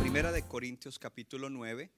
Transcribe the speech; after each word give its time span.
Primera 0.00 0.30
de 0.30 0.42
Corintios 0.46 0.98
capítulo 0.98 1.50
9. 1.50 1.90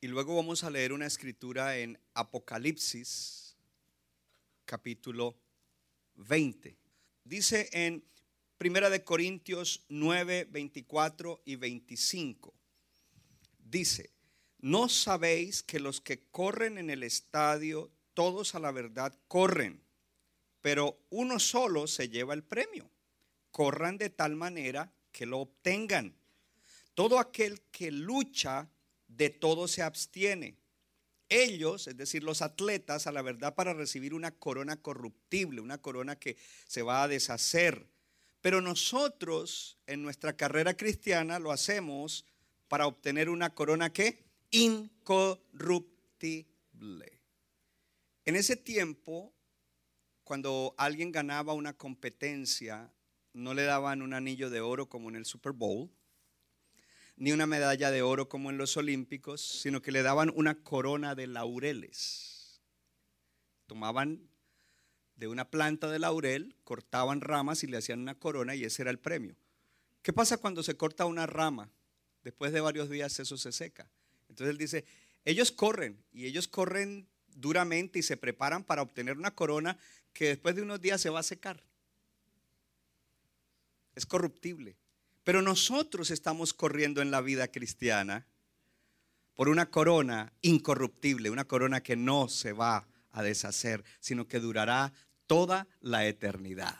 Y 0.00 0.08
luego 0.08 0.34
vamos 0.34 0.64
a 0.64 0.70
leer 0.70 0.92
una 0.92 1.06
escritura 1.06 1.76
en 1.76 1.98
Apocalipsis 2.14 3.56
capítulo 4.64 5.36
20. 6.16 6.76
Dice 7.24 7.68
en 7.72 8.04
Primera 8.58 8.90
de 8.90 9.04
Corintios 9.04 9.84
9, 9.88 10.48
24 10.50 11.42
y 11.44 11.54
25. 11.54 12.52
Dice, 13.58 14.10
¿no 14.58 14.88
sabéis 14.88 15.62
que 15.62 15.80
los 15.80 16.00
que 16.00 16.20
corren 16.30 16.78
en 16.78 16.90
el 16.90 17.02
estadio, 17.02 17.90
todos 18.14 18.54
a 18.54 18.58
la 18.58 18.72
verdad 18.72 19.14
corren, 19.28 19.80
pero 20.60 20.98
uno 21.10 21.38
solo 21.38 21.86
se 21.86 22.08
lleva 22.08 22.34
el 22.34 22.42
premio? 22.42 22.90
Corran 23.50 23.98
de 23.98 24.10
tal 24.10 24.36
manera 24.36 24.92
que 25.12 25.26
lo 25.26 25.38
obtengan. 25.38 26.14
Todo 26.94 27.18
aquel 27.18 27.60
que 27.70 27.90
lucha, 27.90 28.68
de 29.06 29.30
todo 29.30 29.68
se 29.68 29.82
abstiene. 29.82 30.56
Ellos, 31.28 31.86
es 31.88 31.96
decir, 31.96 32.22
los 32.22 32.40
atletas, 32.40 33.06
a 33.06 33.12
la 33.12 33.22
verdad 33.22 33.54
para 33.54 33.74
recibir 33.74 34.14
una 34.14 34.30
corona 34.30 34.76
corruptible, 34.80 35.60
una 35.60 35.78
corona 35.78 36.16
que 36.16 36.36
se 36.66 36.82
va 36.82 37.02
a 37.02 37.08
deshacer. 37.08 37.86
Pero 38.40 38.60
nosotros 38.60 39.78
en 39.86 40.02
nuestra 40.02 40.36
carrera 40.36 40.74
cristiana 40.74 41.38
lo 41.38 41.52
hacemos 41.52 42.24
para 42.68 42.86
obtener 42.86 43.28
una 43.28 43.54
corona 43.54 43.92
que 43.92 44.27
incorruptible. 44.50 47.22
En 48.24 48.36
ese 48.36 48.56
tiempo, 48.56 49.34
cuando 50.24 50.74
alguien 50.76 51.12
ganaba 51.12 51.54
una 51.54 51.72
competencia, 51.72 52.92
no 53.32 53.54
le 53.54 53.64
daban 53.64 54.02
un 54.02 54.14
anillo 54.14 54.50
de 54.50 54.60
oro 54.60 54.88
como 54.88 55.08
en 55.08 55.16
el 55.16 55.24
Super 55.24 55.52
Bowl, 55.52 55.90
ni 57.16 57.32
una 57.32 57.46
medalla 57.46 57.90
de 57.90 58.02
oro 58.02 58.28
como 58.28 58.50
en 58.50 58.58
los 58.58 58.76
Olímpicos, 58.76 59.40
sino 59.40 59.82
que 59.82 59.92
le 59.92 60.02
daban 60.02 60.30
una 60.34 60.62
corona 60.62 61.14
de 61.14 61.26
laureles. 61.26 62.60
Tomaban 63.66 64.28
de 65.16 65.26
una 65.26 65.50
planta 65.50 65.90
de 65.90 65.98
laurel, 65.98 66.54
cortaban 66.62 67.20
ramas 67.20 67.64
y 67.64 67.66
le 67.66 67.78
hacían 67.78 68.00
una 68.00 68.14
corona 68.14 68.54
y 68.54 68.64
ese 68.64 68.82
era 68.82 68.90
el 68.90 69.00
premio. 69.00 69.36
¿Qué 70.02 70.12
pasa 70.12 70.36
cuando 70.36 70.62
se 70.62 70.76
corta 70.76 71.06
una 71.06 71.26
rama? 71.26 71.72
Después 72.22 72.52
de 72.52 72.60
varios 72.60 72.88
días 72.88 73.18
eso 73.18 73.36
se 73.36 73.50
seca. 73.50 73.90
Entonces 74.38 74.52
él 74.52 74.58
dice, 74.58 74.84
ellos 75.24 75.50
corren 75.50 76.00
y 76.12 76.26
ellos 76.26 76.46
corren 76.46 77.08
duramente 77.26 77.98
y 77.98 78.02
se 78.02 78.16
preparan 78.16 78.62
para 78.62 78.82
obtener 78.82 79.16
una 79.16 79.34
corona 79.34 79.76
que 80.12 80.26
después 80.28 80.54
de 80.54 80.62
unos 80.62 80.80
días 80.80 81.00
se 81.00 81.10
va 81.10 81.20
a 81.20 81.24
secar. 81.24 81.60
Es 83.96 84.06
corruptible. 84.06 84.76
Pero 85.24 85.42
nosotros 85.42 86.12
estamos 86.12 86.54
corriendo 86.54 87.02
en 87.02 87.10
la 87.10 87.20
vida 87.20 87.48
cristiana 87.48 88.28
por 89.34 89.48
una 89.48 89.70
corona 89.70 90.32
incorruptible, 90.40 91.30
una 91.30 91.44
corona 91.44 91.82
que 91.82 91.96
no 91.96 92.28
se 92.28 92.52
va 92.52 92.86
a 93.10 93.22
deshacer, 93.24 93.84
sino 93.98 94.28
que 94.28 94.38
durará 94.38 94.92
toda 95.26 95.66
la 95.80 96.06
eternidad. 96.06 96.78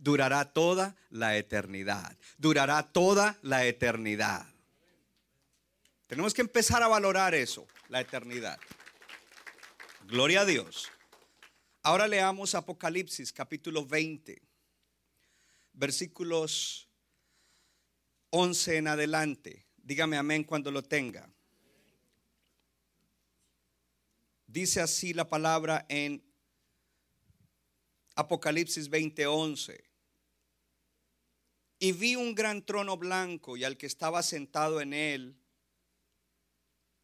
Durará 0.00 0.52
toda 0.52 0.96
la 1.10 1.36
eternidad. 1.36 2.18
Durará 2.36 2.82
toda 2.82 3.38
la 3.42 3.64
eternidad. 3.64 4.53
Tenemos 6.06 6.34
que 6.34 6.42
empezar 6.42 6.82
a 6.82 6.88
valorar 6.88 7.34
eso, 7.34 7.66
la 7.88 8.00
eternidad. 8.00 8.58
Gloria 10.06 10.42
a 10.42 10.44
Dios. 10.44 10.90
Ahora 11.82 12.06
leamos 12.06 12.54
Apocalipsis 12.54 13.32
capítulo 13.32 13.86
20, 13.86 14.40
versículos 15.72 16.88
11 18.30 18.76
en 18.76 18.88
adelante. 18.88 19.66
Dígame 19.76 20.16
amén 20.16 20.44
cuando 20.44 20.70
lo 20.70 20.82
tenga. 20.82 21.30
Dice 24.46 24.80
así 24.80 25.12
la 25.14 25.28
palabra 25.28 25.84
en 25.88 26.22
Apocalipsis 28.14 28.88
20:11. 28.88 29.82
Y 31.78 31.92
vi 31.92 32.14
un 32.16 32.34
gran 32.34 32.64
trono 32.64 32.96
blanco 32.96 33.56
y 33.56 33.64
al 33.64 33.76
que 33.76 33.86
estaba 33.86 34.22
sentado 34.22 34.80
en 34.80 34.94
él, 34.94 35.36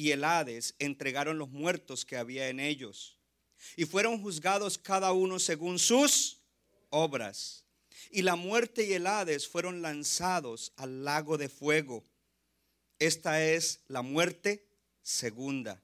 y 0.00 0.12
el 0.12 0.24
Hades 0.24 0.74
entregaron 0.78 1.36
los 1.36 1.50
muertos 1.50 2.06
que 2.06 2.16
había 2.16 2.48
en 2.48 2.58
ellos. 2.58 3.18
Y 3.76 3.84
fueron 3.84 4.22
juzgados 4.22 4.78
cada 4.78 5.12
uno 5.12 5.38
según 5.38 5.78
sus 5.78 6.40
obras. 6.88 7.66
Y 8.10 8.22
la 8.22 8.34
muerte 8.34 8.86
y 8.86 8.94
el 8.94 9.06
Hades 9.06 9.46
fueron 9.46 9.82
lanzados 9.82 10.72
al 10.76 11.04
lago 11.04 11.36
de 11.36 11.50
fuego. 11.50 12.02
Esta 12.98 13.44
es 13.44 13.80
la 13.88 14.00
muerte 14.00 14.66
segunda. 15.02 15.82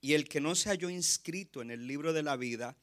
Y 0.00 0.14
el 0.14 0.28
que 0.28 0.40
no 0.40 0.56
se 0.56 0.70
halló 0.70 0.90
inscrito 0.90 1.62
en 1.62 1.70
el 1.70 1.86
libro 1.86 2.12
de 2.12 2.24
la 2.24 2.34
vida 2.34 2.76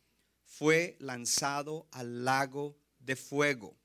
fue 0.45 0.95
lanzado 0.99 1.89
al 1.91 2.23
lago 2.23 2.77
de 2.99 3.17
fuego. 3.17 3.75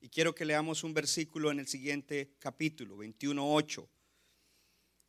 Y 0.00 0.08
quiero 0.08 0.34
que 0.34 0.44
leamos 0.44 0.82
un 0.82 0.92
versículo 0.92 1.52
en 1.52 1.60
el 1.60 1.68
siguiente 1.68 2.34
capítulo, 2.40 2.96
21.8. 2.96 3.86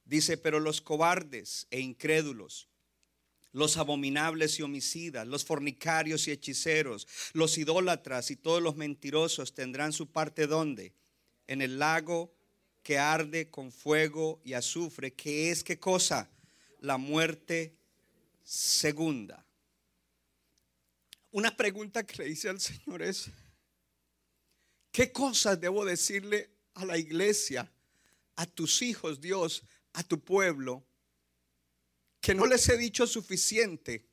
Dice, 0.10 0.38
pero 0.38 0.60
los 0.60 0.82
cobardes 0.82 1.68
e 1.70 1.80
incrédulos, 1.82 2.68
los 3.52 3.78
abominables 3.78 4.58
y 4.58 4.64
homicidas, 4.64 5.28
los 5.28 5.46
fornicarios 5.46 6.28
y 6.28 6.32
hechiceros, 6.32 7.08
los 7.34 7.60
idólatras 7.60 8.32
y 8.32 8.36
todos 8.36 8.60
los 8.60 8.76
mentirosos 8.76 9.54
tendrán 9.54 9.94
su 9.94 10.10
parte 10.10 10.48
donde? 10.48 10.96
En 11.46 11.62
el 11.62 11.78
lago 11.78 12.34
que 12.82 12.98
arde 12.98 13.52
con 13.52 13.72
fuego 13.72 14.42
y 14.44 14.54
azufre, 14.54 15.14
que 15.14 15.52
es 15.52 15.64
qué 15.64 15.78
cosa? 15.78 16.28
La 16.80 16.98
muerte 16.98 17.76
segunda. 18.44 19.46
Una 21.30 21.56
pregunta 21.56 22.04
que 22.04 22.24
le 22.24 22.30
hice 22.30 22.50
al 22.50 22.60
Señor 22.60 23.04
es, 23.04 23.30
¿qué 24.92 25.12
cosas 25.12 25.62
debo 25.62 25.86
decirle 25.86 26.50
a 26.74 26.84
la 26.84 26.98
iglesia, 26.98 27.72
a 28.36 28.48
tus 28.48 28.82
hijos, 28.82 29.22
Dios, 29.22 29.64
a 30.00 30.04
tu 30.04 30.24
pueblo, 30.24 30.86
que 32.22 32.34
no 32.34 32.46
les 32.46 32.70
he 32.70 32.78
dicho 32.78 33.06
suficiente 33.06 34.08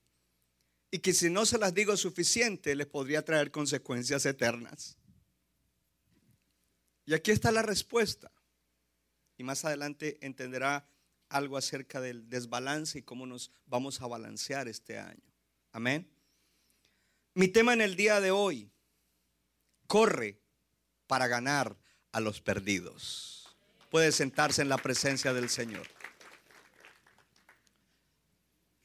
y 0.91 0.99
que 0.99 1.13
si 1.13 1.31
no 1.31 1.47
se 1.47 1.59
las 1.59 1.75
digo 1.75 1.97
suficiente 1.97 2.75
les 2.75 2.89
podría 2.89 3.25
traer 3.25 3.53
consecuencias 3.53 4.27
eternas? 4.27 4.99
Y 7.05 7.15
aquí 7.15 7.31
está 7.31 7.53
la 7.53 7.63
respuesta. 7.63 8.33
Y 9.39 9.45
más 9.45 9.65
adelante 9.65 10.19
entenderá 10.27 10.91
algo 11.29 11.57
acerca 11.57 12.01
del 12.01 12.29
desbalance 12.29 12.99
y 12.99 13.03
cómo 13.03 13.27
nos 13.27 13.53
vamos 13.67 14.01
a 14.01 14.09
balancear 14.09 14.67
este 14.67 14.99
año. 14.99 15.33
Amén. 15.71 16.11
Mi 17.35 17.47
tema 17.47 17.75
en 17.75 17.81
el 17.81 17.95
día 17.95 18.21
de 18.21 18.33
hoy, 18.33 18.73
corre 19.87 20.41
para 21.07 21.29
ganar 21.29 21.79
a 22.11 22.19
los 22.19 22.41
perdidos. 22.41 23.36
Puede 23.91 24.13
sentarse 24.13 24.63
en 24.63 24.69
la 24.69 24.79
presencia 24.79 25.33
del 25.33 25.49
Señor. 25.49 25.87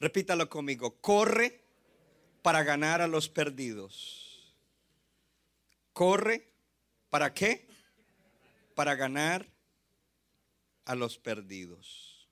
Repítalo 0.00 0.48
conmigo, 0.48 1.00
corre 1.00 1.62
para 2.42 2.62
ganar 2.64 3.00
a 3.00 3.06
los 3.06 3.28
perdidos. 3.28 4.54
Corre, 5.92 6.48
¿para 7.10 7.32
qué? 7.32 7.68
Para 8.74 8.94
ganar 8.94 9.46
a 10.84 10.94
los 10.94 11.18
perdidos. 11.18 12.28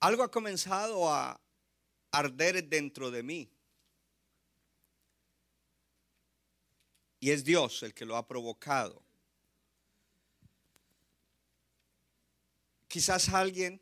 Algo 0.00 0.22
ha 0.22 0.30
comenzado 0.30 1.12
a 1.12 1.40
arder 2.10 2.64
dentro 2.64 3.10
de 3.10 3.22
mí. 3.22 3.50
Y 7.20 7.30
es 7.30 7.44
Dios 7.44 7.82
el 7.82 7.94
que 7.94 8.04
lo 8.04 8.16
ha 8.16 8.26
provocado. 8.26 9.02
Quizás 12.92 13.30
alguien, 13.30 13.80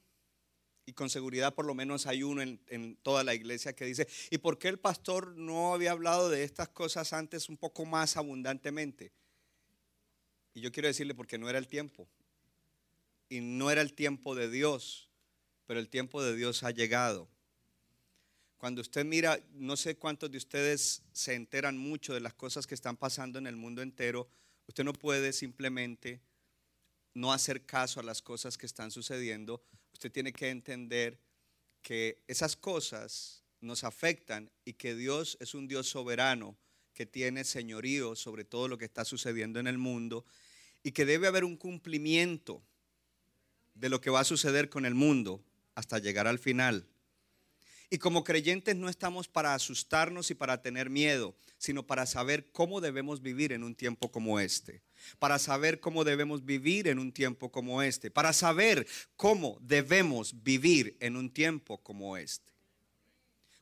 y 0.87 0.93
con 0.93 1.11
seguridad 1.11 1.53
por 1.53 1.65
lo 1.65 1.75
menos 1.75 2.07
hay 2.07 2.23
uno 2.23 2.43
en, 2.43 2.97
toda 3.03 3.25
la 3.25 3.35
iglesia 3.35 3.73
que 3.73 3.85
dice, 3.85 4.07
¿y 4.31 4.39
por 4.39 4.57
qué 4.57 4.69
el 4.69 4.79
pastor 4.79 5.35
no 5.37 5.75
había 5.75 5.91
hablado 5.91 6.29
de 6.29 6.45
estas 6.45 6.69
cosas 6.69 7.13
antes 7.13 7.49
un 7.49 7.57
poco 7.57 7.85
más 7.85 8.17
abundantemente? 8.17 9.11
Y 10.55 10.61
yo 10.61 10.71
quiero 10.71 10.87
decirle 10.87 11.17
porque 11.17 11.39
no 11.39 11.51
era 11.51 11.59
el 11.59 11.67
tiempo. 11.67 12.07
Y 13.29 13.41
no 13.41 13.73
era 13.73 13.81
el 13.83 13.95
tiempo 13.95 14.37
de 14.37 14.49
Dios, 14.49 15.11
pero 15.67 15.81
el 15.81 15.89
tiempo 15.89 16.23
de 16.23 16.37
Dios 16.37 16.63
ha 16.63 16.71
llegado. 16.71 17.29
Cuando 18.59 18.81
usted 18.81 19.05
mira, 19.05 19.41
no 19.55 19.77
sé 19.77 19.97
cuántos 19.97 20.31
de 20.31 20.39
ustedes 20.39 21.03
se 21.11 21.35
enteran 21.35 21.77
mucho 21.77 22.15
de 22.15 22.21
las 22.21 22.35
cosas 22.35 22.65
que 22.69 22.77
están 22.77 22.97
pasando 22.97 23.41
en 23.41 23.49
el 23.49 23.57
mundo 23.57 23.83
entero, 23.83 24.29
usted 24.69 24.85
no 24.85 24.93
puede 24.93 25.33
simplemente 25.33 26.21
no 27.15 27.33
hacer 27.33 27.65
caso 27.67 28.01
a 28.01 28.03
las 28.03 28.23
cosas 28.23 28.57
que 28.57 28.67
están 28.67 28.91
sucediendo. 28.91 29.63
Usted 29.93 30.13
tiene 30.13 30.33
que 30.33 30.51
entender 30.51 31.21
que 31.83 32.23
esas 32.29 32.57
cosas 32.57 33.43
nos 33.61 33.85
afectan 33.85 34.51
y 34.65 34.75
que 34.75 34.95
Dios 34.95 35.37
es 35.41 35.55
un 35.55 35.69
Dios 35.69 35.89
soberano 35.89 36.57
que 36.95 37.07
tiene 37.07 37.45
señorío 37.45 38.17
sobre 38.17 38.45
todo 38.45 38.69
lo 38.69 38.79
que 38.79 38.85
está 38.85 39.05
sucediendo 39.05 39.61
en 39.61 39.67
el 39.67 39.79
mundo 39.79 40.25
y 40.83 40.93
que 40.93 41.05
debe 41.05 41.27
haber 41.27 41.45
un 41.45 41.57
cumplimiento 41.57 42.63
de 43.75 43.89
lo 43.89 44.01
que 44.01 44.11
va 44.11 44.21
a 44.21 44.25
suceder 44.25 44.69
con 44.69 44.85
el 44.85 44.95
mundo 44.95 45.43
hasta 45.75 45.99
llegar 45.99 46.27
al 46.27 46.39
final. 46.39 46.87
Y 47.93 47.99
como 47.99 48.23
creyentes 48.23 48.77
no 48.77 48.89
estamos 48.89 49.27
para 49.27 49.53
asustarnos 49.53 50.31
y 50.31 50.35
para 50.35 50.63
tener 50.63 50.89
miedo, 50.89 51.35
sino 51.59 51.85
para 51.85 52.07
saber 52.07 52.53
cómo 52.53 52.81
debemos 52.81 53.21
vivir 53.21 53.53
en 53.53 53.65
un 53.65 53.75
tiempo 53.75 54.13
como 54.13 54.39
este. 54.39 54.81
Para 55.19 55.41
saber 55.41 55.81
cómo 55.81 56.05
debemos 56.05 56.45
vivir 56.45 56.87
en 56.87 57.01
un 57.01 57.11
tiempo 57.11 57.51
como 57.51 57.83
este. 57.83 58.13
Para 58.13 58.33
saber 58.33 58.87
cómo 59.17 59.59
debemos 59.61 60.45
vivir 60.45 60.97
en 61.01 61.17
un 61.17 61.31
tiempo 61.31 61.83
como 61.83 62.17
este. 62.17 62.53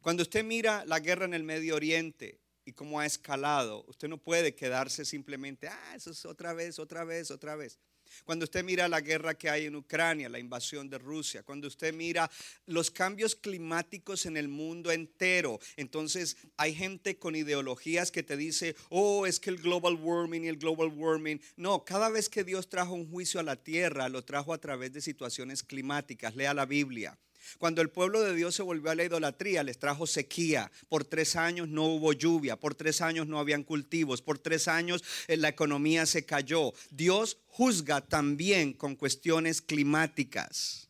Cuando 0.03 0.23
usted 0.23 0.45
mira 0.45 0.85
la 0.85 1.01
guerra 1.01 1.25
en 1.25 1.33
el 1.33 1.43
Medio 1.43 1.75
Oriente 1.75 2.39
y 2.67 2.73
cómo 2.73 3.01
ha 3.01 3.07
escalado, 3.07 3.87
usted 3.89 4.09
no 4.09 4.19
puede 4.19 4.55
quedarse 4.55 5.07
simplemente, 5.07 5.69
ah, 5.69 5.95
eso 5.97 6.11
es 6.11 6.27
otra 6.27 6.53
vez, 6.53 6.79
otra 6.79 7.05
vez, 7.05 7.31
otra 7.31 7.57
vez. 7.57 7.79
Cuando 8.25 8.45
usted 8.45 8.65
mira 8.65 8.89
la 8.89 9.01
guerra 9.01 9.35
que 9.35 9.51
hay 9.51 9.67
en 9.67 9.77
Ucrania, 9.77 10.29
la 10.29 10.39
invasión 10.39 10.89
de 10.89 10.99
Rusia, 10.99 11.43
cuando 11.43 11.69
usted 11.69 11.93
mira 11.93 12.31
los 12.67 12.91
cambios 12.91 13.35
climáticos 13.35 14.27
en 14.27 14.37
el 14.37 14.49
mundo 14.49 14.91
entero, 14.91 15.59
entonces 15.77 16.37
hay 16.57 16.75
gente 16.75 17.19
con 17.19 17.37
ideologías 17.37 18.11
que 18.11 18.23
te 18.23 18.37
dice, 18.37 18.77
oh, 18.91 19.27
es 19.27 19.41
que 19.41 19.51
el 19.51 19.59
global 19.59 19.95
warming 19.95 20.45
y 20.45 20.49
el 20.49 20.57
global 20.57 20.89
warming. 20.89 21.41
No, 21.57 21.85
cada 21.85 22.09
vez 22.09 22.29
que 22.29 22.45
Dios 22.45 22.69
trajo 22.69 22.95
un 22.95 23.11
juicio 23.11 23.41
a 23.41 23.43
la 23.43 23.57
tierra, 23.57 24.09
lo 24.09 24.25
trajo 24.25 24.53
a 24.53 24.59
través 24.59 24.93
de 24.93 25.01
situaciones 25.01 25.63
climáticas. 25.63 26.37
Lea 26.37 26.55
la 26.55 26.67
Biblia. 26.67 27.19
Cuando 27.59 27.81
el 27.83 27.91
pueblo 27.91 28.23
de 28.23 28.35
Dios 28.35 28.55
se 28.55 28.63
volvió 28.63 28.91
a 28.91 28.95
la 28.95 29.05
idolatría, 29.05 29.63
les 29.63 29.79
trajo 29.79 30.07
sequía. 30.07 30.71
Por 30.89 31.05
tres 31.05 31.37
años 31.37 31.69
no 31.69 31.85
hubo 31.85 32.13
lluvia, 32.13 32.57
por 32.57 32.75
tres 32.75 33.01
años 33.01 33.27
no 33.27 33.39
habían 33.39 33.63
cultivos, 33.63 34.23
por 34.23 34.39
tres 34.39 34.69
años 34.69 35.03
eh, 35.27 35.37
la 35.37 35.49
economía 35.49 36.07
se 36.07 36.25
cayó. 36.25 36.73
Dios 36.91 37.39
juzga 37.47 38.01
también 38.01 38.73
con 38.73 38.97
cuestiones 38.97 39.63
climáticas. 39.63 40.89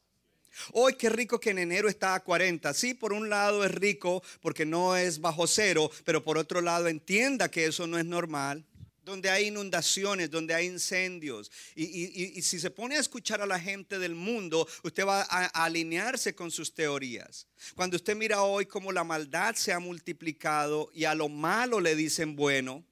Hoy 0.73 0.95
qué 0.95 1.09
rico 1.09 1.39
que 1.39 1.51
en 1.51 1.59
enero 1.59 1.89
está 1.89 2.15
a 2.15 2.21
40. 2.21 2.75
Sí, 2.75 2.95
por 2.95 3.13
un 3.13 3.29
lado 3.29 3.65
es 3.65 3.73
rico 3.73 4.23
porque 4.41 4.67
no 4.67 4.97
es 4.97 5.21
bajo 5.21 5.47
cero, 5.47 5.91
pero 6.05 6.25
por 6.25 6.37
otro 6.37 6.61
lado 6.61 6.89
entienda 6.89 7.51
que 7.51 7.67
eso 7.67 7.87
no 7.87 7.99
es 7.99 8.05
normal 8.05 8.65
donde 9.09 9.31
hay 9.31 9.47
inundaciones, 9.47 10.31
donde 10.31 10.55
hay 10.55 10.67
incendios. 10.67 11.51
Y, 11.75 12.41
si 12.43 12.61
se 12.61 12.71
pone 12.71 12.97
a 12.97 13.01
escuchar 13.01 13.41
a 13.41 13.47
la 13.47 13.59
gente 13.59 13.99
del 13.99 14.15
mundo, 14.15 14.69
usted 14.83 15.07
va 15.07 15.23
a, 15.23 15.47
alinearse 15.65 16.35
con 16.35 16.51
sus 16.51 16.75
teorías. 16.75 17.47
Cuando 17.75 17.97
usted 17.97 18.15
mira 18.15 18.43
hoy 18.43 18.67
cómo 18.67 18.93
la 18.93 19.05
maldad 19.05 19.55
se 19.55 19.73
ha 19.73 19.79
multiplicado 19.79 20.91
y 20.95 21.05
a 21.05 21.15
lo 21.15 21.29
malo 21.29 21.81
le 21.81 21.97
dicen 21.97 22.37
bueno, 22.37 22.85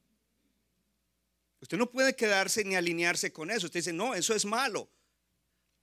usted 1.60 1.76
no 1.76 1.90
puede 1.90 2.16
quedarse 2.16 2.64
ni 2.64 2.74
alinearse 2.74 3.32
con 3.32 3.50
eso. 3.50 3.66
Usted 3.66 3.80
dice, 3.80 3.92
no, 3.92 4.14
eso 4.14 4.34
es 4.34 4.44
malo. 4.44 4.88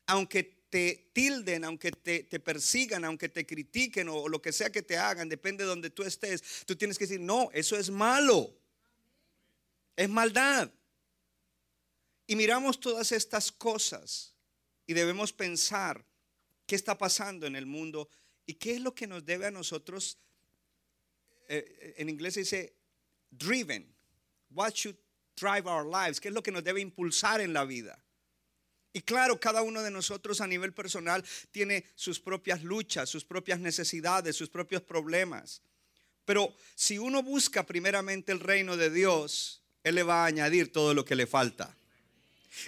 Aunque 0.08 0.44
te 0.70 1.12
tilden, 1.14 1.64
aunque 1.66 1.92
te, 1.92 2.40
persigan, 2.40 3.06
aunque 3.06 3.30
te 3.30 3.46
critiquen 3.46 4.10
o 4.10 4.28
lo 4.28 4.42
que 4.42 4.52
sea 4.52 4.72
que 4.72 4.82
te 4.82 4.98
hagan, 4.98 5.30
depende 5.30 5.64
de 5.64 5.70
donde 5.70 5.92
tú 5.92 6.02
estés, 6.02 6.66
tú 6.66 6.76
tienes 6.76 6.98
que 6.98 7.06
decir, 7.06 7.20
no, 7.20 7.50
eso 7.54 7.78
es 7.78 7.92
malo 7.92 8.63
es 9.96 10.10
maldad. 10.10 10.72
Y 12.26 12.36
miramos 12.36 12.80
todas 12.80 13.12
estas 13.12 13.52
cosas 13.52 14.34
y 14.86 14.94
debemos 14.94 15.34
pensar 15.34 16.06
qué 16.66 16.76
está 16.76 16.98
pasando 16.98 17.46
en 17.46 17.56
el 17.56 17.66
mundo 17.66 18.10
y 18.46 18.56
qué 18.56 18.76
es 18.76 18.82
lo 18.82 18.96
que 18.96 19.08
nos 19.08 19.26
debe 19.26 19.46
a 19.46 19.52
nosotros, 19.52 20.18
eh, 21.48 21.96
en 21.98 22.10
inglés 22.10 22.36
se 22.36 22.40
dice 22.42 22.76
driven, 23.30 23.94
what 24.52 24.74
should 24.74 24.98
drive 25.36 25.68
our 25.68 25.86
lives, 25.86 26.20
qué 26.20 26.30
es 26.30 26.34
lo 26.34 26.44
que 26.44 26.52
nos 26.52 26.64
debe 26.64 26.82
impulsar 26.82 27.42
en 27.42 27.54
la 27.54 27.66
vida. 27.66 28.04
Y 28.94 29.02
claro, 29.02 29.40
cada 29.40 29.64
uno 29.64 29.82
de 29.82 29.90
nosotros 29.90 30.40
a 30.40 30.48
nivel 30.48 30.72
personal 30.72 31.26
tiene 31.52 31.84
sus 31.96 32.20
propias 32.20 32.64
luchas, 32.64 33.10
sus 33.10 33.26
propias 33.26 33.60
necesidades, 33.60 34.36
sus 34.36 34.50
propios 34.50 34.84
problemas. 34.84 35.64
Pero 36.26 36.56
si 36.76 37.00
uno 37.00 37.24
busca 37.24 37.66
primeramente 37.66 38.32
el 38.32 38.40
reino 38.40 38.78
de 38.78 38.92
Dios, 38.92 39.63
él 39.84 39.96
le 39.96 40.04
va 40.04 40.24
a 40.24 40.28
añadir 40.28 40.72
todo 40.72 40.94
lo 40.94 41.04
que 41.06 41.16
le 41.16 41.28
falta. 41.28 41.76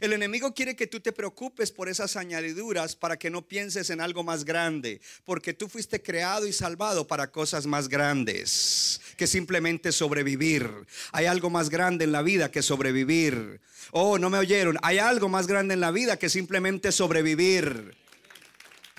El 0.01 0.13
enemigo 0.13 0.53
quiere 0.53 0.75
que 0.75 0.87
tú 0.87 0.99
te 0.99 1.11
preocupes 1.11 1.71
por 1.71 1.87
esas 1.87 2.15
añadiduras 2.15 2.95
para 2.95 3.17
que 3.17 3.29
no 3.29 3.43
pienses 3.43 3.89
en 3.91 4.01
algo 4.01 4.23
más 4.23 4.43
grande, 4.43 4.99
porque 5.23 5.53
tú 5.53 5.69
fuiste 5.69 6.01
creado 6.01 6.47
y 6.47 6.53
salvado 6.53 7.07
para 7.07 7.31
cosas 7.31 7.67
más 7.67 7.87
grandes 7.87 8.99
que 9.15 9.27
simplemente 9.27 9.91
sobrevivir. 9.91 10.69
Hay 11.11 11.25
algo 11.25 11.49
más 11.49 11.69
grande 11.69 12.03
en 12.03 12.11
la 12.11 12.23
vida 12.23 12.49
que 12.49 12.63
sobrevivir. 12.63 13.61
Oh, 13.91 14.17
no 14.17 14.29
me 14.29 14.39
oyeron. 14.39 14.77
Hay 14.81 14.97
algo 14.97 15.29
más 15.29 15.45
grande 15.45 15.75
en 15.75 15.79
la 15.79 15.91
vida 15.91 16.17
que 16.17 16.29
simplemente 16.29 16.91
sobrevivir. 16.91 17.95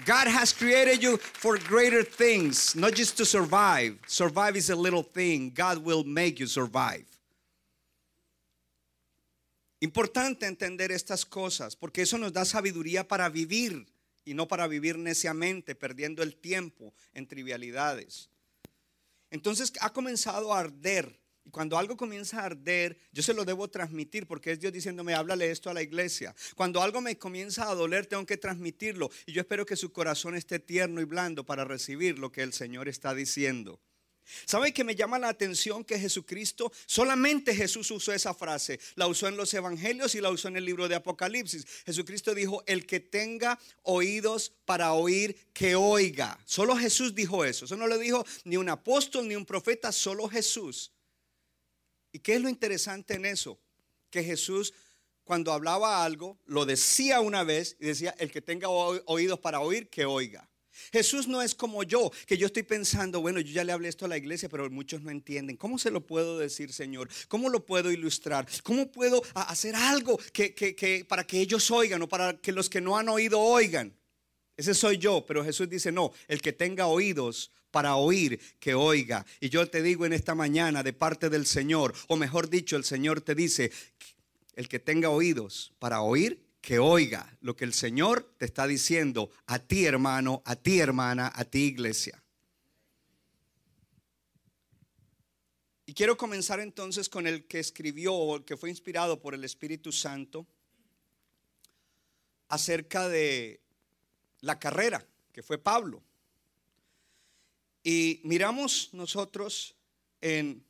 God 0.07 0.29
has 0.29 0.55
created 0.55 1.00
you 1.00 1.19
for 1.19 1.59
greater 1.59 2.05
things, 2.05 2.76
not 2.76 2.95
just 2.95 3.17
to 3.17 3.25
survive. 3.25 3.99
Survive 4.07 4.57
is 4.57 4.71
a 4.71 4.76
little 4.76 5.02
thing. 5.02 5.52
God 5.52 5.79
will 5.79 6.05
make 6.05 6.38
you 6.38 6.47
survive. 6.47 7.05
Importante 9.80 10.47
entender 10.47 10.90
estas 10.90 11.26
cosas 11.26 11.76
porque 11.76 12.02
eso 12.02 12.16
nos 12.16 12.33
da 12.33 12.45
sabiduría 12.45 13.06
para 13.06 13.28
vivir 13.28 13.87
y 14.25 14.35
no 14.35 14.49
para 14.49 14.66
vivir 14.66 14.99
neciamente, 14.99 15.75
perdiendo 15.75 16.23
el 16.23 16.35
tiempo 16.37 16.95
en 17.14 17.26
trivialidades. 17.26 18.30
Entonces 19.30 19.73
ha 19.80 19.92
comenzado 19.92 20.54
a 20.54 20.61
arder. 20.61 21.21
Y 21.45 21.50
cuando 21.50 21.78
algo 21.78 21.97
comienza 21.97 22.40
a 22.40 22.47
arder, 22.47 22.99
yo 23.12 23.23
se 23.23 23.33
lo 23.33 23.45
debo 23.45 23.68
transmitir 23.68 24.26
porque 24.26 24.50
es 24.50 24.59
Dios 24.59 24.73
diciéndome, 24.73 25.14
háblale 25.14 25.50
esto 25.50 25.71
a 25.71 25.75
la 25.75 25.83
iglesia. 25.83 26.35
Cuando 26.56 26.83
algo 26.83 27.00
me 27.00 27.18
comienza 27.18 27.71
a 27.71 27.75
doler, 27.75 28.06
tengo 28.06 28.26
que 28.26 28.37
transmitirlo. 28.37 29.11
Y 29.26 29.33
yo 29.33 29.42
espero 29.42 29.64
que 29.64 29.76
su 29.76 29.92
corazón 29.92 30.35
esté 30.35 30.59
tierno 30.59 31.00
y 31.00 31.04
blando 31.04 31.45
para 31.45 31.64
recibir 31.64 32.18
lo 32.18 32.33
que 32.33 32.42
el 32.42 32.52
Señor 32.52 32.88
está 32.88 33.14
diciendo. 33.14 33.78
¿Sabe 34.45 34.73
que 34.73 34.85
me 34.85 34.95
llama 34.95 35.18
la 35.18 35.28
atención 35.28 35.85
que 35.85 35.99
Jesucristo, 35.99 36.73
solamente 36.87 37.54
Jesús 37.54 37.90
usó 37.90 38.12
esa 38.12 38.35
frase, 38.35 38.80
la 38.95 39.06
usó 39.06 39.28
en 39.28 39.37
los 39.37 39.52
evangelios 39.54 40.14
y 40.14 40.21
la 40.21 40.30
usó 40.30 40.49
en 40.49 40.56
el 40.56 40.64
libro 40.64 40.88
de 40.88 40.95
Apocalipsis. 40.97 41.66
Jesucristo 41.85 42.35
dijo, 42.35 42.62
el 42.66 42.87
que 42.87 43.00
tenga 43.00 43.59
oídos 43.83 44.52
para 44.64 44.92
oír, 44.92 45.37
que 45.52 45.75
oiga. 45.75 46.38
Solo 46.45 46.76
Jesús 46.76 47.14
dijo 47.14 47.45
eso. 47.45 47.64
Eso 47.64 47.76
no 47.76 47.87
lo 47.87 47.99
dijo 47.99 48.25
ni 48.45 48.56
un 48.56 48.68
apóstol 48.68 49.28
ni 49.28 49.37
un 49.37 49.47
profeta, 49.47 49.92
solo 49.92 50.28
Jesús. 50.28 50.92
¿Y 52.12 52.18
qué 52.18 52.35
es 52.35 52.40
lo 52.40 52.49
interesante 52.49 53.14
en 53.14 53.26
eso? 53.26 53.59
Que 54.11 54.23
Jesús 54.23 54.73
cuando 55.26 55.52
hablaba 55.52 56.04
algo, 56.04 56.38
lo 56.45 56.66
decía 56.66 57.21
una 57.21 57.42
vez 57.42 57.76
y 57.80 57.87
decía, 57.87 58.14
el 58.18 58.30
que 58.30 58.40
tenga 58.40 58.68
oídos 58.68 59.40
para 59.40 59.59
oír, 59.59 59.88
que 59.90 60.04
oiga. 60.04 60.49
Jesús 60.92 61.28
no 61.28 61.42
es 61.42 61.54
como 61.54 61.83
yo, 61.83 62.11
que 62.26 62.37
yo 62.37 62.47
estoy 62.47 62.62
pensando, 62.62 63.21
bueno, 63.21 63.40
yo 63.40 63.52
ya 63.52 63.64
le 63.64 63.73
hablé 63.73 63.88
esto 63.88 64.04
a 64.04 64.09
la 64.09 64.16
iglesia, 64.16 64.49
pero 64.49 64.68
muchos 64.71 65.02
no 65.02 65.11
entienden. 65.11 65.56
¿Cómo 65.56 65.78
se 65.78 65.90
lo 65.90 66.06
puedo 66.06 66.38
decir, 66.38 66.73
Señor? 66.73 67.09
¿Cómo 67.28 67.49
lo 67.49 67.64
puedo 67.64 67.90
ilustrar? 67.90 68.47
¿Cómo 68.62 68.90
puedo 68.90 69.23
hacer 69.35 69.75
algo 69.75 70.18
que, 70.33 71.06
para 71.09 71.26
que 71.26 71.40
ellos 71.40 71.71
oigan 71.71 72.02
o 72.02 72.09
para 72.09 72.37
que 72.38 72.52
los 72.52 72.68
que 72.68 72.80
no 72.80 72.97
han 72.97 73.09
oído 73.09 73.40
oigan? 73.40 73.95
Ese 74.56 74.75
soy 74.75 74.99
yo, 74.99 75.25
pero 75.26 75.45
Jesús 75.45 75.68
dice, 75.68 75.92
no, 75.92 76.12
el 76.28 76.40
que 76.40 76.52
tenga 76.52 76.87
oídos 76.87 77.50
para 77.71 77.97
oír 77.97 78.40
que 78.59 78.75
oiga. 78.75 79.26
Y 79.38 79.50
yo 79.50 79.68
te 79.68 79.83
digo 79.83 80.06
en 80.06 80.14
esta 80.14 80.35
mañana 80.35 80.83
de 80.83 80.95
parte 80.95 81.28
del 81.28 81.45
Señor, 81.45 81.92
o 82.09 82.16
mejor 82.16 82.49
dicho, 82.49 82.76
el 82.76 82.85
Señor 82.85 83.21
te 83.21 83.35
dice, 83.35 83.71
el 84.54 84.68
que 84.68 84.78
tenga 84.78 85.11
oídos 85.11 85.75
para 85.78 86.00
oír, 86.00 86.46
que 86.67 86.81
oiga 86.81 87.39
lo 87.43 87.55
que 87.55 87.65
el 87.65 87.73
Señor 87.73 88.35
te 88.39 88.45
está 88.45 88.67
diciendo 88.67 89.31
a 89.47 89.61
ti 89.61 89.87
hermano, 89.87 90.43
a 90.45 90.57
ti 90.57 90.81
hermana, 90.81 91.31
a 91.33 91.45
ti 91.45 91.61
iglesia. 91.61 92.21
Y 95.87 95.95
quiero 95.95 96.17
comenzar 96.17 96.59
entonces 96.59 97.09
con 97.09 97.29
el 97.29 97.47
que 97.47 97.61
escribió, 97.61 98.35
el 98.35 98.45
que 98.45 98.57
fue 98.57 98.69
inspirado 98.69 99.21
por 99.21 99.33
el 99.33 99.45
Espíritu 99.45 99.93
Santo, 99.93 100.45
acerca 102.49 103.09
de 103.09 103.61
la 104.41 104.59
carrera, 104.59 105.07
que 105.33 105.45
fue 105.45 105.59
Pablo. 105.59 106.03
Y 107.85 108.21
miramos 108.25 108.91
nosotros 108.93 109.77
en 110.21 110.65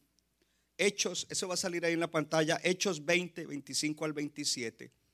Hechos, 0.76 1.26
eso 1.30 1.48
va 1.48 1.54
a 1.54 1.56
salir 1.56 1.86
ahí 1.86 1.94
en 1.94 2.00
la 2.00 2.10
pantalla, 2.10 2.60
Hechos 2.62 3.02
20, 3.02 3.46
25 3.46 4.04
al 4.04 4.12
27. 4.12 5.05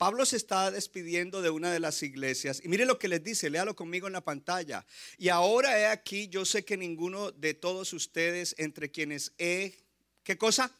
Pablo 0.00 0.24
se 0.24 0.38
está 0.38 0.70
despidiendo 0.70 1.42
de 1.42 1.50
una 1.50 1.70
de 1.70 1.78
las 1.78 2.02
iglesias 2.02 2.62
y 2.64 2.68
mire 2.68 2.86
lo 2.86 2.98
que 2.98 3.06
les 3.06 3.22
dice, 3.22 3.50
léalo 3.50 3.76
conmigo 3.76 4.06
en 4.06 4.14
la 4.14 4.22
pantalla. 4.22 4.86
Y 5.18 5.28
ahora 5.28 5.78
he 5.78 5.88
aquí, 5.88 6.26
yo 6.28 6.46
sé 6.46 6.64
que 6.64 6.78
ninguno 6.78 7.32
de 7.32 7.52
todos 7.52 7.92
ustedes 7.92 8.54
entre 8.56 8.90
quienes 8.90 9.34
he, 9.36 9.74
¿qué 10.22 10.38
cosa? 10.38 10.72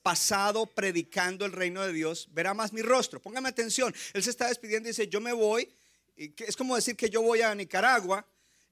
Pasado 0.00 0.64
predicando 0.64 1.44
el 1.44 1.50
reino 1.50 1.84
de 1.84 1.92
Dios, 1.92 2.28
verá 2.30 2.54
más 2.54 2.72
mi 2.72 2.80
rostro. 2.80 3.20
Póngame 3.20 3.48
atención, 3.48 3.92
él 4.12 4.22
se 4.22 4.30
está 4.30 4.46
despidiendo 4.46 4.88
y 4.88 4.92
dice, 4.92 5.08
yo 5.08 5.20
me 5.20 5.32
voy, 5.32 5.68
y 6.16 6.32
es 6.44 6.54
como 6.54 6.76
decir 6.76 6.94
que 6.94 7.10
yo 7.10 7.20
voy 7.20 7.42
a 7.42 7.52
Nicaragua. 7.56 8.24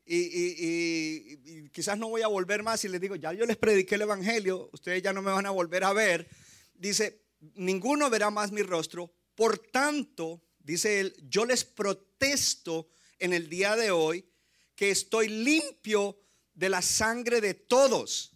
Y, 0.06 1.66
quizás 1.70 1.98
no 1.98 2.10
voy 2.10 2.22
a 2.22 2.28
volver 2.28 2.62
más 2.62 2.84
y 2.84 2.88
les 2.88 3.00
digo, 3.00 3.16
ya 3.16 3.32
yo 3.32 3.44
les 3.44 3.56
prediqué 3.56 3.96
el 3.96 4.02
Evangelio, 4.02 4.70
ustedes 4.72 5.02
ya 5.02 5.12
no 5.12 5.20
me 5.20 5.32
van 5.32 5.46
a 5.46 5.50
volver 5.50 5.82
a 5.82 5.92
ver. 5.92 6.28
Dice, 6.76 7.22
ninguno 7.56 8.08
verá 8.08 8.30
más 8.30 8.52
mi 8.52 8.62
rostro, 8.62 9.10
por 9.36 9.58
tanto, 9.58 10.42
dice 10.58 11.00
él, 11.00 11.14
yo 11.28 11.44
les 11.44 11.64
protesto 11.64 12.88
en 13.18 13.32
el 13.32 13.48
día 13.48 13.76
de 13.76 13.90
hoy 13.92 14.28
que 14.74 14.90
estoy 14.90 15.28
limpio 15.28 16.18
de 16.54 16.68
la 16.68 16.82
sangre 16.82 17.40
de 17.40 17.54
todos. 17.54 18.32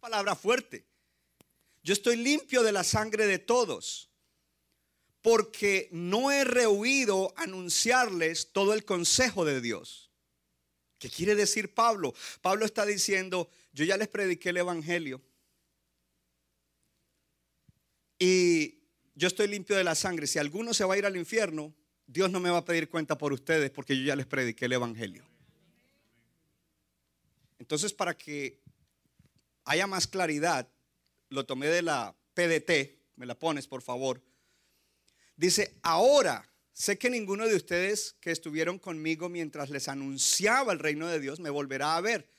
palabra 0.00 0.34
fuerte. 0.34 0.86
Yo 1.82 1.92
estoy 1.92 2.16
limpio 2.16 2.62
de 2.62 2.72
la 2.72 2.84
sangre 2.84 3.26
de 3.26 3.38
todos 3.38 4.10
porque 5.20 5.88
no 5.90 6.30
he 6.30 6.44
rehuido 6.44 7.34
anunciarles 7.36 8.52
todo 8.52 8.72
el 8.72 8.84
consejo 8.84 9.44
de 9.44 9.60
Dios. 9.60 10.10
¿Qué 10.98 11.10
quiere 11.10 11.34
decir 11.34 11.74
Pablo? 11.74 12.14
Pablo 12.40 12.64
está 12.64 12.86
diciendo, 12.86 13.50
yo 13.72 13.84
ya 13.84 13.96
les 13.96 14.08
prediqué 14.08 14.50
el 14.50 14.58
Evangelio 14.58 15.22
y 18.18 18.78
yo 19.18 19.26
estoy 19.26 19.48
limpio 19.48 19.76
de 19.76 19.82
la 19.82 19.96
sangre. 19.96 20.28
Si 20.28 20.38
alguno 20.38 20.72
se 20.72 20.84
va 20.84 20.94
a 20.94 20.98
ir 20.98 21.04
al 21.04 21.16
infierno, 21.16 21.74
Dios 22.06 22.30
no 22.30 22.38
me 22.38 22.50
va 22.50 22.58
a 22.58 22.64
pedir 22.64 22.88
cuenta 22.88 23.18
por 23.18 23.32
ustedes 23.32 23.68
porque 23.70 23.98
yo 23.98 24.04
ya 24.04 24.14
les 24.14 24.26
prediqué 24.26 24.66
el 24.66 24.74
Evangelio. 24.74 25.26
Entonces, 27.58 27.92
para 27.92 28.16
que 28.16 28.60
haya 29.64 29.88
más 29.88 30.06
claridad, 30.06 30.68
lo 31.30 31.44
tomé 31.44 31.66
de 31.66 31.82
la 31.82 32.14
PDT, 32.34 32.96
me 33.16 33.26
la 33.26 33.36
pones 33.36 33.66
por 33.66 33.82
favor. 33.82 34.22
Dice, 35.36 35.74
ahora 35.82 36.48
sé 36.72 36.96
que 36.96 37.10
ninguno 37.10 37.48
de 37.48 37.56
ustedes 37.56 38.14
que 38.20 38.30
estuvieron 38.30 38.78
conmigo 38.78 39.28
mientras 39.28 39.68
les 39.70 39.88
anunciaba 39.88 40.72
el 40.72 40.78
reino 40.78 41.08
de 41.08 41.18
Dios 41.18 41.40
me 41.40 41.50
volverá 41.50 41.96
a 41.96 42.00
ver. 42.00 42.30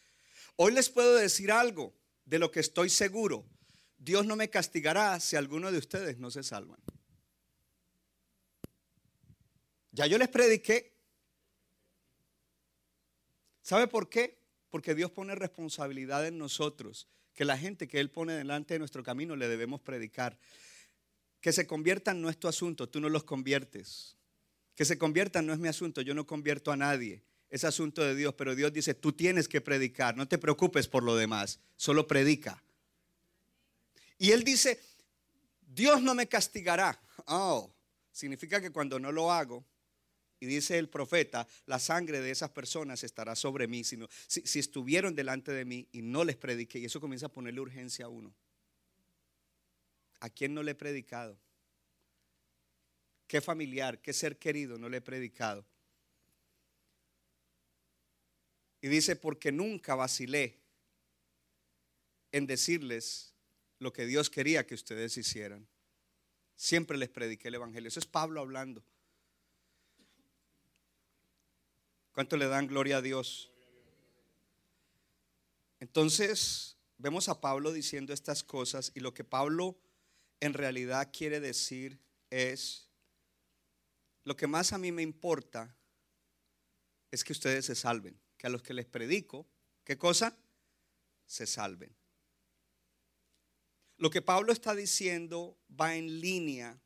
Hoy 0.55 0.71
les 0.71 0.89
puedo 0.89 1.15
decir 1.15 1.51
algo 1.51 1.93
de 2.23 2.39
lo 2.39 2.51
que 2.51 2.61
estoy 2.61 2.89
seguro. 2.89 3.45
Dios 3.99 4.25
no 4.25 4.35
me 4.37 4.49
castigará 4.49 5.19
si 5.19 5.35
alguno 5.35 5.71
de 5.71 5.77
ustedes 5.77 6.17
no 6.17 6.31
se 6.31 6.41
salvan. 6.41 6.79
Ya 9.91 10.07
yo 10.07 10.17
les 10.17 10.29
prediqué. 10.29 10.93
¿Sabe 13.61 13.87
por 13.87 14.09
qué? 14.09 14.39
Porque 14.69 14.95
Dios 14.95 15.11
pone 15.11 15.35
responsabilidad 15.35 16.25
en 16.25 16.37
nosotros, 16.37 17.07
que 17.33 17.43
la 17.43 17.57
gente 17.57 17.87
que 17.87 17.99
Él 17.99 18.09
pone 18.09 18.33
delante 18.33 18.75
de 18.75 18.79
nuestro 18.79 19.03
camino 19.03 19.35
le 19.35 19.49
debemos 19.49 19.81
predicar. 19.81 20.39
Que 21.41 21.51
se 21.51 21.67
conviertan 21.67 22.21
no 22.21 22.29
es 22.29 22.37
tu 22.37 22.47
asunto, 22.47 22.87
tú 22.87 23.01
no 23.01 23.09
los 23.09 23.25
conviertes. 23.25 24.17
Que 24.75 24.85
se 24.85 24.97
conviertan 24.97 25.45
no 25.45 25.53
es 25.53 25.59
mi 25.59 25.67
asunto, 25.67 26.01
yo 26.01 26.13
no 26.13 26.25
convierto 26.25 26.71
a 26.71 26.77
nadie. 26.77 27.23
Es 27.49 27.65
asunto 27.65 28.01
de 28.01 28.15
Dios, 28.15 28.33
pero 28.35 28.55
Dios 28.55 28.71
dice, 28.71 28.93
tú 28.93 29.11
tienes 29.11 29.49
que 29.49 29.59
predicar, 29.59 30.15
no 30.15 30.27
te 30.27 30.37
preocupes 30.37 30.87
por 30.87 31.03
lo 31.03 31.15
demás, 31.15 31.59
solo 31.75 32.07
predica. 32.07 32.63
Y 34.19 34.31
él 34.31 34.43
dice, 34.43 34.79
Dios 35.65 36.03
no 36.03 36.13
me 36.13 36.27
castigará. 36.27 37.01
Oh, 37.25 37.73
significa 38.11 38.61
que 38.61 38.69
cuando 38.69 38.99
no 38.99 39.11
lo 39.11 39.31
hago, 39.31 39.65
y 40.41 40.45
dice 40.45 40.77
el 40.77 40.87
profeta, 40.87 41.47
la 41.65 41.79
sangre 41.79 42.21
de 42.21 42.31
esas 42.31 42.51
personas 42.51 43.03
estará 43.03 43.35
sobre 43.35 43.67
mí, 43.67 43.83
sino 43.83 44.07
si, 44.27 44.41
si, 44.41 44.59
estuvieron 44.59 45.15
delante 45.15 45.51
de 45.51 45.65
mí 45.65 45.87
y 45.91 46.01
no 46.01 46.23
les 46.23 46.37
prediqué, 46.37 46.79
y 46.79 46.85
eso 46.85 47.01
comienza 47.01 47.25
a 47.25 47.31
ponerle 47.31 47.59
urgencia 47.59 48.05
a 48.05 48.09
uno. 48.09 48.33
¿A 50.19 50.29
quién 50.29 50.53
no 50.53 50.63
le 50.63 50.71
he 50.71 50.75
predicado? 50.75 51.37
¿Qué 53.27 53.41
familiar, 53.41 54.01
qué 54.01 54.11
ser 54.11 54.37
querido 54.37 54.77
no 54.77 54.89
le 54.89 54.97
he 54.97 55.01
predicado? 55.01 55.65
Y 58.81 58.87
dice, 58.87 59.15
porque 59.15 59.51
nunca 59.51 59.95
vacilé 59.95 60.57
en 62.31 62.47
decirles 62.47 63.33
lo 63.79 63.91
que 63.93 64.05
Dios 64.05 64.29
quería 64.29 64.67
que 64.67 64.75
ustedes 64.75 65.17
hicieran. 65.17 65.67
Siempre 66.55 66.97
les 66.97 67.09
prediqué 67.09 67.47
el 67.47 67.55
Evangelio. 67.55 67.87
Eso 67.87 67.99
es 67.99 68.05
Pablo 68.05 68.41
hablando. 68.41 68.83
¿Cuánto 72.11 72.35
le 72.35 72.47
dan 72.47 72.67
gloria 72.67 72.97
a 72.97 73.01
Dios? 73.01 73.49
Entonces, 75.79 76.77
vemos 76.97 77.29
a 77.29 77.39
Pablo 77.39 77.71
diciendo 77.71 78.13
estas 78.13 78.43
cosas 78.43 78.91
y 78.93 78.99
lo 78.99 79.13
que 79.13 79.23
Pablo 79.23 79.79
en 80.41 80.53
realidad 80.53 81.11
quiere 81.13 81.39
decir 81.39 81.99
es, 82.29 82.89
lo 84.25 84.35
que 84.35 84.47
más 84.47 84.73
a 84.73 84.77
mí 84.77 84.91
me 84.91 85.01
importa 85.01 85.75
es 87.11 87.23
que 87.23 87.33
ustedes 87.33 87.65
se 87.65 87.75
salven, 87.75 88.19
que 88.37 88.47
a 88.47 88.49
los 88.49 88.61
que 88.61 88.73
les 88.73 88.85
predico, 88.85 89.47
¿qué 89.83 89.97
cosa? 89.97 90.37
Se 91.25 91.47
salven. 91.47 91.98
Lo 93.99 94.09
que 94.09 94.21
Pablo 94.21 94.53
está 94.53 94.73
diciendo 94.73 95.57
va 95.69 95.95
en 95.95 96.21
línea 96.21 96.79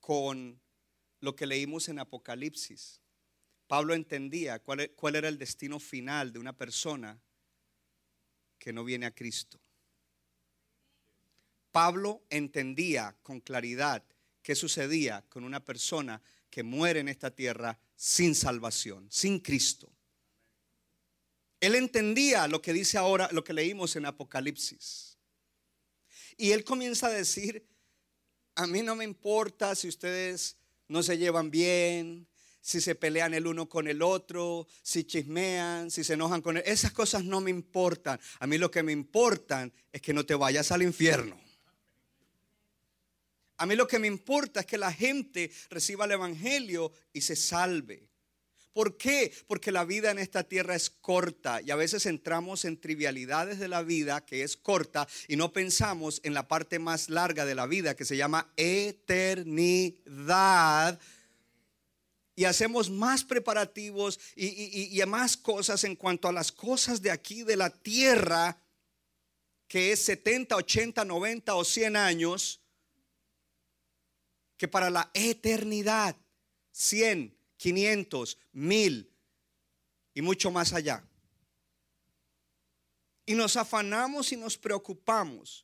con 0.00 0.60
lo 1.20 1.36
que 1.36 1.46
leímos 1.46 1.88
en 1.88 2.00
Apocalipsis. 2.00 3.00
Pablo 3.68 3.94
entendía 3.94 4.58
cuál, 4.58 4.80
e, 4.80 4.90
cuál, 4.90 5.14
era 5.14 5.28
el 5.28 5.38
destino 5.38 5.78
final 5.78 6.32
de 6.32 6.40
una 6.40 6.52
persona 6.52 7.18
que 8.58 8.72
no 8.72 8.82
viene 8.82 9.06
a 9.06 9.14
Cristo. 9.14 9.60
Pablo 11.70 12.24
entendía 12.28 13.16
con 13.22 13.40
claridad 13.40 14.02
qué 14.42 14.56
sucedía 14.56 15.24
con 15.28 15.44
una 15.44 15.64
persona 15.64 16.20
que 16.50 16.64
muere 16.64 17.00
en 17.00 17.08
esta 17.08 17.30
tierra 17.30 17.78
sin 17.94 18.34
salvación, 18.34 19.06
sin 19.12 19.38
Cristo. 19.38 19.92
Él 21.60 21.76
entendía 21.76 22.48
lo 22.48 22.60
que 22.60 22.72
dice 22.72 22.98
ahora, 22.98 23.28
lo 23.30 23.44
que 23.44 23.52
leímos 23.52 23.94
en 23.94 24.06
Apocalipsis. 24.06 25.13
Y 26.36 26.52
él 26.52 26.64
comienza 26.64 27.08
a 27.08 27.10
decir, 27.10 27.66
a 28.54 28.66
mí 28.66 28.82
no 28.82 28.96
me 28.96 29.04
importa 29.04 29.74
si 29.74 29.88
ustedes 29.88 30.56
no 30.88 31.02
se 31.02 31.18
llevan 31.18 31.50
bien, 31.50 32.26
si 32.60 32.80
se 32.80 32.94
pelean 32.94 33.34
el 33.34 33.46
uno 33.46 33.68
con 33.68 33.88
el 33.88 34.00
otro, 34.00 34.66
si 34.82 35.04
chismean, 35.04 35.90
si 35.90 36.02
se 36.02 36.14
enojan 36.14 36.40
con 36.40 36.56
él. 36.56 36.62
Esas 36.64 36.92
cosas 36.92 37.24
no 37.24 37.40
me 37.40 37.50
importan. 37.50 38.18
A 38.38 38.46
mí 38.46 38.56
lo 38.56 38.70
que 38.70 38.82
me 38.82 38.92
importan 38.92 39.72
es 39.92 40.00
que 40.00 40.14
no 40.14 40.24
te 40.24 40.34
vayas 40.34 40.72
al 40.72 40.82
infierno. 40.82 41.38
A 43.56 43.66
mí 43.66 43.76
lo 43.76 43.86
que 43.86 43.98
me 43.98 44.06
importa 44.06 44.60
es 44.60 44.66
que 44.66 44.78
la 44.78 44.92
gente 44.92 45.50
reciba 45.70 46.06
el 46.06 46.12
Evangelio 46.12 46.90
y 47.12 47.20
se 47.20 47.36
salve. 47.36 48.08
¿Por 48.74 48.96
qué? 48.96 49.32
Porque 49.46 49.70
la 49.70 49.84
vida 49.84 50.10
en 50.10 50.18
esta 50.18 50.42
tierra 50.42 50.74
es 50.74 50.90
corta 50.90 51.62
y 51.62 51.70
a 51.70 51.76
veces 51.76 52.06
entramos 52.06 52.64
en 52.64 52.80
trivialidades 52.80 53.60
de 53.60 53.68
la 53.68 53.82
vida 53.82 54.26
que 54.26 54.42
es 54.42 54.56
corta 54.56 55.06
y 55.28 55.36
no 55.36 55.52
pensamos 55.52 56.20
en 56.24 56.34
la 56.34 56.48
parte 56.48 56.80
más 56.80 57.08
larga 57.08 57.44
de 57.44 57.54
la 57.54 57.66
vida 57.66 57.94
que 57.94 58.04
se 58.04 58.16
llama 58.16 58.52
eternidad. 58.56 60.18
Y 62.34 62.46
hacemos 62.46 62.90
más 62.90 63.22
preparativos 63.22 64.18
y, 64.34 65.00
y 65.00 65.06
más 65.06 65.36
cosas 65.36 65.84
en 65.84 65.94
cuanto 65.94 66.26
a 66.26 66.32
las 66.32 66.50
cosas 66.50 67.00
de 67.00 67.12
aquí 67.12 67.44
de 67.44 67.56
la 67.56 67.70
tierra, 67.70 68.58
que 69.68 69.92
es 69.92 70.04
70, 70.04 70.56
80, 70.56 71.04
90 71.04 71.54
o 71.54 71.64
100 71.64 71.94
años, 71.94 72.60
que 74.56 74.66
para 74.66 74.90
la 74.90 75.12
eternidad, 75.14 76.16
100 76.72 77.43
500, 77.64 78.36
1000 78.52 79.10
y 80.12 80.20
mucho 80.20 80.50
más 80.50 80.74
allá. 80.74 81.02
Y 83.24 83.32
nos 83.32 83.56
afanamos 83.56 84.32
y 84.32 84.36
nos 84.36 84.58
preocupamos 84.58 85.63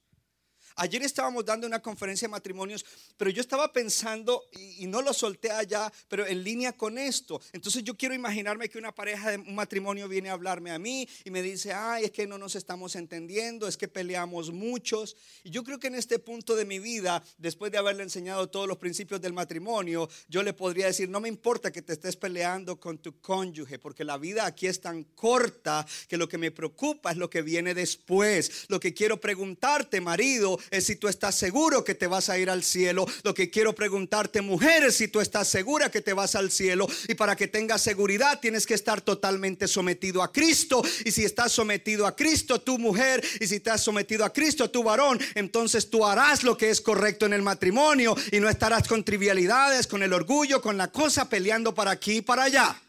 Ayer 0.83 1.03
estábamos 1.03 1.45
dando 1.45 1.67
una 1.67 1.83
conferencia 1.83 2.27
de 2.27 2.31
matrimonios, 2.31 2.87
pero 3.19 3.31
yo 3.31 3.43
estaba 3.43 3.71
pensando, 3.71 4.47
y, 4.53 4.85
y, 4.85 4.87
no 4.87 5.03
lo 5.03 5.13
solté 5.13 5.51
allá, 5.51 5.93
pero 6.09 6.27
en 6.27 6.43
línea 6.43 6.73
con 6.73 6.97
esto. 6.97 7.39
Entonces 7.53 7.85
yo 7.85 7.99
quiero 7.99 8.15
imaginarme 8.15 8.71
que 8.71 8.79
una 8.79 8.91
pareja 8.91 9.33
de 9.33 9.37
un 9.37 9.55
matrimonio 9.55 10.09
viene 10.09 10.31
a 10.31 10.33
hablarme 10.33 10.71
a 10.71 10.79
mí 10.79 11.07
y 11.23 11.31
me 11.31 11.43
dice, 11.43 11.75
ay, 11.75 12.05
es 12.05 12.13
que 12.13 12.27
no 12.27 12.39
nos 12.39 12.57
estamos 12.57 12.97
entendiendo, 12.97 13.69
es 13.69 13.77
que 13.77 13.89
peleamos 13.89 14.53
muchos. 14.53 15.19
Y 15.45 15.51
yo 15.51 15.65
creo 15.65 15.79
que 15.79 15.89
en 15.89 15.97
este 15.97 16.19
punto 16.19 16.57
de 16.57 16.65
mi 16.65 16.79
vida, 16.79 17.23
después 17.37 17.71
de 17.71 17.77
haberle 17.77 18.03
enseñado 18.03 18.49
todos 18.49 18.67
los 18.67 18.79
principios 18.79 19.21
del 19.21 19.35
matrimonio, 19.35 20.09
yo 20.31 20.43
le 20.43 20.55
podría 20.55 20.87
decir, 20.87 21.11
no 21.11 21.21
me 21.21 21.29
importa 21.29 21.71
que 21.71 21.83
te 21.83 21.93
estés 21.93 22.17
peleando 22.17 22.81
con 22.81 22.97
tu 22.97 23.21
cónyuge, 23.21 23.79
porque 23.79 24.03
la 24.03 24.17
vida 24.17 24.47
aquí 24.47 24.67
es 24.67 24.81
tan 24.81 25.05
corta 25.05 25.87
que 26.09 26.17
lo 26.17 26.27
que 26.27 26.39
me 26.39 26.51
preocupa 26.51 27.11
es 27.11 27.19
lo 27.19 27.29
que 27.29 27.43
viene 27.43 27.75
después. 27.75 28.65
Lo 28.69 28.81
que 28.81 28.95
quiero 28.95 29.21
preguntarte, 29.21 30.01
marido, 30.01 30.59
es 30.71 30.87
si 30.87 30.97
tú 30.97 31.09
estás 31.09 31.35
seguro 31.35 31.83
que 31.83 31.95
te 31.95 32.07
vas 32.07 32.29
a 32.29 32.39
ir 32.39 32.49
al 32.49 32.63
cielo. 32.63 33.07
Lo 33.25 33.35
que 33.35 33.51
quiero 33.51 33.75
preguntarte, 33.75 34.41
mujer, 34.41 34.85
es 34.85 34.97
si 34.97 35.09
tú 35.09 35.21
estás 35.21 35.49
segura 35.49 35.91
que 35.91 36.01
te 36.01 36.13
vas 36.13 36.35
al 36.35 36.51
cielo. 36.51 36.87
Y 37.09 37.15
para 37.15 37.35
que 37.35 37.49
tengas 37.49 37.83
seguridad 37.83 38.41
tienes 38.41 38.67
que 38.67 38.75
estar 38.75 39.01
totalmente 39.01 39.67
sometido 39.67 40.23
a 40.23 40.33
Cristo. 40.33 40.83
Y 41.05 41.11
si 41.11 41.25
estás 41.25 41.53
sometido 41.53 42.07
a 42.07 42.15
Cristo, 42.15 42.61
tu 42.61 42.79
mujer, 42.79 43.25
y 43.41 43.47
si 43.47 43.57
estás 43.57 43.83
sometido 43.83 44.25
a 44.25 44.33
Cristo, 44.33 44.71
tu 44.71 44.85
varón, 44.85 45.21
entonces 45.35 45.91
tú 45.91 46.07
harás 46.07 46.45
lo 46.45 46.57
que 46.57 46.71
es 46.71 46.81
correcto 46.81 47.27
en 47.27 47.33
el 47.33 47.43
matrimonio 47.43 48.15
y 48.31 48.39
no 48.39 48.49
estarás 48.49 48.87
con 48.87 49.05
trivialidades, 49.05 49.87
con 49.87 50.03
el 50.03 50.13
orgullo, 50.13 50.63
con 50.63 50.77
la 50.77 50.93
cosa, 50.93 51.29
peleando 51.29 51.75
para 51.75 51.91
aquí 51.91 52.19
y 52.19 52.23
para 52.23 52.45
allá. 52.45 52.81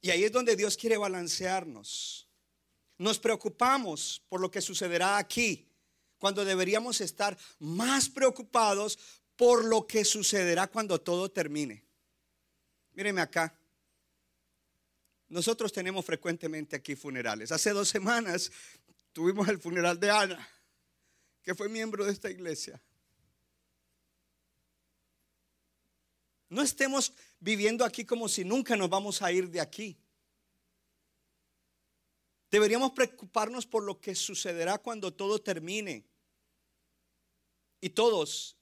Y 0.00 0.10
ahí 0.10 0.24
es 0.24 0.32
donde 0.32 0.54
Dios 0.54 0.76
quiere 0.76 0.98
balancearnos. 0.98 2.23
Nos 2.98 3.18
preocupamos 3.18 4.22
por 4.28 4.40
lo 4.40 4.50
que 4.50 4.60
sucederá 4.60 5.18
aquí, 5.18 5.68
cuando 6.18 6.44
deberíamos 6.44 7.00
estar 7.00 7.36
más 7.58 8.08
preocupados 8.08 8.98
por 9.36 9.64
lo 9.64 9.86
que 9.86 10.04
sucederá 10.04 10.68
cuando 10.68 11.00
todo 11.00 11.30
termine. 11.30 11.84
Míreme 12.92 13.20
acá. 13.20 13.54
Nosotros 15.28 15.72
tenemos 15.72 16.04
frecuentemente 16.04 16.76
aquí 16.76 16.94
funerales. 16.94 17.50
Hace 17.50 17.70
dos 17.70 17.88
semanas 17.88 18.52
tuvimos 19.12 19.48
el 19.48 19.58
funeral 19.58 19.98
de 19.98 20.10
Ana, 20.10 20.48
que 21.42 21.54
fue 21.54 21.68
miembro 21.68 22.04
de 22.04 22.12
esta 22.12 22.30
iglesia. 22.30 22.80
No 26.48 26.62
estemos 26.62 27.12
viviendo 27.40 27.84
aquí 27.84 28.04
como 28.04 28.28
si 28.28 28.44
nunca 28.44 28.76
nos 28.76 28.88
vamos 28.88 29.22
a 29.22 29.32
ir 29.32 29.50
de 29.50 29.60
aquí. 29.60 29.98
Deberíamos 32.54 32.92
preocuparnos 32.92 33.66
por 33.66 33.82
lo 33.82 34.00
que 34.00 34.14
sucederá 34.14 34.78
cuando 34.78 35.12
todo 35.12 35.40
termine. 35.40 36.04
Y 37.80 37.90
todos, 37.90 38.56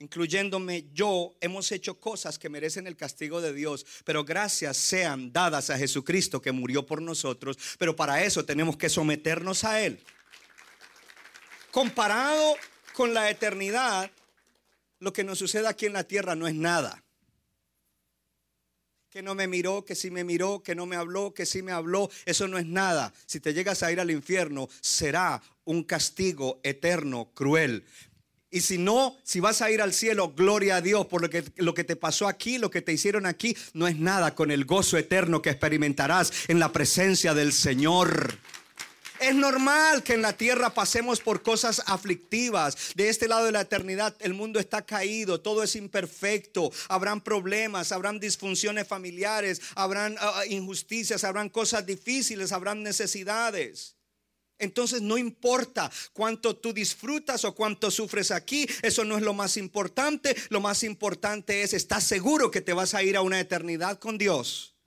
incluyéndome 0.00 0.88
yo, 0.92 1.36
hemos 1.40 1.70
hecho 1.70 2.00
cosas 2.00 2.36
que 2.36 2.48
merecen 2.48 2.88
el 2.88 2.96
castigo 2.96 3.40
de 3.40 3.52
Dios, 3.52 3.86
pero 4.04 4.24
gracias 4.24 4.76
sean 4.76 5.32
dadas 5.32 5.70
a 5.70 5.78
Jesucristo 5.78 6.42
que 6.42 6.50
murió 6.50 6.84
por 6.84 7.00
nosotros, 7.00 7.56
pero 7.78 7.94
para 7.94 8.24
eso 8.24 8.44
tenemos 8.44 8.76
que 8.76 8.88
someternos 8.88 9.62
a 9.62 9.82
Él. 9.82 10.02
Comparado 11.70 12.56
con 12.92 13.14
la 13.14 13.30
eternidad, 13.30 14.10
lo 14.98 15.12
que 15.12 15.22
nos 15.22 15.38
sucede 15.38 15.68
aquí 15.68 15.86
en 15.86 15.92
la 15.92 16.02
tierra 16.02 16.34
no 16.34 16.48
es 16.48 16.56
nada 16.56 17.04
que 19.18 19.22
no 19.24 19.34
me 19.34 19.48
miró, 19.48 19.84
que 19.84 19.96
sí 19.96 20.12
me 20.12 20.22
miró, 20.22 20.62
que 20.62 20.76
no 20.76 20.86
me 20.86 20.94
habló, 20.94 21.34
que 21.34 21.44
sí 21.44 21.60
me 21.60 21.72
habló. 21.72 22.08
Eso 22.24 22.46
no 22.46 22.56
es 22.56 22.66
nada. 22.66 23.12
Si 23.26 23.40
te 23.40 23.52
llegas 23.52 23.82
a 23.82 23.90
ir 23.90 23.98
al 23.98 24.12
infierno, 24.12 24.68
será 24.80 25.42
un 25.64 25.82
castigo 25.82 26.60
eterno, 26.62 27.32
cruel. 27.34 27.84
Y 28.48 28.60
si 28.60 28.78
no, 28.78 29.16
si 29.24 29.40
vas 29.40 29.60
a 29.60 29.72
ir 29.72 29.82
al 29.82 29.92
cielo, 29.92 30.34
gloria 30.36 30.76
a 30.76 30.80
Dios 30.80 31.06
por 31.06 31.20
lo 31.20 31.28
que, 31.28 31.42
lo 31.56 31.74
que 31.74 31.82
te 31.82 31.96
pasó 31.96 32.28
aquí, 32.28 32.58
lo 32.58 32.70
que 32.70 32.80
te 32.80 32.92
hicieron 32.92 33.26
aquí, 33.26 33.56
no 33.72 33.88
es 33.88 33.98
nada 33.98 34.36
con 34.36 34.52
el 34.52 34.64
gozo 34.64 34.96
eterno 34.96 35.42
que 35.42 35.50
experimentarás 35.50 36.32
en 36.46 36.60
la 36.60 36.70
presencia 36.70 37.34
del 37.34 37.52
Señor. 37.52 38.38
Es 39.20 39.34
normal 39.34 40.04
que 40.04 40.14
en 40.14 40.22
la 40.22 40.32
tierra 40.32 40.72
pasemos 40.72 41.20
por 41.20 41.42
cosas 41.42 41.82
aflictivas. 41.86 42.94
De 42.94 43.08
este 43.08 43.26
lado 43.26 43.46
de 43.46 43.52
la 43.52 43.62
eternidad 43.62 44.14
el 44.20 44.32
mundo 44.32 44.60
está 44.60 44.82
caído, 44.82 45.40
todo 45.40 45.64
es 45.64 45.74
imperfecto. 45.74 46.70
Habrán 46.88 47.20
problemas, 47.20 47.90
habrán 47.90 48.20
disfunciones 48.20 48.86
familiares, 48.86 49.60
habrán 49.74 50.14
uh, 50.14 50.44
injusticias, 50.48 51.24
habrán 51.24 51.48
cosas 51.48 51.84
difíciles, 51.84 52.52
habrán 52.52 52.84
necesidades. 52.84 53.96
Entonces 54.60 55.02
no 55.02 55.18
importa 55.18 55.90
cuánto 56.12 56.56
tú 56.56 56.72
disfrutas 56.72 57.44
o 57.44 57.54
cuánto 57.54 57.90
sufres 57.90 58.30
aquí, 58.30 58.68
eso 58.82 59.04
no 59.04 59.16
es 59.16 59.22
lo 59.22 59.34
más 59.34 59.56
importante. 59.56 60.36
Lo 60.48 60.60
más 60.60 60.84
importante 60.84 61.62
es, 61.62 61.74
¿estás 61.74 62.04
seguro 62.04 62.50
que 62.50 62.60
te 62.60 62.72
vas 62.72 62.94
a 62.94 63.02
ir 63.02 63.16
a 63.16 63.22
una 63.22 63.40
eternidad 63.40 63.98
con 63.98 64.16
Dios? 64.16 64.77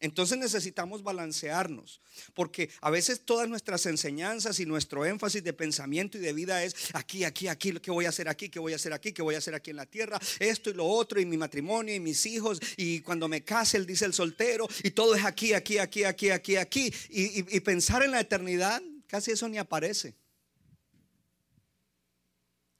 Entonces 0.00 0.38
necesitamos 0.38 1.02
balancearnos, 1.02 2.00
porque 2.34 2.70
a 2.80 2.90
veces 2.90 3.22
todas 3.24 3.48
nuestras 3.48 3.84
enseñanzas 3.86 4.60
y 4.60 4.66
nuestro 4.66 5.04
énfasis 5.04 5.42
de 5.42 5.52
pensamiento 5.52 6.18
y 6.18 6.20
de 6.20 6.32
vida 6.32 6.62
es 6.62 6.74
aquí, 6.92 7.24
aquí, 7.24 7.48
aquí, 7.48 7.72
¿qué 7.80 7.90
voy 7.90 8.04
a 8.06 8.10
hacer 8.10 8.28
aquí? 8.28 8.48
¿Qué 8.48 8.60
voy 8.60 8.72
a 8.72 8.76
hacer 8.76 8.92
aquí? 8.92 9.12
¿Qué 9.12 9.22
voy 9.22 9.34
a 9.34 9.38
hacer 9.38 9.54
aquí 9.54 9.70
en 9.70 9.76
la 9.76 9.86
tierra? 9.86 10.20
Esto 10.38 10.70
y 10.70 10.74
lo 10.74 10.86
otro, 10.86 11.20
y 11.20 11.26
mi 11.26 11.36
matrimonio 11.36 11.94
y 11.94 12.00
mis 12.00 12.24
hijos, 12.26 12.60
y 12.76 13.00
cuando 13.00 13.26
me 13.28 13.42
case, 13.42 13.76
él 13.76 13.86
dice 13.86 14.04
el 14.04 14.14
soltero, 14.14 14.68
y 14.84 14.90
todo 14.92 15.14
es 15.14 15.24
aquí, 15.24 15.52
aquí, 15.52 15.78
aquí, 15.78 16.04
aquí, 16.04 16.30
aquí, 16.30 16.56
aquí. 16.56 16.92
Y, 17.10 17.56
y 17.56 17.60
pensar 17.60 18.02
en 18.04 18.12
la 18.12 18.20
eternidad, 18.20 18.80
casi 19.08 19.32
eso 19.32 19.48
ni 19.48 19.58
aparece. 19.58 20.14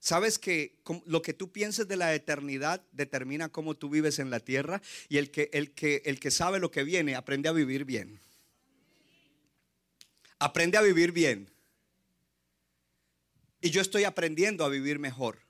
Sabes 0.00 0.38
que 0.38 0.78
lo 1.06 1.22
que 1.22 1.34
tú 1.34 1.50
pienses 1.50 1.88
de 1.88 1.96
la 1.96 2.14
eternidad 2.14 2.84
determina 2.92 3.48
cómo 3.48 3.76
tú 3.76 3.90
vives 3.90 4.18
en 4.20 4.30
la 4.30 4.38
tierra 4.38 4.80
y 5.08 5.18
el 5.18 5.30
que, 5.30 5.50
el 5.52 5.72
que, 5.72 6.02
el 6.04 6.20
que 6.20 6.30
sabe 6.30 6.60
lo 6.60 6.70
que 6.70 6.84
viene 6.84 7.16
aprende 7.16 7.48
a 7.48 7.52
vivir 7.52 7.84
bien. 7.84 8.20
Aprende 10.38 10.78
a 10.78 10.82
vivir 10.82 11.10
bien. 11.10 11.50
Y 13.60 13.70
yo 13.70 13.80
estoy 13.80 14.04
aprendiendo 14.04 14.64
a 14.64 14.68
vivir 14.68 15.00
mejor. 15.00 15.40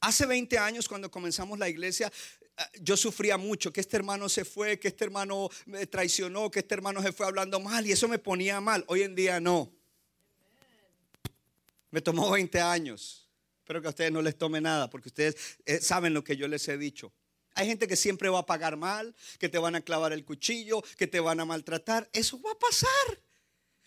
Hace 0.00 0.26
20 0.26 0.58
años 0.58 0.86
cuando 0.86 1.10
comenzamos 1.10 1.58
la 1.58 1.68
iglesia, 1.68 2.12
eh, 2.58 2.62
yo 2.80 2.96
sufría 2.96 3.38
mucho, 3.38 3.72
que 3.72 3.80
este 3.80 3.96
hermano 3.96 4.28
se 4.28 4.44
fue, 4.44 4.78
que 4.78 4.88
este 4.88 5.04
hermano 5.04 5.48
me 5.64 5.86
traicionó, 5.86 6.50
que 6.50 6.58
este 6.58 6.74
hermano 6.74 7.00
se 7.00 7.12
fue 7.12 7.24
hablando 7.24 7.58
mal 7.58 7.86
y 7.86 7.92
eso 7.92 8.06
me 8.06 8.18
ponía 8.18 8.60
mal. 8.60 8.84
Hoy 8.88 9.02
en 9.02 9.14
día 9.14 9.40
no. 9.40 9.72
Me 11.92 12.00
tomó 12.00 12.30
20 12.30 12.60
años. 12.60 13.30
Espero 13.58 13.80
que 13.80 13.86
a 13.86 13.90
ustedes 13.90 14.10
no 14.10 14.22
les 14.22 14.36
tome 14.36 14.60
nada, 14.60 14.90
porque 14.90 15.08
ustedes 15.08 15.36
eh, 15.66 15.80
saben 15.80 16.14
lo 16.14 16.24
que 16.24 16.36
yo 16.36 16.48
les 16.48 16.66
he 16.66 16.76
dicho. 16.76 17.12
Hay 17.54 17.66
gente 17.68 17.86
que 17.86 17.96
siempre 17.96 18.28
va 18.30 18.40
a 18.40 18.46
pagar 18.46 18.76
mal, 18.76 19.14
que 19.38 19.48
te 19.48 19.58
van 19.58 19.74
a 19.74 19.82
clavar 19.82 20.12
el 20.12 20.24
cuchillo, 20.24 20.82
que 20.96 21.06
te 21.06 21.20
van 21.20 21.38
a 21.38 21.44
maltratar. 21.44 22.08
Eso 22.12 22.40
va 22.40 22.52
a 22.52 22.58
pasar. 22.58 23.22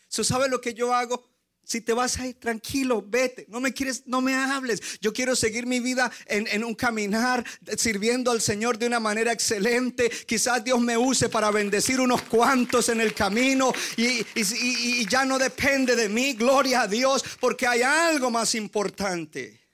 ¿Eso 0.10 0.24
sabe 0.24 0.48
lo 0.48 0.62
que 0.62 0.74
yo 0.76 0.94
hago? 0.94 1.28
Si 1.66 1.82
te 1.82 1.94
vas 1.94 2.20
a 2.20 2.28
ir 2.28 2.36
tranquilo, 2.36 3.04
vete. 3.06 3.46
No 3.50 3.60
me 3.60 3.74
quieres, 3.74 4.04
no 4.06 4.22
me 4.22 4.36
hables. 4.36 4.82
Yo 5.02 5.12
quiero 5.12 5.36
seguir 5.36 5.66
mi 5.66 5.80
vida 5.80 6.12
en, 6.28 6.64
un 6.64 6.76
caminar, 6.76 7.44
sirviendo 7.76 8.32
al 8.32 8.40
Señor 8.40 8.78
de 8.78 8.86
una 8.86 9.00
manera 9.00 9.32
excelente. 9.32 10.10
Quizás 10.28 10.64
Dios 10.64 10.80
me 10.80 10.98
use 10.98 11.28
para 11.28 11.50
bendecir 11.50 12.00
unos 12.00 12.22
cuantos 12.22 12.90
en 12.90 13.02
el 13.02 13.14
camino 13.14 13.74
y, 13.98 14.26
y 14.36 15.08
ya 15.08 15.26
no 15.26 15.40
depende 15.40 15.96
de 15.96 16.08
mí. 16.08 16.34
Gloria 16.34 16.82
a 16.82 16.88
Dios, 16.88 17.24
porque 17.40 17.66
hay 17.66 17.82
algo 17.82 18.30
más 18.30 18.54
importante. 18.54 19.66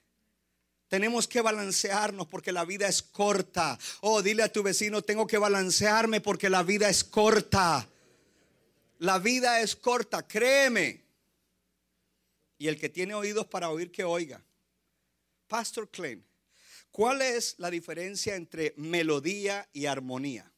Tenemos 0.88 1.26
que 1.26 1.40
balancearnos 1.40 2.28
porque 2.28 2.52
la 2.52 2.66
vida 2.66 2.88
es 2.88 3.02
corta. 3.02 3.80
Oh, 4.02 4.22
dile 4.22 4.44
a 4.44 4.52
tu 4.52 4.62
vecino, 4.62 5.02
tengo 5.02 5.26
que 5.26 5.38
balancearme 5.38 6.20
porque 6.20 6.50
la 6.50 6.64
vida 6.64 6.90
es 6.90 7.04
corta. 7.04 7.88
La 9.00 9.18
vida 9.18 9.62
es 9.62 9.76
corta, 9.76 10.28
créeme. 10.28 11.01
Y 12.62 12.68
el 12.68 12.80
que 12.80 12.90
tiene 12.90 13.16
oídos 13.16 13.48
para 13.48 13.72
oír, 13.72 13.90
que 13.90 14.04
oiga. 14.04 14.46
Pastor 15.48 15.90
Klein, 15.90 16.24
¿cuál 16.92 17.24
es 17.24 17.56
la 17.58 17.72
diferencia 17.72 18.36
entre 18.36 18.76
melodía 18.78 19.68
y 19.74 19.88
armonía? 19.88 20.54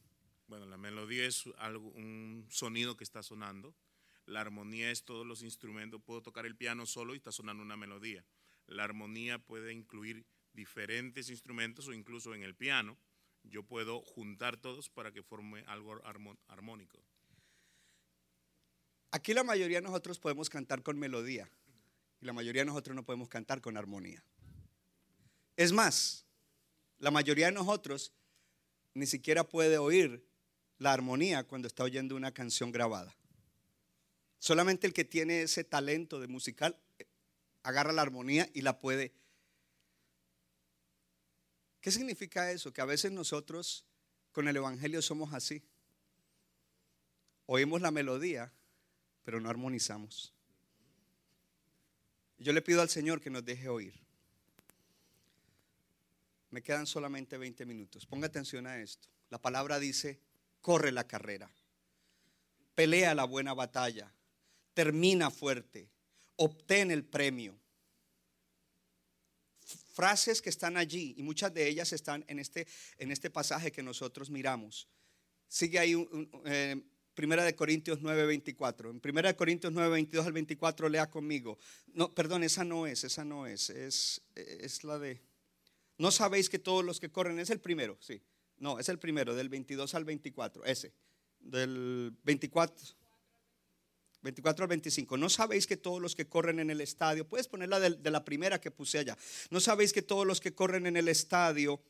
Bueno, 0.46 0.66
la 0.66 0.76
melodía 0.76 1.24
es 1.24 1.44
algo, 1.56 1.88
un 1.92 2.46
sonido 2.50 2.94
que 2.94 3.04
está 3.04 3.22
sonando. 3.22 3.74
La 4.26 4.42
armonía 4.42 4.90
es 4.90 5.04
todos 5.04 5.26
los 5.26 5.42
instrumentos. 5.42 6.02
Puedo 6.04 6.20
tocar 6.20 6.44
el 6.44 6.56
piano 6.56 6.84
solo 6.84 7.14
y 7.14 7.16
está 7.16 7.32
sonando 7.32 7.62
una 7.62 7.78
melodía. 7.78 8.22
La 8.66 8.84
armonía 8.84 9.38
puede 9.38 9.72
incluir 9.72 10.26
diferentes 10.52 11.30
instrumentos 11.30 11.88
o 11.88 11.94
incluso 11.94 12.34
en 12.34 12.42
el 12.42 12.54
piano 12.54 12.98
yo 13.44 13.62
puedo 13.62 14.02
juntar 14.02 14.58
todos 14.58 14.90
para 14.90 15.10
que 15.10 15.22
forme 15.22 15.64
algo 15.68 16.02
armónico. 16.48 17.02
Aquí 19.10 19.32
la 19.32 19.42
mayoría 19.42 19.78
de 19.78 19.86
nosotros 19.86 20.18
podemos 20.18 20.50
cantar 20.50 20.82
con 20.82 20.98
melodía 20.98 21.48
la 22.20 22.32
mayoría 22.32 22.62
de 22.62 22.66
nosotros 22.66 22.94
no 22.96 23.04
podemos 23.04 23.28
cantar 23.28 23.60
con 23.60 23.76
armonía. 23.76 24.24
Es 25.56 25.72
más, 25.72 26.24
la 26.98 27.10
mayoría 27.10 27.46
de 27.46 27.52
nosotros 27.52 28.12
ni 28.94 29.06
siquiera 29.06 29.44
puede 29.44 29.78
oír 29.78 30.26
la 30.78 30.92
armonía 30.92 31.44
cuando 31.44 31.68
está 31.68 31.84
oyendo 31.84 32.16
una 32.16 32.32
canción 32.32 32.72
grabada. 32.72 33.16
Solamente 34.38 34.86
el 34.86 34.92
que 34.92 35.04
tiene 35.04 35.42
ese 35.42 35.64
talento 35.64 36.20
de 36.20 36.28
musical 36.28 36.78
eh, 36.98 37.06
agarra 37.62 37.92
la 37.92 38.02
armonía 38.02 38.48
y 38.52 38.60
la 38.60 38.78
puede. 38.78 39.14
¿Qué 41.80 41.90
significa 41.90 42.50
eso? 42.50 42.72
Que 42.72 42.80
a 42.80 42.86
veces 42.86 43.12
nosotros 43.12 43.86
con 44.32 44.48
el 44.48 44.56
Evangelio 44.56 45.00
somos 45.00 45.32
así. 45.32 45.62
Oímos 47.46 47.80
la 47.80 47.90
melodía, 47.90 48.52
pero 49.22 49.40
no 49.40 49.48
armonizamos. 49.48 50.33
Yo 52.44 52.52
le 52.52 52.60
pido 52.60 52.82
al 52.82 52.90
Señor 52.90 53.22
que 53.22 53.30
nos 53.30 53.42
deje 53.42 53.70
oír. 53.70 53.94
Me 56.50 56.62
quedan 56.62 56.86
solamente 56.86 57.38
20 57.38 57.64
minutos. 57.64 58.04
Ponga 58.04 58.26
atención 58.26 58.66
a 58.66 58.78
esto. 58.82 59.08
La 59.30 59.40
palabra 59.40 59.78
dice, 59.78 60.20
corre 60.60 60.92
la 60.92 61.06
carrera, 61.06 61.50
pelea 62.74 63.14
la 63.14 63.24
buena 63.24 63.54
batalla, 63.54 64.12
termina 64.74 65.30
fuerte, 65.30 65.88
obtén 66.36 66.90
el 66.90 67.02
premio. 67.02 67.58
Frases 69.94 70.42
que 70.42 70.50
están 70.50 70.76
allí 70.76 71.14
y 71.16 71.22
muchas 71.22 71.54
de 71.54 71.66
ellas 71.66 71.94
están 71.94 72.26
en 72.28 72.38
este, 72.38 72.66
en 72.98 73.10
este 73.10 73.30
pasaje 73.30 73.72
que 73.72 73.82
nosotros 73.82 74.28
miramos. 74.28 74.86
Sigue 75.48 75.78
ahí 75.78 75.94
eh, 76.44 76.78
Primera 77.14 77.44
de 77.44 77.54
Corintios 77.54 78.00
9, 78.02 78.26
24. 78.26 78.90
En 78.90 79.00
Primera 79.00 79.28
de 79.28 79.36
Corintios 79.36 79.72
9, 79.72 79.88
22 79.88 80.26
al 80.26 80.32
24 80.32 80.88
lea 80.88 81.08
conmigo. 81.08 81.58
No, 81.92 82.12
perdón, 82.12 82.42
esa 82.42 82.64
no 82.64 82.86
es, 82.86 83.04
esa 83.04 83.24
no 83.24 83.46
es, 83.46 83.70
es, 83.70 84.22
es 84.34 84.84
la 84.84 84.98
de... 84.98 85.22
No 85.96 86.10
sabéis 86.10 86.48
que 86.48 86.58
todos 86.58 86.84
los 86.84 86.98
que 86.98 87.10
corren, 87.10 87.38
es 87.38 87.50
el 87.50 87.60
primero, 87.60 87.96
sí. 88.00 88.20
No, 88.58 88.80
es 88.80 88.88
el 88.88 88.98
primero, 88.98 89.34
del 89.34 89.48
22 89.48 89.94
al 89.94 90.04
24, 90.04 90.64
ese. 90.64 90.92
Del 91.38 92.16
24. 92.24 92.84
24 94.22 94.64
al 94.64 94.68
25. 94.68 95.16
No 95.16 95.28
sabéis 95.28 95.66
que 95.68 95.76
todos 95.76 96.00
los 96.00 96.16
que 96.16 96.26
corren 96.26 96.58
en 96.58 96.70
el 96.70 96.80
estadio, 96.80 97.28
puedes 97.28 97.46
ponerla 97.46 97.78
de, 97.78 97.90
de 97.90 98.10
la 98.10 98.24
primera 98.24 98.60
que 98.60 98.72
puse 98.72 98.98
allá. 98.98 99.16
No 99.50 99.60
sabéis 99.60 99.92
que 99.92 100.02
todos 100.02 100.26
los 100.26 100.40
que 100.40 100.54
corren 100.54 100.86
en 100.86 100.96
el 100.96 101.08
estadio, 101.08 101.80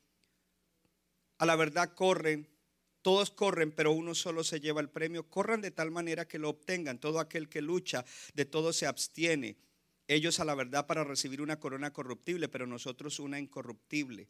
a 1.39 1.47
la 1.47 1.57
verdad 1.57 1.95
corren, 1.95 2.49
todos 3.05 3.31
corren, 3.31 3.71
pero 3.71 3.93
uno 3.93 4.15
solo 4.15 4.43
se 4.45 4.61
lleva 4.61 4.81
el 4.81 4.89
premio. 4.89 5.29
Corran 5.29 5.61
de 5.61 5.71
tal 5.71 5.91
manera 5.91 6.27
que 6.27 6.39
lo 6.39 6.49
obtengan. 6.49 6.99
Todo 6.99 7.21
aquel 7.21 7.51
que 7.51 7.61
lucha, 7.61 8.03
de 8.33 8.47
todo 8.47 8.73
se 8.73 8.87
abstiene. 8.87 9.59
Ellos 10.07 10.39
a 10.41 10.45
la 10.45 10.55
verdad 10.55 10.87
para 10.87 11.05
recibir 11.05 11.41
una 11.41 11.59
corona 11.59 11.93
corruptible, 11.93 12.49
pero 12.49 12.67
nosotros 12.67 13.19
una 13.21 13.39
incorruptible. 13.39 14.29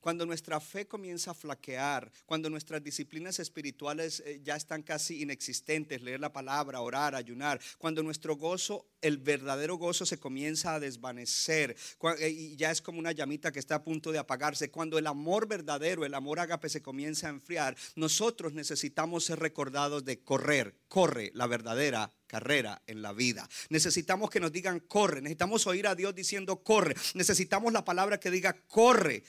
Cuando 0.00 0.24
nuestra 0.24 0.60
fe 0.60 0.88
comienza 0.88 1.32
a 1.32 1.34
flaquear, 1.34 2.10
cuando 2.24 2.48
nuestras 2.48 2.82
disciplinas 2.82 3.38
espirituales 3.38 4.22
eh, 4.24 4.40
ya 4.42 4.56
están 4.56 4.82
casi 4.82 5.20
inexistentes, 5.20 6.00
leer 6.00 6.20
la 6.20 6.32
palabra, 6.32 6.80
orar, 6.80 7.14
ayunar, 7.14 7.60
cuando 7.76 8.02
nuestro 8.02 8.36
gozo, 8.36 8.86
el 9.02 9.18
verdadero 9.18 9.76
gozo 9.76 10.06
se 10.06 10.18
comienza 10.18 10.74
a 10.74 10.80
desvanecer 10.80 11.76
eh, 12.18 12.30
y 12.30 12.56
ya 12.56 12.70
es 12.70 12.80
como 12.80 12.98
una 12.98 13.12
llamita 13.12 13.52
que 13.52 13.58
está 13.58 13.74
a 13.74 13.84
punto 13.84 14.10
de 14.10 14.18
apagarse, 14.18 14.70
cuando 14.70 14.96
el 14.96 15.06
amor 15.06 15.46
verdadero, 15.46 16.06
el 16.06 16.14
amor 16.14 16.40
ágape 16.40 16.70
se 16.70 16.80
comienza 16.80 17.26
a 17.26 17.30
enfriar, 17.30 17.76
nosotros 17.94 18.54
necesitamos 18.54 19.26
ser 19.26 19.38
recordados 19.38 20.06
de 20.06 20.22
correr, 20.22 20.76
corre 20.88 21.30
la 21.34 21.46
verdadera 21.46 22.10
carrera 22.30 22.80
en 22.86 23.02
la 23.02 23.12
vida. 23.12 23.48
Necesitamos 23.70 24.30
que 24.30 24.38
nos 24.38 24.52
digan 24.52 24.78
corre, 24.78 25.20
necesitamos 25.20 25.66
oír 25.66 25.88
a 25.88 25.96
Dios 25.96 26.14
diciendo 26.14 26.62
corre, 26.62 26.94
necesitamos 27.14 27.72
la 27.72 27.84
palabra 27.84 28.20
que 28.20 28.30
diga 28.30 28.56
corre. 28.68 29.24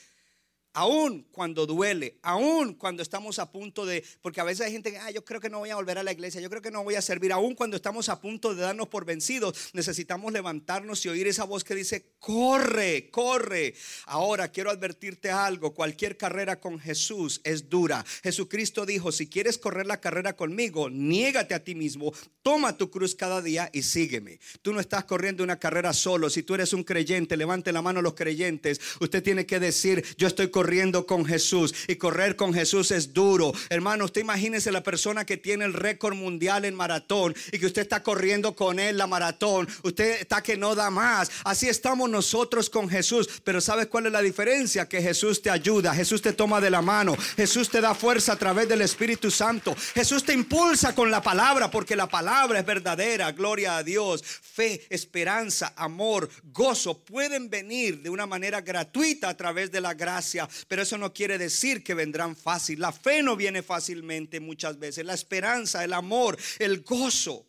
Aún 0.74 1.26
cuando 1.30 1.66
duele, 1.66 2.18
aún 2.22 2.72
cuando 2.72 3.02
estamos 3.02 3.38
a 3.38 3.52
punto 3.52 3.84
de, 3.84 4.02
porque 4.22 4.40
a 4.40 4.44
veces 4.44 4.64
hay 4.64 4.72
gente 4.72 4.90
que, 4.90 4.96
ah, 4.96 5.10
yo 5.10 5.22
creo 5.22 5.38
que 5.38 5.50
no 5.50 5.58
voy 5.58 5.68
a 5.68 5.76
volver 5.76 5.98
a 5.98 6.02
la 6.02 6.12
iglesia, 6.12 6.40
yo 6.40 6.48
creo 6.48 6.62
que 6.62 6.70
no 6.70 6.82
voy 6.82 6.94
a 6.94 7.02
servir, 7.02 7.30
aún 7.30 7.54
cuando 7.54 7.76
estamos 7.76 8.08
a 8.08 8.22
punto 8.22 8.54
de 8.54 8.62
darnos 8.62 8.88
por 8.88 9.04
vencidos, 9.04 9.70
necesitamos 9.74 10.32
levantarnos 10.32 11.04
y 11.04 11.10
oír 11.10 11.26
esa 11.26 11.44
voz 11.44 11.62
que 11.62 11.74
dice, 11.74 12.14
corre, 12.18 13.10
corre. 13.10 13.74
Ahora 14.06 14.50
quiero 14.50 14.70
advertirte 14.70 15.30
algo, 15.30 15.74
cualquier 15.74 16.16
carrera 16.16 16.58
con 16.58 16.78
Jesús 16.78 17.42
es 17.44 17.68
dura. 17.68 18.02
Jesucristo 18.22 18.86
dijo, 18.86 19.12
si 19.12 19.28
quieres 19.28 19.58
correr 19.58 19.84
la 19.84 20.00
carrera 20.00 20.36
conmigo, 20.36 20.88
niégate 20.88 21.52
a 21.52 21.62
ti 21.62 21.74
mismo, 21.74 22.14
toma 22.40 22.78
tu 22.78 22.90
cruz 22.90 23.14
cada 23.14 23.42
día 23.42 23.68
y 23.74 23.82
sígueme. 23.82 24.40
Tú 24.62 24.72
no 24.72 24.80
estás 24.80 25.04
corriendo 25.04 25.44
una 25.44 25.58
carrera 25.58 25.92
solo, 25.92 26.30
si 26.30 26.42
tú 26.42 26.54
eres 26.54 26.72
un 26.72 26.82
creyente, 26.82 27.36
levante 27.36 27.72
la 27.72 27.82
mano 27.82 28.00
los 28.00 28.14
creyentes, 28.14 28.80
usted 29.00 29.22
tiene 29.22 29.44
que 29.44 29.60
decir, 29.60 30.02
yo 30.16 30.26
estoy 30.26 30.48
corriendo 30.48 30.61
corriendo 30.62 31.06
con 31.06 31.26
Jesús. 31.26 31.74
Y 31.88 31.96
correr 31.96 32.36
con 32.36 32.54
Jesús 32.54 32.92
es 32.92 33.12
duro. 33.12 33.52
Hermano, 33.68 34.04
usted 34.04 34.20
imagínese 34.20 34.70
la 34.70 34.84
persona 34.84 35.26
que 35.26 35.36
tiene 35.36 35.64
el 35.64 35.72
récord 35.72 36.14
mundial 36.14 36.64
en 36.64 36.76
maratón 36.76 37.34
y 37.50 37.58
que 37.58 37.66
usted 37.66 37.82
está 37.82 38.04
corriendo 38.04 38.54
con 38.54 38.78
él 38.78 38.96
la 38.96 39.08
maratón. 39.08 39.68
Usted 39.82 40.20
está 40.20 40.40
que 40.40 40.56
no 40.56 40.76
da 40.76 40.88
más. 40.88 41.32
Así 41.42 41.68
estamos 41.68 42.08
nosotros 42.08 42.70
con 42.70 42.88
Jesús. 42.88 43.28
Pero 43.42 43.60
¿sabes 43.60 43.88
cuál 43.88 44.06
es 44.06 44.12
la 44.12 44.22
diferencia? 44.22 44.88
Que 44.88 45.02
Jesús 45.02 45.42
te 45.42 45.50
ayuda. 45.50 45.92
Jesús 45.96 46.22
te 46.22 46.32
toma 46.32 46.60
de 46.60 46.70
la 46.70 46.80
mano. 46.80 47.16
Jesús 47.34 47.68
te 47.68 47.80
da 47.80 47.92
fuerza 47.92 48.34
a 48.34 48.38
través 48.38 48.68
del 48.68 48.82
Espíritu 48.82 49.32
Santo. 49.32 49.74
Jesús 49.96 50.22
te 50.22 50.32
impulsa 50.32 50.94
con 50.94 51.10
la 51.10 51.20
palabra 51.20 51.72
porque 51.72 51.96
la 51.96 52.06
palabra 52.06 52.60
es 52.60 52.64
verdadera. 52.64 53.32
Gloria 53.32 53.78
a 53.78 53.82
Dios. 53.82 54.22
Fe, 54.22 54.86
esperanza, 54.90 55.72
amor, 55.74 56.30
gozo 56.44 57.02
pueden 57.02 57.50
venir 57.50 58.00
de 58.00 58.10
una 58.10 58.26
manera 58.26 58.60
gratuita 58.60 59.28
a 59.28 59.36
través 59.36 59.72
de 59.72 59.80
la 59.80 59.94
gracia 59.94 60.48
pero 60.68 60.82
eso 60.82 60.98
no 60.98 61.12
quiere 61.12 61.38
decir 61.38 61.82
que 61.82 61.94
vendrán 61.94 62.36
fácil. 62.36 62.80
La 62.80 62.92
fe 62.92 63.22
no 63.22 63.36
viene 63.36 63.62
fácilmente 63.62 64.40
muchas 64.40 64.78
veces. 64.78 65.04
La 65.04 65.14
esperanza, 65.14 65.84
el 65.84 65.92
amor, 65.92 66.38
el 66.58 66.82
gozo. 66.82 67.46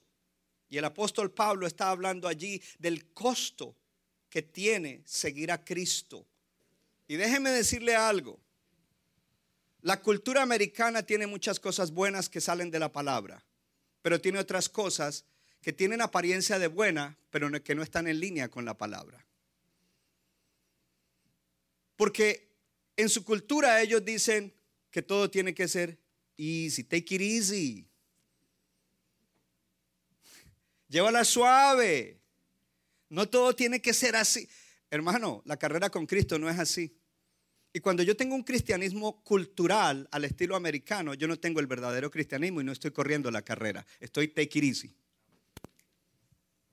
Y 0.70 0.78
el 0.78 0.86
apóstol 0.86 1.32
Pablo 1.32 1.68
está 1.68 1.90
hablando 1.90 2.28
allí 2.28 2.62
del 2.80 3.06
costo 3.14 3.76
que 4.30 4.42
tiene 4.42 5.04
seguir 5.06 5.52
a 5.52 5.64
Cristo. 5.64 6.26
Y 7.08 7.16
déjeme 7.16 7.52
decirle 7.52 7.96
algo. 7.96 8.40
La 9.82 10.02
cultura 10.02 10.42
americana 10.42 11.04
tiene 11.04 11.28
muchas 11.28 11.60
cosas 11.60 11.92
buenas 11.92 12.30
que 12.30 12.42
salen 12.42 12.72
de 12.72 12.80
la 12.80 12.92
palabra, 12.92 13.44
pero 14.02 14.20
tiene 14.22 14.40
otras 14.40 14.70
cosas 14.70 15.26
que 15.62 15.74
tienen 15.74 16.02
apariencia 16.02 16.58
de 16.58 16.68
buena, 16.68 17.18
pero 17.30 17.52
que 17.62 17.76
no 17.76 17.84
están 17.84 18.08
en 18.08 18.20
línea 18.20 18.50
con 18.50 18.66
la 18.66 18.78
palabra. 18.78 19.26
Porque 21.96 22.53
en 22.96 23.10
su 23.10 23.24
cultura 23.24 23.82
ellos 23.82 24.04
dicen 24.04 24.54
que 24.92 25.02
todo 25.02 25.30
tiene 25.30 25.54
que 25.54 25.68
ser 25.68 26.00
easy, 26.38 26.84
take 26.84 27.16
it 27.16 27.22
easy. 27.22 27.88
Llévala 30.88 31.26
suave. 31.26 32.22
No 33.10 33.28
todo 33.28 33.56
tiene 33.56 33.82
que 33.82 33.94
ser 33.94 34.16
así. 34.16 34.48
Hermano, 34.90 35.42
la 35.46 35.58
carrera 35.58 35.90
con 35.90 36.06
Cristo 36.06 36.38
no 36.38 36.50
es 36.50 36.60
así. 36.60 36.96
Y 37.74 37.80
cuando 37.80 38.04
yo 38.04 38.16
tengo 38.16 38.36
un 38.36 38.44
cristianismo 38.44 39.24
cultural 39.24 40.08
al 40.12 40.26
estilo 40.26 40.56
americano, 40.56 41.16
yo 41.16 41.28
no 41.28 41.40
tengo 41.40 41.60
el 41.60 41.66
verdadero 41.66 42.12
cristianismo 42.12 42.62
y 42.62 42.64
no 42.64 42.72
estoy 42.72 42.92
corriendo 42.92 43.32
la 43.32 43.42
carrera. 43.42 43.86
Estoy 44.00 44.28
take 44.28 44.60
it 44.60 44.64
easy. 44.64 44.96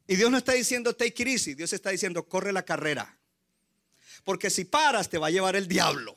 Y 0.07 0.17
Dios 0.17 0.31
no 0.31 0.37
está 0.37 0.53
diciendo 0.53 0.95
take 0.95 1.23
it 1.23 1.29
easy, 1.29 1.55
Dios 1.55 1.73
está 1.73 1.91
diciendo 1.91 2.29
corre 2.29 2.53
la 2.53 2.65
carrera. 2.65 3.20
Porque 4.25 4.51
si 4.51 4.65
paras 4.65 5.09
te 5.09 5.19
va 5.19 5.29
a 5.29 5.31
llevar 5.31 5.57
el 5.57 5.69
diablo. 5.69 6.17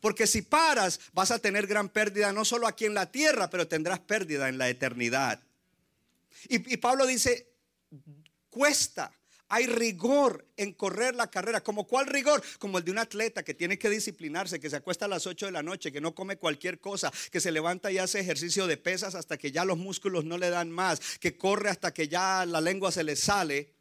Porque 0.00 0.26
si 0.26 0.42
paras 0.42 1.00
vas 1.12 1.30
a 1.30 1.38
tener 1.38 1.66
gran 1.66 1.88
pérdida 1.88 2.32
no 2.32 2.44
solo 2.44 2.66
aquí 2.66 2.84
en 2.84 2.94
la 2.94 3.10
tierra, 3.10 3.50
pero 3.50 3.68
tendrás 3.68 4.00
pérdida 4.00 4.48
en 4.48 4.58
la 4.58 4.68
eternidad. 4.68 5.40
Y, 6.48 6.76
Pablo 6.76 7.06
dice, 7.06 7.52
cuesta. 8.50 9.12
Hay 9.50 9.66
rigor 9.66 10.46
en 10.58 10.74
correr 10.74 11.14
la 11.14 11.30
carrera. 11.30 11.62
¿Como 11.62 11.86
cuál 11.86 12.06
rigor? 12.06 12.42
Como 12.58 12.76
el 12.76 12.84
de 12.84 12.90
un 12.90 12.98
atleta 12.98 13.42
que 13.42 13.54
tiene 13.54 13.78
que 13.78 13.88
disciplinarse, 13.88 14.60
que 14.60 14.68
se 14.68 14.76
acuesta 14.76 15.06
a 15.06 15.08
las 15.08 15.26
8 15.26 15.46
de 15.46 15.52
la 15.52 15.62
noche, 15.62 15.90
que 15.90 16.02
no 16.02 16.14
come 16.14 16.36
cualquier 16.36 16.80
cosa, 16.80 17.10
que 17.32 17.40
se 17.40 17.50
levanta 17.50 17.90
y 17.90 17.96
hace 17.96 18.20
ejercicio 18.20 18.66
de 18.66 18.76
pesas 18.76 19.14
hasta 19.14 19.38
que 19.38 19.50
ya 19.50 19.64
los 19.64 19.78
músculos 19.78 20.26
no 20.26 20.36
le 20.36 20.50
dan 20.50 20.70
más, 20.70 21.00
que 21.18 21.38
corre 21.38 21.70
hasta 21.70 21.94
que 21.94 22.08
ya 22.08 22.44
la 22.44 22.60
lengua 22.60 22.92
se 22.92 23.04
le 23.04 23.16
sale 23.16 23.77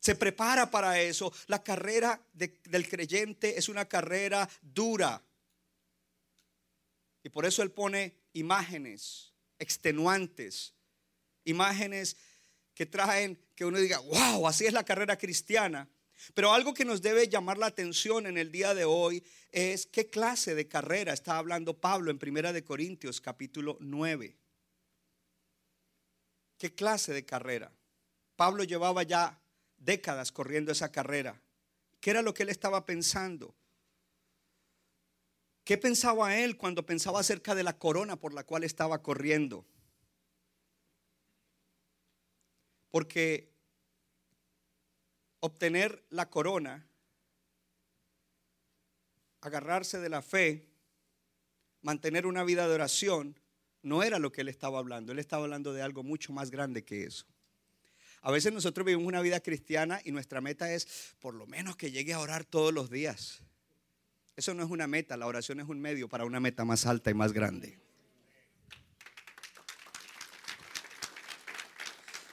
se 0.00 0.14
prepara 0.14 0.70
para 0.70 1.00
eso. 1.00 1.32
La 1.46 1.62
carrera 1.62 2.20
del 2.32 2.88
creyente 2.88 3.58
es 3.58 3.68
una 3.68 3.84
carrera 3.84 4.48
dura. 4.62 5.22
Y 7.22 7.28
por 7.28 7.44
eso 7.44 7.62
él 7.62 7.70
pone 7.70 8.16
imágenes 8.32 9.32
extenuantes, 9.58 10.72
imágenes 11.44 12.16
que 12.74 12.86
traen 12.86 13.38
que 13.54 13.66
uno 13.66 13.78
diga, 13.78 13.98
wow, 13.98 14.48
así 14.48 14.64
es 14.64 14.72
la 14.72 14.84
carrera 14.84 15.18
cristiana. 15.18 15.86
Pero 16.32 16.52
algo 16.52 16.72
que 16.72 16.84
nos 16.84 17.02
debe 17.02 17.28
llamar 17.28 17.58
la 17.58 17.66
atención 17.66 18.26
en 18.26 18.38
el 18.38 18.50
día 18.50 18.74
de 18.74 18.86
hoy 18.86 19.22
es 19.52 19.86
qué 19.86 20.08
clase 20.08 20.54
de 20.54 20.66
carrera 20.66 21.12
está 21.12 21.36
hablando 21.36 21.78
Pablo 21.78 22.10
en 22.10 22.18
Primera 22.18 22.52
de 22.52 22.64
Corintios 22.64 23.20
capítulo 23.20 23.76
9. 23.80 24.36
¿Qué 26.56 26.74
clase 26.74 27.12
de 27.12 27.24
carrera? 27.24 27.72
Pablo 28.36 28.64
llevaba 28.64 29.02
ya 29.02 29.38
décadas 29.80 30.30
corriendo 30.30 30.70
esa 30.70 30.92
carrera. 30.92 31.40
¿Qué 32.00 32.10
era 32.10 32.22
lo 32.22 32.32
que 32.32 32.44
él 32.44 32.48
estaba 32.48 32.86
pensando? 32.86 33.54
¿Qué 35.64 35.76
pensaba 35.76 36.36
él 36.36 36.56
cuando 36.56 36.86
pensaba 36.86 37.20
acerca 37.20 37.54
de 37.54 37.62
la 37.62 37.78
corona 37.78 38.16
por 38.16 38.32
la 38.32 38.44
cual 38.44 38.64
estaba 38.64 39.02
corriendo? 39.02 39.66
Porque 42.90 43.52
obtener 45.40 46.04
la 46.10 46.28
corona, 46.28 46.86
agarrarse 49.40 49.98
de 49.98 50.08
la 50.08 50.22
fe, 50.22 50.68
mantener 51.82 52.26
una 52.26 52.44
vida 52.44 52.66
de 52.66 52.74
oración, 52.74 53.38
no 53.82 54.02
era 54.02 54.18
lo 54.18 54.32
que 54.32 54.42
él 54.42 54.48
estaba 54.48 54.78
hablando. 54.78 55.12
Él 55.12 55.18
estaba 55.18 55.44
hablando 55.44 55.72
de 55.72 55.82
algo 55.82 56.02
mucho 56.02 56.32
más 56.32 56.50
grande 56.50 56.84
que 56.84 57.04
eso. 57.04 57.26
A 58.22 58.30
veces 58.30 58.52
nosotros 58.52 58.84
vivimos 58.84 59.06
una 59.06 59.22
vida 59.22 59.40
cristiana 59.40 60.00
y 60.04 60.12
nuestra 60.12 60.40
meta 60.40 60.72
es 60.72 61.14
por 61.20 61.34
lo 61.34 61.46
menos 61.46 61.76
que 61.76 61.90
llegue 61.90 62.12
a 62.12 62.20
orar 62.20 62.44
todos 62.44 62.72
los 62.72 62.90
días. 62.90 63.42
Eso 64.36 64.54
no 64.54 64.62
es 64.62 64.70
una 64.70 64.86
meta, 64.86 65.16
la 65.16 65.26
oración 65.26 65.60
es 65.60 65.68
un 65.68 65.80
medio 65.80 66.08
para 66.08 66.24
una 66.24 66.40
meta 66.40 66.64
más 66.64 66.86
alta 66.86 67.10
y 67.10 67.14
más 67.14 67.32
grande. 67.32 67.78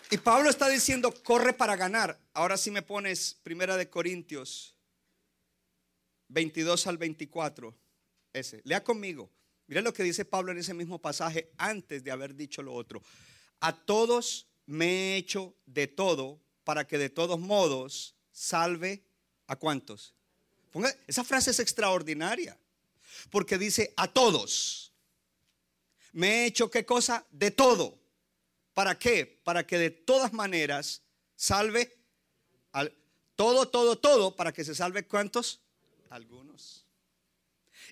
Y 0.10 0.18
Pablo 0.18 0.50
está 0.50 0.70
diciendo, 0.70 1.14
corre 1.24 1.52
para 1.52 1.76
ganar. 1.76 2.18
Ahora 2.34 2.56
sí 2.56 2.72
me 2.72 2.82
pones 2.82 3.38
Primera 3.44 3.76
de 3.76 3.90
Corintios 3.90 4.78
22 6.30 6.88
al 6.88 6.98
24. 6.98 7.76
Ese. 8.32 8.62
Lea 8.64 8.84
conmigo. 8.84 9.30
Mira 9.68 9.82
lo 9.82 9.94
que 9.94 10.04
dice 10.04 10.24
Pablo 10.24 10.54
en 10.54 10.60
ese 10.60 10.74
mismo 10.74 11.02
pasaje 11.02 11.52
antes 11.58 12.04
de 12.04 12.12
haber 12.12 12.36
dicho 12.36 12.62
lo 12.62 12.74
otro. 12.74 13.02
A 13.60 13.76
todos 13.76 14.48
me 14.68 14.86
he 14.86 15.18
hecho 15.18 15.56
de 15.66 15.88
todo 15.88 16.40
para 16.64 16.86
que 16.86 16.98
de 16.98 17.10
todos 17.10 17.40
modos 17.40 18.16
salve 18.32 19.02
a 19.48 19.56
cuántos. 19.56 20.14
Esa 21.08 21.24
frase 21.24 21.52
es 21.52 21.60
extraordinaria. 21.60 22.58
Porque 23.32 23.58
dice 23.58 23.94
a 23.98 24.08
todos. 24.08 24.92
Me 26.12 26.28
he 26.28 26.46
hecho 26.46 26.70
qué 26.70 26.86
cosa? 26.86 27.26
De 27.32 27.52
todo. 27.52 27.98
¿Para 28.74 29.00
qué? 29.00 29.42
Para 29.44 29.66
que 29.66 29.78
de 29.78 29.90
todas 29.90 30.34
maneras 30.34 31.02
salve 31.36 31.98
al 32.74 32.94
todo, 33.36 33.68
todo, 33.68 33.98
todo, 33.98 34.36
para 34.36 34.52
que 34.52 34.64
se 34.64 34.76
salve 34.76 35.08
cuántos? 35.08 35.62
Algunos. 36.10 36.86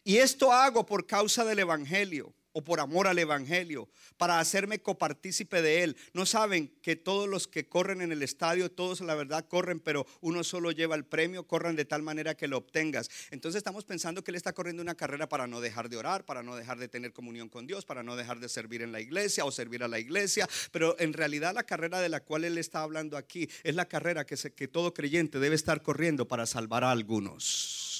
Y 0.04 0.18
esto 0.18 0.52
hago 0.52 0.86
por 0.86 1.08
causa 1.08 1.44
del 1.46 1.60
Evangelio 1.60 2.34
o 2.58 2.64
por 2.64 2.80
amor 2.80 3.06
al 3.06 3.20
Evangelio, 3.20 3.90
para 4.16 4.40
hacerme 4.40 4.80
copartícipe 4.80 5.62
de 5.62 5.84
él. 5.84 5.98
No 6.14 6.26
saben 6.26 6.72
que 6.82 6.96
todos 6.96 7.28
los 7.28 7.50
que 7.50 7.68
corren 7.68 8.02
en 8.02 8.14
el 8.14 8.24
estadio, 8.24 8.72
todos 8.72 9.02
la 9.02 9.14
verdad 9.14 9.46
corren, 9.46 9.82
pero 9.82 10.08
uno 10.22 10.42
solo 10.46 10.72
lleva 10.72 10.96
el 10.96 11.04
premio, 11.04 11.46
corran 11.46 11.76
de 11.76 11.84
tal 11.84 12.02
manera 12.02 12.36
que 12.36 12.48
lo 12.48 12.58
obtengas. 12.58 13.10
Entonces 13.30 13.58
estamos 13.58 13.84
pensando 13.84 14.24
que 14.24 14.32
él 14.32 14.36
está 14.36 14.54
corriendo 14.54 14.82
una 14.82 14.96
carrera 14.96 15.28
para 15.28 15.48
no 15.48 15.60
dejar 15.60 15.90
de 15.90 15.98
orar, 15.98 16.24
para 16.24 16.44
no 16.44 16.56
dejar 16.56 16.80
de 16.80 16.88
tener 16.88 17.12
comunión 17.12 17.50
con 17.50 17.68
Dios, 17.68 17.84
para 17.84 18.04
no 18.04 18.16
dejar 18.16 18.40
de 18.40 18.48
servir 18.48 18.82
en 18.82 18.94
la 18.94 19.02
iglesia 19.02 19.44
o 19.44 19.52
servir 19.52 19.84
a 19.84 19.90
la 19.90 20.00
iglesia, 20.00 20.48
pero 20.72 20.96
en 20.98 21.12
realidad 21.12 21.54
la 21.54 21.64
carrera 21.64 22.00
de 22.00 22.08
la 22.08 22.22
cual 22.22 22.46
él 22.46 22.58
está 22.58 22.84
hablando 22.84 23.18
aquí 23.18 23.50
es 23.64 23.76
la 23.76 23.86
carrera 23.86 24.26
que, 24.26 24.38
que 24.56 24.70
todo 24.70 24.94
creyente 24.94 25.40
debe 25.40 25.56
estar 25.56 25.82
corriendo 25.82 26.26
para 26.26 26.46
salvar 26.46 26.86
a 26.86 26.92
algunos. 26.92 27.95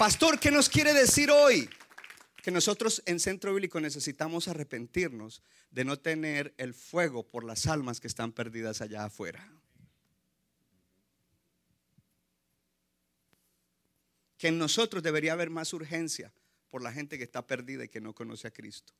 Pastor, 0.00 0.40
¿qué 0.40 0.50
nos 0.50 0.70
quiere 0.70 0.94
decir 0.94 1.30
hoy? 1.30 1.68
Que 2.42 2.50
nosotros 2.50 3.02
en 3.04 3.20
Centro 3.20 3.52
Bíblico 3.52 3.82
necesitamos 3.82 4.48
arrepentirnos 4.48 5.42
de 5.70 5.84
no 5.84 5.98
tener 5.98 6.54
el 6.56 6.72
fuego 6.72 7.28
por 7.28 7.44
las 7.44 7.66
almas 7.66 8.00
que 8.00 8.06
están 8.06 8.32
perdidas 8.32 8.80
allá 8.80 9.04
afuera. 9.04 9.46
Que 14.38 14.48
en 14.48 14.56
nosotros 14.56 15.02
debería 15.02 15.34
haber 15.34 15.50
más 15.50 15.74
urgencia 15.74 16.32
por 16.70 16.80
la 16.80 16.94
gente 16.94 17.18
que 17.18 17.24
está 17.24 17.46
perdida 17.46 17.84
y 17.84 17.88
que 17.90 18.00
no 18.00 18.14
conoce 18.14 18.48
a 18.48 18.52
Cristo. 18.52 18.94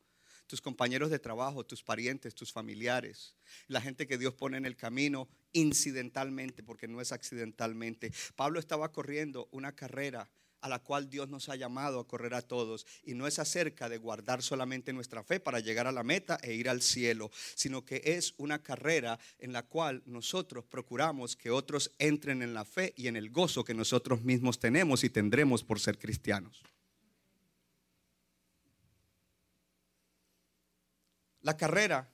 Tus 0.47 0.61
compañeros 0.61 1.09
de 1.09 1.19
trabajo, 1.19 1.65
tus 1.65 1.83
parientes, 1.83 2.35
tus 2.35 2.53
familiares, 2.53 3.35
la 3.69 3.81
gente 3.81 4.07
que 4.07 4.19
Dios 4.19 4.35
pone 4.35 4.59
en 4.59 4.67
el 4.67 4.77
camino 4.77 5.31
incidentalmente, 5.55 6.63
porque 6.63 6.89
no 6.89 7.01
es 7.01 7.11
accidentalmente. 7.11 8.13
Pablo 8.37 8.61
estaba 8.61 8.93
corriendo 8.93 9.49
una 9.51 9.75
carrera 9.75 10.29
a 10.61 10.69
la 10.69 10.79
cual 10.79 11.09
Dios 11.09 11.29
nos 11.29 11.49
ha 11.49 11.57
llamado 11.57 12.01
a 12.01 12.07
correr 12.07 12.35
a 12.35 12.43
todos. 12.43 12.87
Y 13.05 13.15
no 13.15 13.27
es 13.27 13.39
acerca 13.39 13.89
de 13.89 13.99
guardar 13.99 14.43
solamente 14.43 14.93
nuestra 14.93 15.23
fe 15.23 15.41
para 15.41 15.61
llegar 15.61 15.87
a 15.87 15.93
la 15.93 16.03
meta 16.03 16.39
e 16.43 16.55
ir 16.55 16.69
al 16.69 16.83
cielo, 16.83 17.31
sino 17.55 17.85
que 17.85 18.03
es 18.05 18.35
una 18.37 18.63
carrera 18.63 19.19
en 19.39 19.53
la 19.53 19.63
cual 19.65 20.03
nosotros 20.07 20.65
procuramos 20.65 21.37
que 21.37 21.51
otros 21.51 21.93
entren 21.99 22.43
en 22.43 22.55
la 22.55 22.65
fe 22.65 22.93
y 22.97 23.09
en 23.09 23.17
el 23.17 23.31
gozo 23.31 23.65
que 23.65 23.75
nosotros 23.75 24.23
mismos 24.23 24.59
tenemos 24.59 25.05
y 25.05 25.11
tendremos 25.11 25.65
por 25.65 25.81
ser 25.81 25.99
cristianos. 25.99 26.63
La 31.43 31.57
carrera 31.57 32.11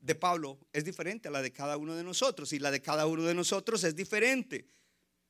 de 0.00 0.14
Pablo 0.14 0.58
es 0.72 0.86
diferente 0.86 1.28
a 1.28 1.30
la 1.30 1.42
de 1.42 1.52
cada 1.52 1.76
uno 1.76 1.94
de 1.94 2.02
nosotros 2.02 2.54
y 2.54 2.58
la 2.58 2.70
de 2.70 2.80
cada 2.80 3.06
uno 3.06 3.24
de 3.24 3.34
nosotros 3.34 3.84
es 3.84 3.94
diferente, 3.94 4.66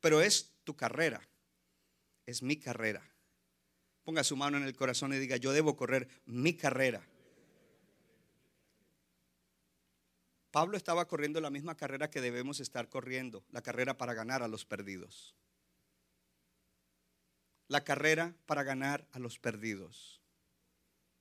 pero 0.00 0.20
es 0.20 0.52
tu 0.62 0.76
carrera 0.76 1.20
es 2.30 2.42
mi 2.42 2.56
carrera. 2.56 3.02
Ponga 4.04 4.24
su 4.24 4.36
mano 4.36 4.56
en 4.56 4.64
el 4.64 4.74
corazón 4.74 5.12
y 5.12 5.18
diga, 5.18 5.36
yo 5.36 5.52
debo 5.52 5.76
correr 5.76 6.08
mi 6.24 6.54
carrera. 6.54 7.06
Pablo 10.50 10.76
estaba 10.76 11.06
corriendo 11.06 11.40
la 11.40 11.50
misma 11.50 11.76
carrera 11.76 12.10
que 12.10 12.20
debemos 12.20 12.60
estar 12.60 12.88
corriendo, 12.88 13.44
la 13.50 13.62
carrera 13.62 13.96
para 13.96 14.14
ganar 14.14 14.42
a 14.42 14.48
los 14.48 14.64
perdidos. 14.64 15.36
La 17.68 17.84
carrera 17.84 18.34
para 18.46 18.64
ganar 18.64 19.06
a 19.12 19.20
los 19.20 19.38
perdidos. 19.38 20.20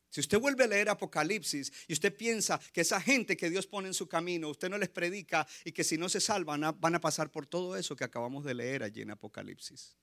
Si 0.10 0.20
usted 0.22 0.40
vuelve 0.40 0.64
a 0.64 0.68
leer 0.68 0.90
Apocalipsis 0.90 1.72
y 1.88 1.94
usted 1.94 2.16
piensa 2.16 2.60
que 2.74 2.82
esa 2.82 3.00
gente 3.00 3.38
que 3.38 3.52
Dios 3.52 3.68
pone 3.68 3.88
en 3.88 3.94
su 3.94 4.08
camino, 4.08 4.50
usted 4.50 4.68
no 4.68 4.80
les 4.80 4.90
predica 4.90 5.46
y 5.64 5.72
que 5.72 5.84
si 5.84 6.00
no 6.00 6.10
se 6.10 6.20
salvan 6.20 6.76
van 6.80 6.96
a 6.96 7.00
pasar 7.02 7.32
por 7.32 7.46
todo 7.46 7.78
eso 7.78 7.96
que 7.96 8.04
acabamos 8.04 8.44
de 8.44 8.56
leer 8.56 8.82
allí 8.82 9.04
en 9.04 9.12
Apocalipsis. 9.12 9.96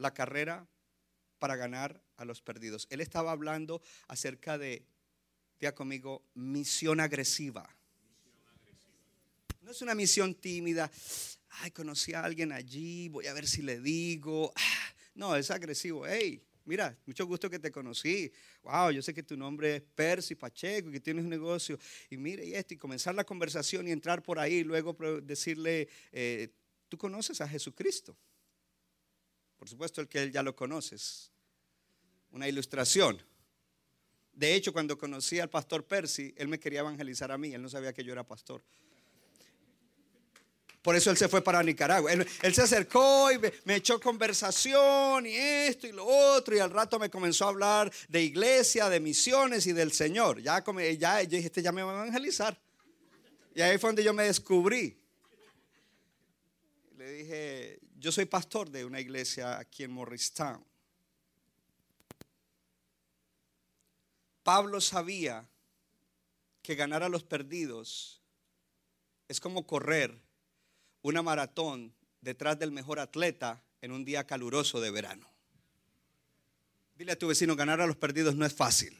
La 0.00 0.14
carrera 0.14 0.66
para 1.38 1.56
ganar 1.56 2.02
a 2.16 2.24
los 2.24 2.40
perdidos. 2.40 2.86
Él 2.90 3.00
estaba 3.00 3.32
hablando 3.32 3.82
acerca 4.08 4.58
de, 4.58 4.84
diga 5.58 5.74
conmigo, 5.74 6.24
misión 6.34 7.00
agresiva. 7.00 7.68
No 9.60 9.70
es 9.70 9.82
una 9.82 9.94
misión 9.94 10.34
tímida. 10.34 10.90
Ay, 11.48 11.70
conocí 11.70 12.14
a 12.14 12.24
alguien 12.24 12.52
allí, 12.52 13.08
voy 13.08 13.26
a 13.26 13.34
ver 13.34 13.46
si 13.46 13.62
le 13.62 13.80
digo. 13.80 14.52
Ah, 14.56 14.94
no, 15.14 15.36
es 15.36 15.50
agresivo. 15.50 16.06
Hey, 16.06 16.42
mira, 16.64 16.96
mucho 17.04 17.26
gusto 17.26 17.50
que 17.50 17.58
te 17.58 17.70
conocí. 17.70 18.32
Wow, 18.62 18.90
yo 18.90 19.02
sé 19.02 19.12
que 19.12 19.22
tu 19.22 19.36
nombre 19.36 19.76
es 19.76 19.82
Percy 19.82 20.34
Pacheco 20.34 20.88
y 20.88 20.92
que 20.92 21.00
tienes 21.00 21.24
un 21.24 21.30
negocio. 21.30 21.78
Y 22.08 22.16
mire, 22.16 22.44
y 22.46 22.54
esto, 22.54 22.74
y 22.74 22.78
comenzar 22.78 23.14
la 23.14 23.24
conversación 23.24 23.86
y 23.86 23.92
entrar 23.92 24.22
por 24.22 24.38
ahí, 24.38 24.56
y 24.56 24.64
luego 24.64 24.96
decirle, 25.22 25.88
eh, 26.12 26.48
tú 26.88 26.96
conoces 26.96 27.40
a 27.40 27.48
Jesucristo. 27.48 28.16
Por 29.60 29.68
supuesto, 29.68 30.00
el 30.00 30.08
que 30.08 30.22
él 30.22 30.32
ya 30.32 30.42
lo 30.42 30.56
conoces. 30.56 31.30
Una 32.32 32.48
ilustración. 32.48 33.22
De 34.32 34.54
hecho, 34.54 34.72
cuando 34.72 34.96
conocí 34.96 35.38
al 35.38 35.50
pastor 35.50 35.84
Percy, 35.84 36.32
él 36.38 36.48
me 36.48 36.58
quería 36.58 36.80
evangelizar 36.80 37.30
a 37.30 37.36
mí. 37.36 37.52
Él 37.52 37.60
no 37.60 37.68
sabía 37.68 37.92
que 37.92 38.02
yo 38.02 38.10
era 38.10 38.24
pastor. 38.24 38.62
Por 40.80 40.96
eso 40.96 41.10
él 41.10 41.18
se 41.18 41.28
fue 41.28 41.42
para 41.42 41.62
Nicaragua. 41.62 42.10
Él, 42.10 42.54
se 42.54 42.62
acercó 42.62 43.30
y 43.30 43.38
me, 43.64 43.76
echó 43.76 44.00
conversación 44.00 45.26
y 45.26 45.36
esto 45.36 45.86
y 45.86 45.92
lo 45.92 46.06
otro. 46.06 46.56
Y 46.56 46.58
al 46.58 46.70
rato 46.70 46.98
me 46.98 47.10
comenzó 47.10 47.44
a 47.44 47.48
hablar 47.48 47.92
de 48.08 48.22
iglesia, 48.22 48.88
de 48.88 48.98
misiones 48.98 49.66
y 49.66 49.74
del 49.74 49.92
Señor. 49.92 50.40
Ya, 50.40 50.64
yo 50.64 51.36
dije, 51.36 51.48
este 51.48 51.60
ya 51.60 51.70
me 51.70 51.82
va 51.82 51.92
a 51.92 51.94
evangelizar. 51.96 52.58
Y 53.54 53.60
ahí 53.60 53.76
fue 53.76 53.88
donde 53.88 54.04
yo 54.04 54.14
me 54.14 54.24
descubrí. 54.24 54.96
Le 56.96 57.12
dije, 57.12 57.80
yo 58.00 58.10
soy 58.10 58.24
pastor 58.24 58.70
de 58.70 58.86
una 58.86 58.98
iglesia 58.98 59.58
aquí 59.58 59.84
en 59.84 59.90
Morristown. 59.90 60.64
Pablo 64.42 64.80
sabía 64.80 65.46
que 66.62 66.74
ganar 66.74 67.02
a 67.02 67.10
los 67.10 67.22
perdidos 67.22 68.22
es 69.28 69.38
como 69.38 69.66
correr 69.66 70.18
una 71.02 71.22
maratón 71.22 71.92
detrás 72.22 72.58
del 72.58 72.72
mejor 72.72 73.00
atleta 73.00 73.62
en 73.82 73.92
un 73.92 74.04
día 74.06 74.26
caluroso 74.26 74.80
de 74.80 74.90
verano. 74.90 75.28
Dile 76.96 77.12
a 77.12 77.18
tu 77.18 77.28
vecino, 77.28 77.54
ganar 77.54 77.82
a 77.82 77.86
los 77.86 77.96
perdidos 77.96 78.34
no 78.34 78.46
es 78.46 78.54
fácil, 78.54 78.96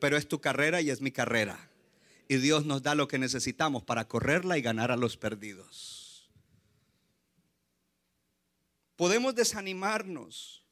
pero 0.00 0.16
es 0.16 0.26
tu 0.26 0.40
carrera 0.40 0.80
y 0.80 0.90
es 0.90 1.02
mi 1.02 1.12
carrera. 1.12 1.70
Y 2.28 2.36
Dios 2.36 2.64
nos 2.64 2.82
da 2.82 2.94
lo 2.94 3.08
que 3.08 3.18
necesitamos 3.18 3.82
para 3.82 4.08
correrla 4.08 4.56
y 4.56 4.62
ganar 4.62 4.90
a 4.90 4.96
los 4.96 5.16
perdidos. 5.18 5.97
Podemos 8.98 9.32
desanimarnos. 9.32 10.64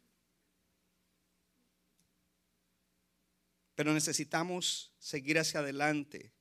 Pero 3.76 3.94
necesitamos 3.94 4.92
seguir 4.98 5.38
hacia 5.38 5.60
adelante. 5.60 6.32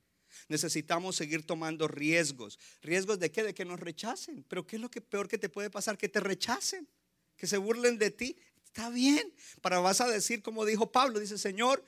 Necesitamos 0.48 1.14
seguir 1.14 1.46
tomando 1.46 1.86
riesgos. 1.86 2.58
¿Riesgos 2.82 3.20
de 3.20 3.30
qué? 3.30 3.44
De 3.44 3.54
que 3.54 3.64
nos 3.64 3.78
rechacen. 3.78 4.44
Pero 4.48 4.66
¿qué 4.66 4.76
es 4.76 4.82
lo 4.82 4.90
que 4.90 5.00
peor 5.00 5.28
que 5.28 5.38
te 5.38 5.48
puede 5.48 5.70
pasar? 5.70 5.96
Que 5.96 6.08
te 6.08 6.18
rechacen, 6.18 6.88
que 7.36 7.46
se 7.46 7.56
burlen 7.56 7.98
de 7.98 8.10
ti. 8.10 8.36
Está 8.64 8.90
bien. 8.90 9.32
Para 9.60 9.78
vas 9.78 10.00
a 10.00 10.08
decir, 10.08 10.42
como 10.42 10.64
dijo 10.64 10.90
Pablo, 10.90 11.20
dice, 11.20 11.38
Señor, 11.38 11.84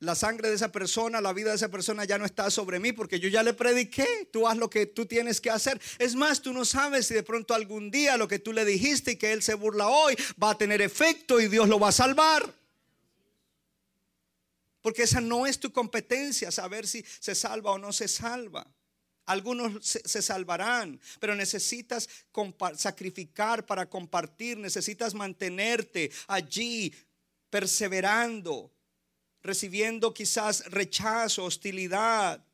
la 0.00 0.14
sangre 0.14 0.48
de 0.48 0.54
esa 0.54 0.72
persona, 0.72 1.20
la 1.20 1.34
vida 1.34 1.50
de 1.50 1.56
esa 1.56 1.68
persona 1.68 2.06
ya 2.06 2.16
no 2.16 2.24
está 2.24 2.50
sobre 2.50 2.80
mí 2.80 2.92
porque 2.92 3.20
yo 3.20 3.28
ya 3.28 3.42
le 3.42 3.52
prediqué. 3.52 4.28
Tú 4.32 4.48
haz 4.48 4.56
lo 4.56 4.70
que 4.70 4.86
tú 4.86 5.04
tienes 5.04 5.42
que 5.42 5.50
hacer. 5.50 5.80
Es 5.98 6.14
más, 6.14 6.40
tú 6.40 6.54
no 6.54 6.64
sabes 6.64 7.06
si 7.06 7.14
de 7.14 7.22
pronto 7.22 7.54
algún 7.54 7.90
día 7.90 8.16
lo 8.16 8.26
que 8.26 8.38
tú 8.38 8.54
le 8.54 8.64
dijiste 8.64 9.12
y 9.12 9.16
que 9.16 9.32
él 9.32 9.42
se 9.42 9.54
burla 9.54 9.88
hoy 9.88 10.16
va 10.42 10.50
a 10.50 10.58
tener 10.58 10.80
efecto 10.80 11.38
y 11.38 11.48
Dios 11.48 11.68
lo 11.68 11.78
va 11.78 11.88
a 11.88 11.92
salvar. 11.92 12.50
Porque 14.80 15.02
esa 15.02 15.20
no 15.20 15.46
es 15.46 15.60
tu 15.60 15.70
competencia, 15.70 16.50
saber 16.50 16.88
si 16.88 17.04
se 17.20 17.34
salva 17.34 17.72
o 17.72 17.78
no 17.78 17.92
se 17.92 18.08
salva. 18.08 18.66
Algunos 19.26 19.84
se, 19.84 20.22
salvarán, 20.22 20.98
pero 21.20 21.34
necesitas 21.34 22.08
sacrificar 22.76 23.66
para 23.66 23.86
compartir, 23.86 24.56
necesitas 24.56 25.14
mantenerte 25.14 26.10
allí 26.26 26.92
perseverando 27.50 28.72
recibiendo 29.42 30.12
quizás 30.12 30.64
rechazo, 30.70 31.44
hostilidad, 31.44 32.44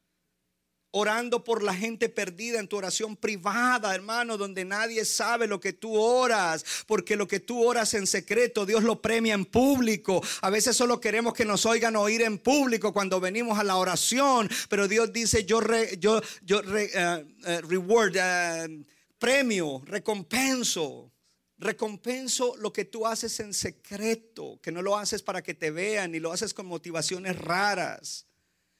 orando 0.92 1.44
por 1.44 1.62
la 1.62 1.74
gente 1.74 2.08
perdida 2.08 2.58
en 2.58 2.68
tu 2.68 2.76
oración 2.76 3.16
privada, 3.16 3.94
hermano, 3.94 4.38
donde 4.38 4.64
nadie 4.64 5.04
sabe 5.04 5.46
lo 5.46 5.60
que 5.60 5.74
tú 5.74 5.94
oras, 5.94 6.64
porque 6.86 7.16
lo 7.16 7.28
que 7.28 7.38
tú 7.38 7.62
oras 7.62 7.92
en 7.94 8.06
secreto, 8.06 8.64
Dios 8.64 8.82
lo 8.82 9.02
premia 9.02 9.34
en 9.34 9.44
público. 9.44 10.22
A 10.40 10.48
veces 10.48 10.74
solo 10.74 11.00
queremos 11.00 11.34
que 11.34 11.44
nos 11.44 11.66
oigan 11.66 11.96
oír 11.96 12.22
en 12.22 12.38
público 12.38 12.94
cuando 12.94 13.20
venimos 13.20 13.58
a 13.58 13.64
la 13.64 13.76
oración, 13.76 14.48
pero 14.70 14.88
Dios 14.88 15.12
dice, 15.12 15.44
yo, 15.44 15.60
yo, 15.98 16.22
yo 16.42 16.60
eh, 16.60 16.90
eh, 16.94 17.60
reward, 17.62 18.16
eh, 18.16 18.84
premio, 19.18 19.82
recompenso 19.84 21.12
Recompenso 21.58 22.54
lo 22.56 22.72
que 22.72 22.84
tú 22.84 23.06
haces 23.06 23.40
en 23.40 23.54
secreto, 23.54 24.58
que 24.62 24.72
no 24.72 24.82
lo 24.82 24.96
haces 24.96 25.22
para 25.22 25.42
que 25.42 25.54
te 25.54 25.70
vean, 25.70 26.12
ni 26.12 26.20
lo 26.20 26.32
haces 26.32 26.52
con 26.52 26.66
motivaciones 26.66 27.36
raras. 27.38 28.26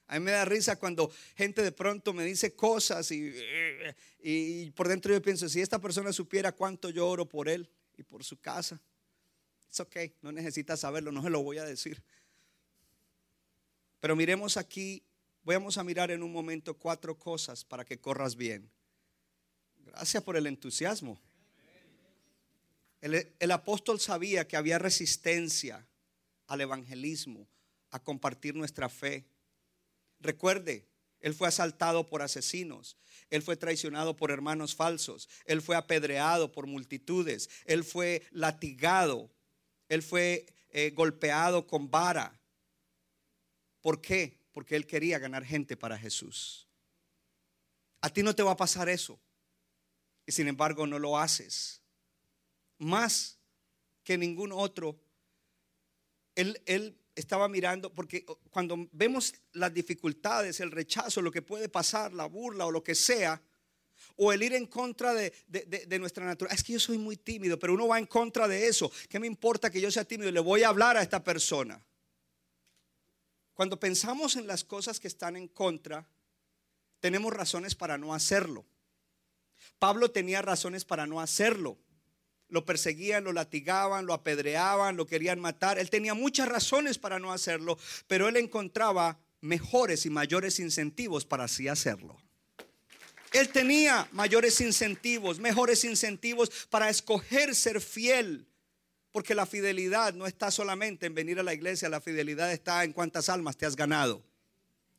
A 0.08 0.18
mí 0.18 0.24
me 0.24 0.30
da 0.30 0.44
risa 0.44 0.76
cuando 0.76 1.10
gente 1.34 1.62
de 1.62 1.72
pronto 1.72 2.12
me 2.12 2.24
dice 2.24 2.54
cosas 2.54 3.10
y, 3.10 3.34
y, 4.20 4.70
por 4.72 4.88
dentro 4.88 5.12
yo 5.12 5.20
pienso, 5.22 5.48
si 5.48 5.60
esta 5.60 5.80
persona 5.80 6.12
supiera 6.12 6.52
cuánto 6.52 6.90
yo 6.90 7.08
oro 7.08 7.26
por 7.26 7.48
él 7.48 7.68
y 7.96 8.02
por 8.02 8.22
su 8.22 8.38
casa, 8.38 8.80
es 9.70 9.80
ok, 9.80 9.96
no 10.22 10.30
necesita 10.30 10.76
saberlo, 10.76 11.10
no 11.10 11.22
se 11.22 11.30
lo 11.30 11.42
voy 11.42 11.58
a 11.58 11.64
decir. 11.64 12.02
Pero 14.00 14.14
miremos 14.14 14.56
aquí, 14.56 15.02
vamos 15.42 15.78
a 15.78 15.82
mirar 15.82 16.10
en 16.10 16.22
un 16.22 16.30
momento 16.30 16.74
cuatro 16.74 17.18
cosas 17.18 17.64
para 17.64 17.84
que 17.84 17.98
corras 17.98 18.36
bien. 18.36 18.70
Gracias 19.78 20.22
por 20.22 20.36
el 20.36 20.46
entusiasmo. 20.46 21.18
El, 23.00 23.50
apóstol 23.50 24.00
sabía 24.00 24.48
que 24.48 24.56
había 24.56 24.78
resistencia 24.78 25.86
al 26.46 26.60
evangelismo, 26.60 27.48
a 27.90 28.02
compartir 28.02 28.54
nuestra 28.54 28.88
fe. 28.88 29.26
Recuerde, 30.18 30.88
él 31.20 31.34
fue 31.34 31.48
asaltado 31.48 32.06
por 32.08 32.22
asesinos, 32.22 32.96
él 33.30 33.42
fue 33.42 33.56
traicionado 33.56 34.16
por 34.16 34.30
hermanos 34.30 34.74
falsos, 34.74 35.28
él 35.44 35.62
fue 35.62 35.76
apedreado 35.76 36.52
por 36.52 36.66
multitudes, 36.66 37.50
él 37.64 37.84
fue 37.84 38.22
latigado, 38.30 39.30
él 39.88 40.02
fue 40.02 40.46
eh, 40.70 40.90
golpeado 40.90 41.66
con 41.66 41.90
vara. 41.90 42.40
¿Por 43.80 44.00
qué? 44.00 44.40
Porque 44.52 44.74
él 44.74 44.86
quería 44.86 45.18
ganar 45.18 45.44
gente 45.44 45.76
para 45.76 45.98
Jesús. 45.98 46.66
A 48.00 48.10
ti 48.10 48.22
no 48.22 48.34
te 48.34 48.42
va 48.42 48.52
a 48.52 48.56
pasar 48.56 48.88
eso. 48.88 49.20
Y 50.24 50.32
sin 50.32 50.48
embargo 50.48 50.86
no 50.86 50.98
lo 50.98 51.18
haces 51.18 51.82
más 52.78 53.38
que 54.04 54.18
ningún 54.18 54.52
otro. 54.52 54.98
Él, 56.34 56.98
estaba 57.14 57.48
mirando, 57.48 57.94
porque 57.94 58.26
cuando 58.50 58.88
vemos 58.92 59.34
las 59.52 59.72
dificultades, 59.72 60.60
el 60.60 60.70
rechazo, 60.70 61.22
lo 61.22 61.32
que 61.32 61.40
puede 61.40 61.70
pasar, 61.70 62.12
la 62.12 62.26
burla 62.26 62.66
o 62.66 62.70
lo 62.70 62.84
que 62.84 62.94
sea, 62.94 63.40
o 64.16 64.34
el 64.34 64.42
ir 64.42 64.52
en 64.52 64.66
contra 64.66 65.14
de, 65.14 65.32
de, 65.46 65.98
nuestra 65.98 66.26
naturaleza. 66.26 66.60
Es 66.60 66.62
que 66.62 66.74
yo 66.74 66.80
soy 66.80 66.98
muy 66.98 67.16
tímido, 67.16 67.58
pero 67.58 67.72
uno 67.72 67.88
va 67.88 67.98
en 67.98 68.04
contra 68.04 68.46
de 68.46 68.68
eso. 68.68 68.92
¿Qué 69.08 69.18
me 69.18 69.26
importa 69.26 69.70
que 69.70 69.80
yo 69.80 69.90
sea 69.90 70.04
tímido? 70.04 70.30
Le 70.30 70.40
voy 70.40 70.62
a 70.62 70.68
hablar 70.68 70.98
a 70.98 71.02
esta 71.02 71.24
persona. 71.24 71.82
Cuando 73.54 73.80
pensamos 73.80 74.36
en 74.36 74.46
las 74.46 74.64
cosas 74.64 75.00
que 75.00 75.08
están 75.08 75.34
en 75.34 75.48
contra, 75.48 76.06
tenemos 77.00 77.32
razones 77.32 77.74
para 77.74 77.96
no 77.96 78.12
hacerlo. 78.12 78.66
Pablo 79.78 80.10
tenía 80.10 80.42
razones 80.42 80.84
para 80.84 81.06
no 81.06 81.20
hacerlo. 81.20 81.78
Lo 82.48 82.64
perseguían, 82.64 83.24
lo 83.24 83.32
latigaban, 83.32 84.06
lo 84.06 84.14
apedreaban, 84.14 84.96
lo 84.96 85.06
querían 85.06 85.40
matar. 85.40 85.78
Él 85.78 85.90
tenía 85.90 86.14
muchas 86.14 86.48
razones 86.48 86.98
para 86.98 87.18
no 87.18 87.32
hacerlo, 87.32 87.78
pero 88.06 88.28
él 88.28 88.36
encontraba 88.36 89.18
mejores 89.40 90.06
y 90.06 90.10
mayores 90.10 90.60
incentivos 90.60 91.24
para 91.24 91.44
así 91.44 91.68
hacerlo. 91.68 92.16
Él 93.32 93.48
tenía 93.48 94.08
mayores 94.12 94.60
incentivos, 94.60 95.40
mejores 95.40 95.84
incentivos 95.84 96.50
para 96.70 96.88
escoger 96.88 97.54
ser 97.54 97.80
fiel. 97.80 98.46
Porque 99.10 99.34
la 99.34 99.46
fidelidad 99.46 100.12
no 100.12 100.26
está 100.26 100.50
solamente 100.50 101.06
en 101.06 101.14
venir 101.14 101.40
a 101.40 101.42
la 101.42 101.54
iglesia, 101.54 101.88
la 101.88 102.02
fidelidad 102.02 102.52
está 102.52 102.84
en 102.84 102.92
cuántas 102.92 103.30
almas 103.30 103.56
te 103.56 103.64
has 103.64 103.74
ganado 103.74 104.22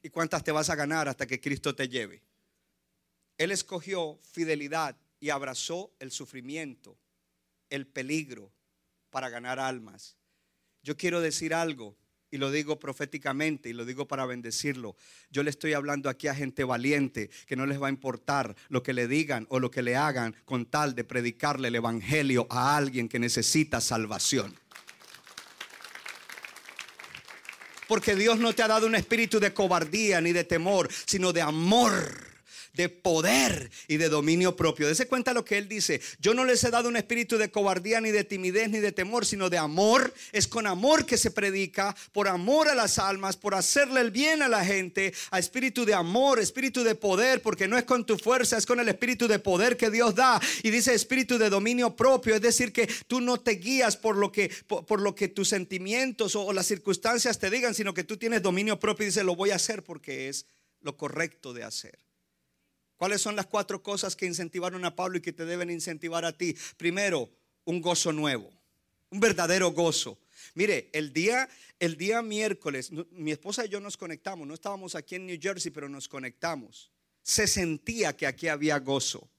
y 0.01 0.09
cuántas 0.09 0.43
te 0.43 0.51
vas 0.51 0.69
a 0.69 0.75
ganar 0.75 1.07
hasta 1.07 1.27
que 1.27 1.39
Cristo 1.39 1.75
te 1.75 1.87
lleve. 1.87 2.23
Él 3.37 3.51
escogió 3.51 4.19
fidelidad 4.31 4.97
y 5.19 5.29
abrazó 5.29 5.91
el 5.99 6.11
sufrimiento 6.11 6.97
el 7.69 7.87
peligro 7.87 8.53
para 9.09 9.29
ganar 9.29 9.59
almas. 9.59 10.17
Yo 10.83 10.95
quiero 10.97 11.21
decir 11.21 11.53
algo 11.53 11.97
y 12.29 12.37
lo 12.37 12.51
digo 12.51 12.79
proféticamente 12.79 13.69
y 13.69 13.73
lo 13.73 13.85
digo 13.85 14.07
para 14.07 14.25
bendecirlo. 14.25 14.95
Yo 15.29 15.43
le 15.43 15.49
estoy 15.49 15.73
hablando 15.73 16.09
aquí 16.09 16.27
a 16.27 16.35
gente 16.35 16.63
valiente 16.63 17.29
que 17.45 17.55
no 17.55 17.65
les 17.65 17.81
va 17.81 17.87
a 17.87 17.91
importar 17.91 18.55
lo 18.69 18.83
que 18.83 18.93
le 18.93 19.07
digan 19.07 19.47
o 19.49 19.59
lo 19.59 19.71
que 19.71 19.81
le 19.81 19.95
hagan 19.95 20.35
con 20.45 20.65
tal 20.65 20.95
de 20.95 21.03
predicarle 21.03 21.69
el 21.69 21.75
evangelio 21.75 22.47
a 22.49 22.75
alguien 22.75 23.07
que 23.07 23.19
necesita 23.19 23.81
salvación. 23.81 24.55
Porque 27.87 28.15
Dios 28.15 28.37
no 28.39 28.53
te 28.53 28.63
ha 28.63 28.67
dado 28.67 28.85
un 28.85 28.95
espíritu 28.95 29.39
de 29.39 29.53
cobardía 29.53 30.19
ni 30.19 30.33
de 30.33 30.43
temor, 30.43 30.89
sino 31.05 31.31
de 31.31 31.41
amor 31.41 32.26
de 32.77 32.89
poder 32.89 33.69
y 33.87 33.97
de 33.97 34.07
dominio 34.07 34.55
propio. 34.55 34.87
Dese 34.87 35.07
cuenta 35.07 35.33
lo 35.33 35.43
que 35.43 35.57
él 35.57 35.67
dice. 35.67 35.99
Yo 36.19 36.33
no 36.33 36.45
les 36.45 36.63
he 36.63 36.69
dado 36.69 36.87
un 36.87 36.95
espíritu 36.95 37.37
de 37.37 37.51
cobardía, 37.51 37.99
ni 37.99 38.11
de 38.11 38.23
timidez, 38.23 38.69
ni 38.69 38.79
de 38.79 38.91
temor, 38.91 39.25
sino 39.25 39.49
de 39.49 39.57
amor. 39.57 40.13
Es 40.31 40.47
con 40.47 40.67
amor 40.67 41.05
que 41.05 41.17
se 41.17 41.31
predica, 41.31 41.95
por 42.13 42.27
amor 42.27 42.69
a 42.69 42.75
las 42.75 42.99
almas, 42.99 43.35
por 43.35 43.55
hacerle 43.55 44.01
el 44.01 44.11
bien 44.11 44.41
a 44.41 44.47
la 44.47 44.63
gente, 44.63 45.13
a 45.31 45.39
espíritu 45.39 45.85
de 45.85 45.95
amor, 45.95 46.39
espíritu 46.39 46.83
de 46.83 46.95
poder, 46.95 47.41
porque 47.41 47.67
no 47.67 47.77
es 47.77 47.83
con 47.83 48.05
tu 48.05 48.17
fuerza, 48.17 48.57
es 48.57 48.65
con 48.65 48.79
el 48.79 48.87
espíritu 48.87 49.27
de 49.27 49.39
poder 49.39 49.75
que 49.75 49.89
Dios 49.89 50.15
da. 50.15 50.39
Y 50.61 50.69
dice 50.69 50.93
espíritu 50.93 51.37
de 51.37 51.49
dominio 51.49 51.95
propio, 51.95 52.35
es 52.35 52.41
decir, 52.41 52.71
que 52.71 52.87
tú 53.07 53.19
no 53.19 53.39
te 53.39 53.51
guías 53.51 53.97
por 53.97 54.15
lo 54.15 54.31
que, 54.31 54.51
por, 54.67 55.01
lo 55.01 55.15
que 55.15 55.27
tus 55.27 55.49
sentimientos 55.49 56.35
o, 56.35 56.45
o 56.45 56.53
las 56.53 56.67
circunstancias 56.67 57.39
te 57.39 57.49
digan, 57.49 57.73
sino 57.73 57.95
que 57.95 58.03
tú 58.03 58.17
tienes 58.17 58.43
dominio 58.43 58.79
propio 58.79 59.03
y 59.03 59.07
dices, 59.07 59.23
lo 59.23 59.35
voy 59.35 59.49
a 59.49 59.55
hacer 59.55 59.83
porque 59.83 60.29
es 60.29 60.45
lo 60.81 60.95
correcto 60.95 61.53
de 61.53 61.63
hacer. 61.63 62.06
¿Cuáles 62.97 63.21
son 63.21 63.35
las 63.35 63.45
cuatro 63.45 63.81
cosas 63.83 64.15
que 64.15 64.25
incentivaron 64.25 64.83
a 64.83 64.95
Pablo 64.95 65.17
y 65.17 65.21
que 65.21 65.33
te 65.33 65.45
deben 65.45 65.69
incentivar 65.69 66.25
a 66.25 66.35
ti? 66.35 66.55
Primero, 66.77 67.29
un 67.65 67.81
gozo 67.81 68.11
nuevo, 68.11 68.49
un 69.11 69.19
verdadero 69.19 69.71
gozo. 69.71 70.17
Mire, 70.55 70.89
el 70.93 71.13
día, 71.13 71.47
el 71.79 71.95
día 71.97 72.21
miércoles, 72.21 72.91
mi 73.11 73.31
esposa 73.31 73.65
y 73.65 73.69
yo 73.69 73.79
nos 73.79 73.97
conectamos, 73.97 74.47
no 74.47 74.53
estábamos 74.53 74.95
aquí 74.95 75.15
en 75.15 75.27
New 75.27 75.37
Jersey, 75.39 75.71
pero 75.71 75.87
nos 75.87 76.07
conectamos. 76.07 76.91
Se 77.21 77.45
sentía 77.45 78.15
que 78.15 78.25
aquí 78.25 78.47
había 78.47 78.79
gozo. 78.79 79.29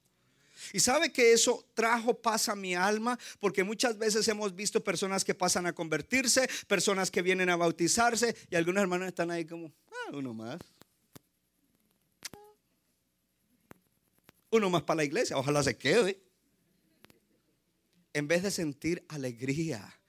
Y 0.73 0.79
sabe 0.79 1.11
que 1.11 1.33
eso 1.33 1.65
trajo 1.73 2.13
paz 2.13 2.49
a 2.49 2.55
mi 2.55 2.75
alma, 2.75 3.17
porque 3.39 3.63
muchas 3.63 3.97
veces 3.97 4.27
hemos 4.27 4.55
visto 4.55 4.83
personas 4.83 5.23
que 5.23 5.33
pasan 5.33 5.65
a 5.65 5.73
convertirse, 5.73 6.49
personas 6.67 7.11
que 7.11 7.21
vienen 7.21 7.49
a 7.49 7.55
bautizarse, 7.55 8.35
y 8.49 8.55
algunos 8.55 8.81
hermanos 8.81 9.07
están 9.07 9.31
ahí 9.31 9.45
como, 9.45 9.71
ah, 9.91 10.11
uno 10.13 10.33
más. 10.33 10.59
Uno 14.51 14.69
más 14.69 14.83
para 14.83 14.97
la 14.97 15.03
iglesia, 15.03 15.37
ojalá 15.37 15.63
se 15.63 15.77
quede. 15.77 16.19
En 18.13 18.27
vez 18.27 18.43
de 18.43 18.51
sentir 18.51 19.05
alegría, 19.07 19.99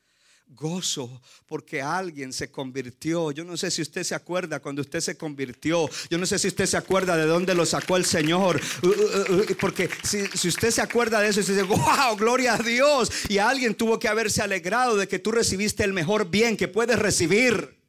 gozo 0.51 1.22
porque 1.47 1.80
alguien 1.80 2.32
se 2.32 2.51
convirtió. 2.51 3.30
Yo 3.30 3.45
no 3.45 3.57
sé 3.57 3.70
si 3.70 3.82
usted 3.82 4.03
se 4.03 4.14
acuerda 4.14 4.61
cuando 4.61 4.82
usted 4.82 5.01
se 5.01 5.16
convirtió. 5.16 5.88
Yo 6.09 6.18
no 6.18 6.26
sé 6.26 6.38
si 6.38 6.49
usted 6.49 6.66
se 6.66 6.76
acuerda 6.76 7.16
de 7.16 7.26
dónde 7.26 7.55
lo 7.55 7.64
sacó 7.64 7.97
el 7.97 8.05
Señor. 8.05 8.61
Uh, 8.82 8.86
uh, 8.86 9.34
uh, 9.34 9.57
porque 9.61 9.88
si, 10.03 10.49
usted 10.49 10.70
se 10.70 10.82
acuerda 10.82 11.20
de 11.20 11.28
eso 11.28 11.41
y 11.41 11.45
dice, 11.45 11.62
wow, 11.62 12.16
gloria 12.16 12.55
a 12.55 12.59
Dios. 12.59 13.11
Y 13.28 13.38
alguien 13.38 13.74
tuvo 13.74 13.99
que 13.99 14.09
haberse 14.09 14.43
alegrado 14.43 14.97
de 14.97 15.09
que 15.09 15.18
tú 15.18 15.30
recibiste 15.30 15.84
el 15.84 15.93
mejor 15.93 16.30
bien 16.30 16.57
que 16.57 16.68
puedes 16.68 16.99
recibir. 16.99 17.80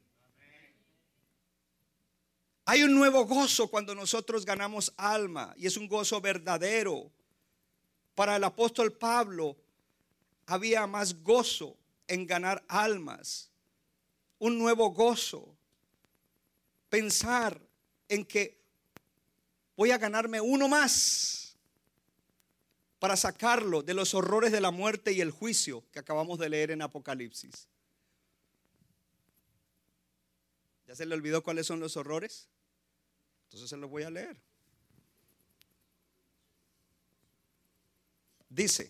Hay 2.64 2.82
un 2.84 2.94
nuevo 2.94 3.24
gozo 3.26 3.68
cuando 3.68 3.94
nosotros 3.94 4.44
ganamos 4.44 4.92
alma 4.96 5.54
y 5.56 5.66
es 5.66 5.76
un 5.76 5.88
gozo 5.88 6.20
verdadero. 6.20 7.10
Para 8.14 8.36
el 8.36 8.44
apóstol 8.44 8.92
Pablo 8.92 9.56
había 10.46 10.86
más 10.86 11.22
gozo 11.22 11.76
en 12.06 12.26
ganar 12.26 12.62
almas, 12.68 13.50
un 14.38 14.58
nuevo 14.58 14.90
gozo. 14.90 15.56
Pensar 16.88 17.60
en 18.08 18.24
que 18.24 18.60
voy 19.76 19.90
a 19.90 19.98
ganarme 19.98 20.40
uno 20.40 20.68
más 20.68 21.56
para 22.98 23.16
sacarlo 23.16 23.82
de 23.82 23.94
los 23.94 24.14
horrores 24.14 24.52
de 24.52 24.60
la 24.60 24.70
muerte 24.70 25.12
y 25.12 25.20
el 25.20 25.32
juicio 25.32 25.82
que 25.90 25.98
acabamos 25.98 26.38
de 26.38 26.50
leer 26.50 26.70
en 26.70 26.82
Apocalipsis. 26.82 27.66
¿Ya 30.86 30.94
se 30.94 31.06
le 31.06 31.14
olvidó 31.14 31.42
cuáles 31.42 31.66
son 31.66 31.80
los 31.80 31.96
horrores? 31.96 32.51
Entonces 33.52 33.68
se 33.68 33.76
los 33.76 33.90
voy 33.90 34.02
a 34.02 34.10
leer. 34.10 34.34
Dice, 38.48 38.88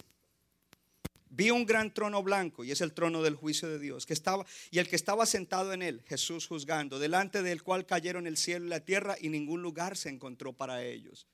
vi 1.31 1.51
un 1.51 1.67
gran 1.67 1.93
trono 1.93 2.23
blanco 2.23 2.63
y 2.63 2.71
es 2.71 2.81
el 2.81 2.93
trono 2.93 3.23
del 3.23 3.35
juicio 3.35 3.69
de 3.69 3.81
Dios, 3.81 4.07
que 4.07 4.13
estaba 4.13 4.47
y 4.71 4.79
el 4.79 4.89
que 4.89 4.95
estaba 4.95 5.27
sentado 5.27 5.73
en 5.73 5.83
él, 5.83 6.05
Jesús 6.07 6.47
juzgando, 6.47 7.01
delante 7.01 7.43
del 7.43 7.65
cual 7.65 7.87
cayeron 7.87 8.29
el 8.29 8.37
cielo 8.37 8.67
y 8.67 8.69
la 8.69 8.85
tierra 8.85 9.17
y 9.21 9.31
ningún 9.31 9.63
lugar 9.63 9.97
se 9.97 10.11
encontró 10.11 10.53
para 10.53 10.85
ellos. 10.85 11.27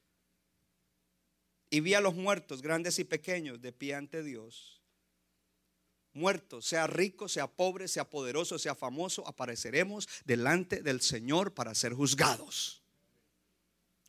Y 1.68 1.80
vi 1.80 1.92
a 1.92 2.00
los 2.00 2.14
muertos, 2.14 2.62
grandes 2.62 2.98
y 2.98 3.04
pequeños, 3.04 3.60
de 3.60 3.72
pie 3.72 3.94
ante 3.94 4.22
Dios. 4.22 4.80
Muertos, 6.14 6.64
sea 6.64 6.86
rico, 6.86 7.28
sea 7.28 7.46
pobre, 7.46 7.88
sea 7.88 8.08
poderoso, 8.08 8.58
sea 8.58 8.74
famoso, 8.74 9.28
apareceremos 9.28 10.08
delante 10.24 10.80
del 10.80 11.02
Señor 11.02 11.52
para 11.52 11.74
ser 11.74 11.92
juzgados 11.92 12.77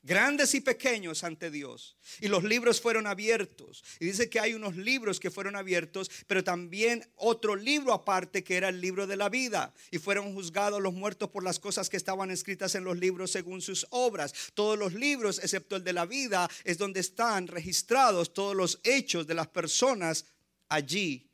grandes 0.01 0.53
y 0.55 0.61
pequeños 0.61 1.23
ante 1.23 1.51
Dios. 1.51 1.97
Y 2.19 2.27
los 2.27 2.43
libros 2.43 2.81
fueron 2.81 3.07
abiertos. 3.07 3.83
Y 3.99 4.05
dice 4.05 4.29
que 4.29 4.39
hay 4.39 4.53
unos 4.53 4.75
libros 4.75 5.19
que 5.19 5.31
fueron 5.31 5.55
abiertos, 5.55 6.09
pero 6.27 6.43
también 6.43 7.07
otro 7.15 7.55
libro 7.55 7.93
aparte 7.93 8.43
que 8.43 8.57
era 8.57 8.69
el 8.69 8.81
libro 8.81 9.07
de 9.07 9.17
la 9.17 9.29
vida. 9.29 9.73
Y 9.91 9.97
fueron 9.97 10.33
juzgados 10.33 10.81
los 10.81 10.93
muertos 10.93 11.29
por 11.29 11.43
las 11.43 11.59
cosas 11.59 11.89
que 11.89 11.97
estaban 11.97 12.31
escritas 12.31 12.75
en 12.75 12.83
los 12.83 12.97
libros 12.97 13.31
según 13.31 13.61
sus 13.61 13.85
obras. 13.89 14.33
Todos 14.53 14.77
los 14.77 14.93
libros, 14.93 15.39
excepto 15.39 15.75
el 15.75 15.83
de 15.83 15.93
la 15.93 16.05
vida, 16.05 16.49
es 16.63 16.77
donde 16.77 16.99
están 16.99 17.47
registrados 17.47 18.33
todos 18.33 18.55
los 18.55 18.79
hechos 18.83 19.27
de 19.27 19.33
las 19.33 19.47
personas 19.47 20.25
allí 20.67 21.29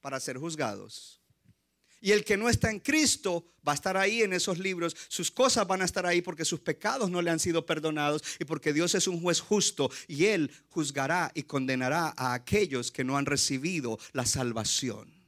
para 0.00 0.20
ser 0.20 0.38
juzgados. 0.38 1.19
Y 2.00 2.12
el 2.12 2.24
que 2.24 2.36
no 2.36 2.48
está 2.48 2.70
en 2.70 2.80
Cristo 2.80 3.44
va 3.66 3.72
a 3.72 3.74
estar 3.74 3.96
ahí 3.96 4.22
en 4.22 4.32
esos 4.32 4.58
libros. 4.58 4.96
Sus 5.08 5.30
cosas 5.30 5.66
van 5.66 5.82
a 5.82 5.84
estar 5.84 6.06
ahí 6.06 6.22
porque 6.22 6.44
sus 6.44 6.60
pecados 6.60 7.10
no 7.10 7.20
le 7.20 7.30
han 7.30 7.38
sido 7.38 7.66
perdonados 7.66 8.22
y 8.38 8.44
porque 8.44 8.72
Dios 8.72 8.94
es 8.94 9.06
un 9.06 9.20
juez 9.20 9.40
justo 9.40 9.90
y 10.08 10.26
Él 10.26 10.50
juzgará 10.70 11.30
y 11.34 11.42
condenará 11.42 12.14
a 12.16 12.34
aquellos 12.34 12.90
que 12.90 13.04
no 13.04 13.16
han 13.16 13.26
recibido 13.26 13.98
la 14.12 14.24
salvación 14.24 15.19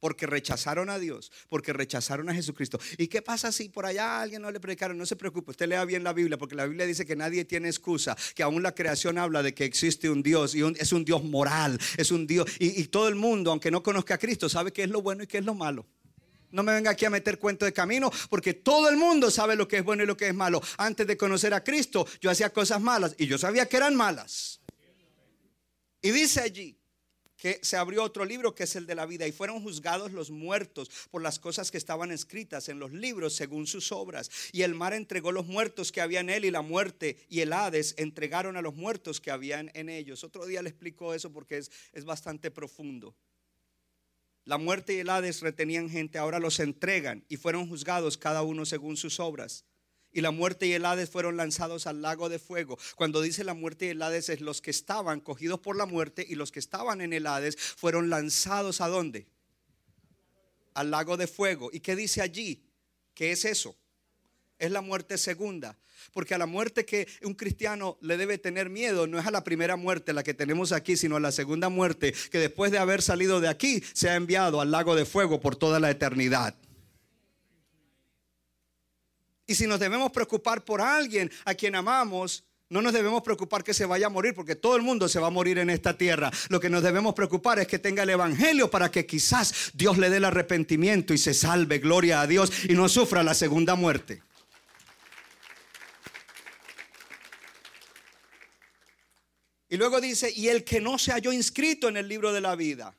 porque 0.00 0.26
rechazaron 0.26 0.90
a 0.90 0.98
Dios, 0.98 1.32
porque 1.48 1.72
rechazaron 1.72 2.28
a 2.28 2.34
Jesucristo. 2.34 2.78
¿Y 2.96 3.08
qué 3.08 3.22
pasa 3.22 3.52
si 3.52 3.68
por 3.68 3.86
allá 3.86 4.20
alguien 4.20 4.42
no 4.42 4.50
le 4.50 4.60
predicaron? 4.60 4.96
No 4.98 5.06
se 5.06 5.16
preocupe, 5.16 5.50
usted 5.50 5.68
lea 5.68 5.84
bien 5.84 6.04
la 6.04 6.12
Biblia, 6.12 6.38
porque 6.38 6.54
la 6.54 6.66
Biblia 6.66 6.86
dice 6.86 7.04
que 7.04 7.16
nadie 7.16 7.44
tiene 7.44 7.68
excusa, 7.68 8.16
que 8.34 8.42
aún 8.42 8.62
la 8.62 8.74
creación 8.74 9.18
habla 9.18 9.42
de 9.42 9.54
que 9.54 9.64
existe 9.64 10.10
un 10.10 10.22
Dios 10.22 10.54
y 10.54 10.62
es 10.78 10.92
un 10.92 11.04
Dios 11.04 11.24
moral, 11.24 11.78
es 11.96 12.10
un 12.10 12.26
Dios, 12.26 12.50
y, 12.58 12.80
y 12.80 12.84
todo 12.86 13.08
el 13.08 13.14
mundo, 13.14 13.50
aunque 13.50 13.70
no 13.70 13.82
conozca 13.82 14.14
a 14.14 14.18
Cristo, 14.18 14.48
sabe 14.48 14.72
qué 14.72 14.84
es 14.84 14.90
lo 14.90 15.02
bueno 15.02 15.22
y 15.24 15.26
qué 15.26 15.38
es 15.38 15.44
lo 15.44 15.54
malo. 15.54 15.86
No 16.50 16.62
me 16.62 16.72
venga 16.72 16.90
aquí 16.90 17.04
a 17.04 17.10
meter 17.10 17.38
cuento 17.38 17.64
de 17.66 17.72
camino, 17.72 18.10
porque 18.30 18.54
todo 18.54 18.88
el 18.88 18.96
mundo 18.96 19.30
sabe 19.30 19.54
lo 19.54 19.68
que 19.68 19.78
es 19.78 19.84
bueno 19.84 20.02
y 20.02 20.06
lo 20.06 20.16
que 20.16 20.28
es 20.28 20.34
malo. 20.34 20.62
Antes 20.78 21.06
de 21.06 21.16
conocer 21.16 21.52
a 21.52 21.62
Cristo, 21.62 22.06
yo 22.20 22.30
hacía 22.30 22.50
cosas 22.50 22.80
malas 22.80 23.14
y 23.18 23.26
yo 23.26 23.36
sabía 23.36 23.66
que 23.66 23.76
eran 23.76 23.94
malas. 23.94 24.60
Y 26.00 26.10
dice 26.10 26.40
allí, 26.40 26.77
que 27.38 27.60
se 27.62 27.76
abrió 27.76 28.02
otro 28.02 28.24
libro 28.24 28.54
que 28.54 28.64
es 28.64 28.76
el 28.76 28.86
de 28.86 28.96
la 28.96 29.06
vida 29.06 29.26
y 29.26 29.32
fueron 29.32 29.62
juzgados 29.62 30.12
los 30.12 30.30
muertos 30.30 30.90
por 31.10 31.22
las 31.22 31.38
cosas 31.38 31.70
que 31.70 31.78
estaban 31.78 32.10
escritas 32.10 32.68
en 32.68 32.80
los 32.80 32.92
libros 32.92 33.34
según 33.34 33.66
sus 33.66 33.92
obras. 33.92 34.30
Y 34.52 34.62
el 34.62 34.74
mar 34.74 34.92
entregó 34.92 35.32
los 35.32 35.46
muertos 35.46 35.92
que 35.92 36.00
había 36.00 36.20
en 36.20 36.30
él 36.30 36.44
y 36.44 36.50
la 36.50 36.62
muerte 36.62 37.16
y 37.28 37.40
el 37.40 37.52
Hades 37.52 37.94
entregaron 37.96 38.56
a 38.56 38.62
los 38.62 38.74
muertos 38.74 39.20
que 39.20 39.30
habían 39.30 39.70
en 39.74 39.88
ellos. 39.88 40.24
Otro 40.24 40.46
día 40.46 40.62
le 40.62 40.68
explico 40.68 41.14
eso 41.14 41.32
porque 41.32 41.58
es, 41.58 41.70
es 41.92 42.04
bastante 42.04 42.50
profundo. 42.50 43.14
La 44.44 44.58
muerte 44.58 44.94
y 44.94 44.98
el 44.98 45.10
Hades 45.10 45.40
retenían 45.40 45.88
gente, 45.88 46.18
ahora 46.18 46.40
los 46.40 46.58
entregan 46.58 47.24
y 47.28 47.36
fueron 47.36 47.68
juzgados 47.68 48.18
cada 48.18 48.42
uno 48.42 48.66
según 48.66 48.96
sus 48.96 49.20
obras 49.20 49.64
y 50.12 50.20
la 50.20 50.30
muerte 50.30 50.66
y 50.66 50.72
el 50.72 50.84
Hades 50.84 51.10
fueron 51.10 51.36
lanzados 51.36 51.86
al 51.86 52.02
lago 52.02 52.28
de 52.28 52.38
fuego. 52.38 52.78
Cuando 52.96 53.20
dice 53.20 53.44
la 53.44 53.54
muerte 53.54 53.86
y 53.86 53.88
el 53.90 54.02
Hades 54.02 54.28
es 54.28 54.40
los 54.40 54.60
que 54.60 54.70
estaban 54.70 55.20
cogidos 55.20 55.60
por 55.60 55.76
la 55.76 55.86
muerte 55.86 56.24
y 56.28 56.34
los 56.34 56.50
que 56.50 56.58
estaban 56.58 57.00
en 57.00 57.12
el 57.12 57.26
Hades 57.26 57.56
fueron 57.56 58.10
lanzados 58.10 58.80
a 58.80 58.88
dónde? 58.88 59.26
Al 60.74 60.90
lago 60.90 61.16
de 61.16 61.26
fuego. 61.26 61.70
¿Y 61.72 61.80
qué 61.80 61.96
dice 61.96 62.22
allí? 62.22 62.64
¿Qué 63.14 63.32
es 63.32 63.44
eso? 63.44 63.76
Es 64.58 64.70
la 64.70 64.80
muerte 64.80 65.18
segunda. 65.18 65.76
Porque 66.12 66.34
a 66.34 66.38
la 66.38 66.46
muerte 66.46 66.84
que 66.84 67.08
un 67.22 67.34
cristiano 67.34 67.98
le 68.00 68.16
debe 68.16 68.38
tener 68.38 68.70
miedo 68.70 69.06
no 69.06 69.18
es 69.18 69.26
a 69.26 69.30
la 69.30 69.44
primera 69.44 69.76
muerte, 69.76 70.12
la 70.12 70.22
que 70.22 70.34
tenemos 70.34 70.72
aquí, 70.72 70.96
sino 70.96 71.16
a 71.16 71.20
la 71.20 71.32
segunda 71.32 71.68
muerte, 71.68 72.14
que 72.30 72.38
después 72.38 72.70
de 72.70 72.78
haber 72.78 73.02
salido 73.02 73.40
de 73.40 73.48
aquí 73.48 73.82
se 73.92 74.08
ha 74.08 74.14
enviado 74.14 74.60
al 74.60 74.70
lago 74.70 74.94
de 74.94 75.04
fuego 75.04 75.40
por 75.40 75.56
toda 75.56 75.80
la 75.80 75.90
eternidad. 75.90 76.54
Y 79.48 79.54
si 79.54 79.66
nos 79.66 79.80
debemos 79.80 80.12
preocupar 80.12 80.62
por 80.62 80.82
alguien 80.82 81.32
a 81.46 81.54
quien 81.54 81.74
amamos, 81.74 82.44
no 82.68 82.82
nos 82.82 82.92
debemos 82.92 83.22
preocupar 83.22 83.64
que 83.64 83.72
se 83.72 83.86
vaya 83.86 84.06
a 84.06 84.10
morir, 84.10 84.34
porque 84.34 84.54
todo 84.54 84.76
el 84.76 84.82
mundo 84.82 85.08
se 85.08 85.18
va 85.18 85.28
a 85.28 85.30
morir 85.30 85.56
en 85.56 85.70
esta 85.70 85.96
tierra. 85.96 86.30
Lo 86.50 86.60
que 86.60 86.68
nos 86.68 86.82
debemos 86.82 87.14
preocupar 87.14 87.58
es 87.58 87.66
que 87.66 87.78
tenga 87.78 88.02
el 88.02 88.10
Evangelio 88.10 88.70
para 88.70 88.90
que 88.90 89.06
quizás 89.06 89.70
Dios 89.72 89.96
le 89.96 90.10
dé 90.10 90.18
el 90.18 90.26
arrepentimiento 90.26 91.14
y 91.14 91.18
se 91.18 91.32
salve, 91.32 91.78
gloria 91.78 92.20
a 92.20 92.26
Dios, 92.26 92.52
y 92.68 92.74
no 92.74 92.90
sufra 92.90 93.22
la 93.22 93.32
segunda 93.32 93.74
muerte. 93.74 94.22
Y 99.70 99.78
luego 99.78 99.98
dice, 99.98 100.30
y 100.30 100.48
el 100.48 100.62
que 100.62 100.82
no 100.82 100.98
se 100.98 101.12
halló 101.12 101.32
inscrito 101.32 101.88
en 101.88 101.96
el 101.96 102.06
libro 102.06 102.34
de 102.34 102.42
la 102.42 102.54
vida, 102.54 102.94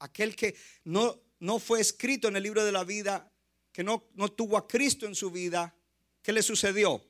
aquel 0.00 0.34
que 0.34 0.56
no, 0.82 1.20
no 1.38 1.60
fue 1.60 1.80
escrito 1.80 2.26
en 2.26 2.34
el 2.34 2.42
libro 2.42 2.64
de 2.64 2.72
la 2.72 2.82
vida, 2.82 3.31
que 3.72 3.82
no, 3.82 4.04
no 4.14 4.30
tuvo 4.30 4.56
a 4.56 4.68
Cristo 4.68 5.06
en 5.06 5.14
su 5.14 5.30
vida, 5.30 5.74
¿qué 6.22 6.32
le 6.32 6.42
sucedió? 6.42 7.02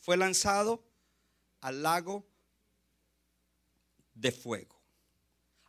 Fue 0.00 0.16
lanzado 0.16 0.84
al 1.60 1.82
lago 1.82 2.26
de 4.14 4.32
fuego. 4.32 4.80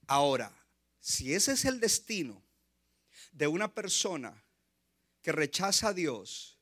Ahora, 0.07 0.51
si 0.99 1.33
ese 1.33 1.53
es 1.53 1.65
el 1.65 1.79
destino 1.79 2.43
de 3.31 3.47
una 3.47 3.73
persona 3.73 4.43
que 5.21 5.31
rechaza 5.31 5.89
a 5.89 5.93
Dios, 5.93 6.57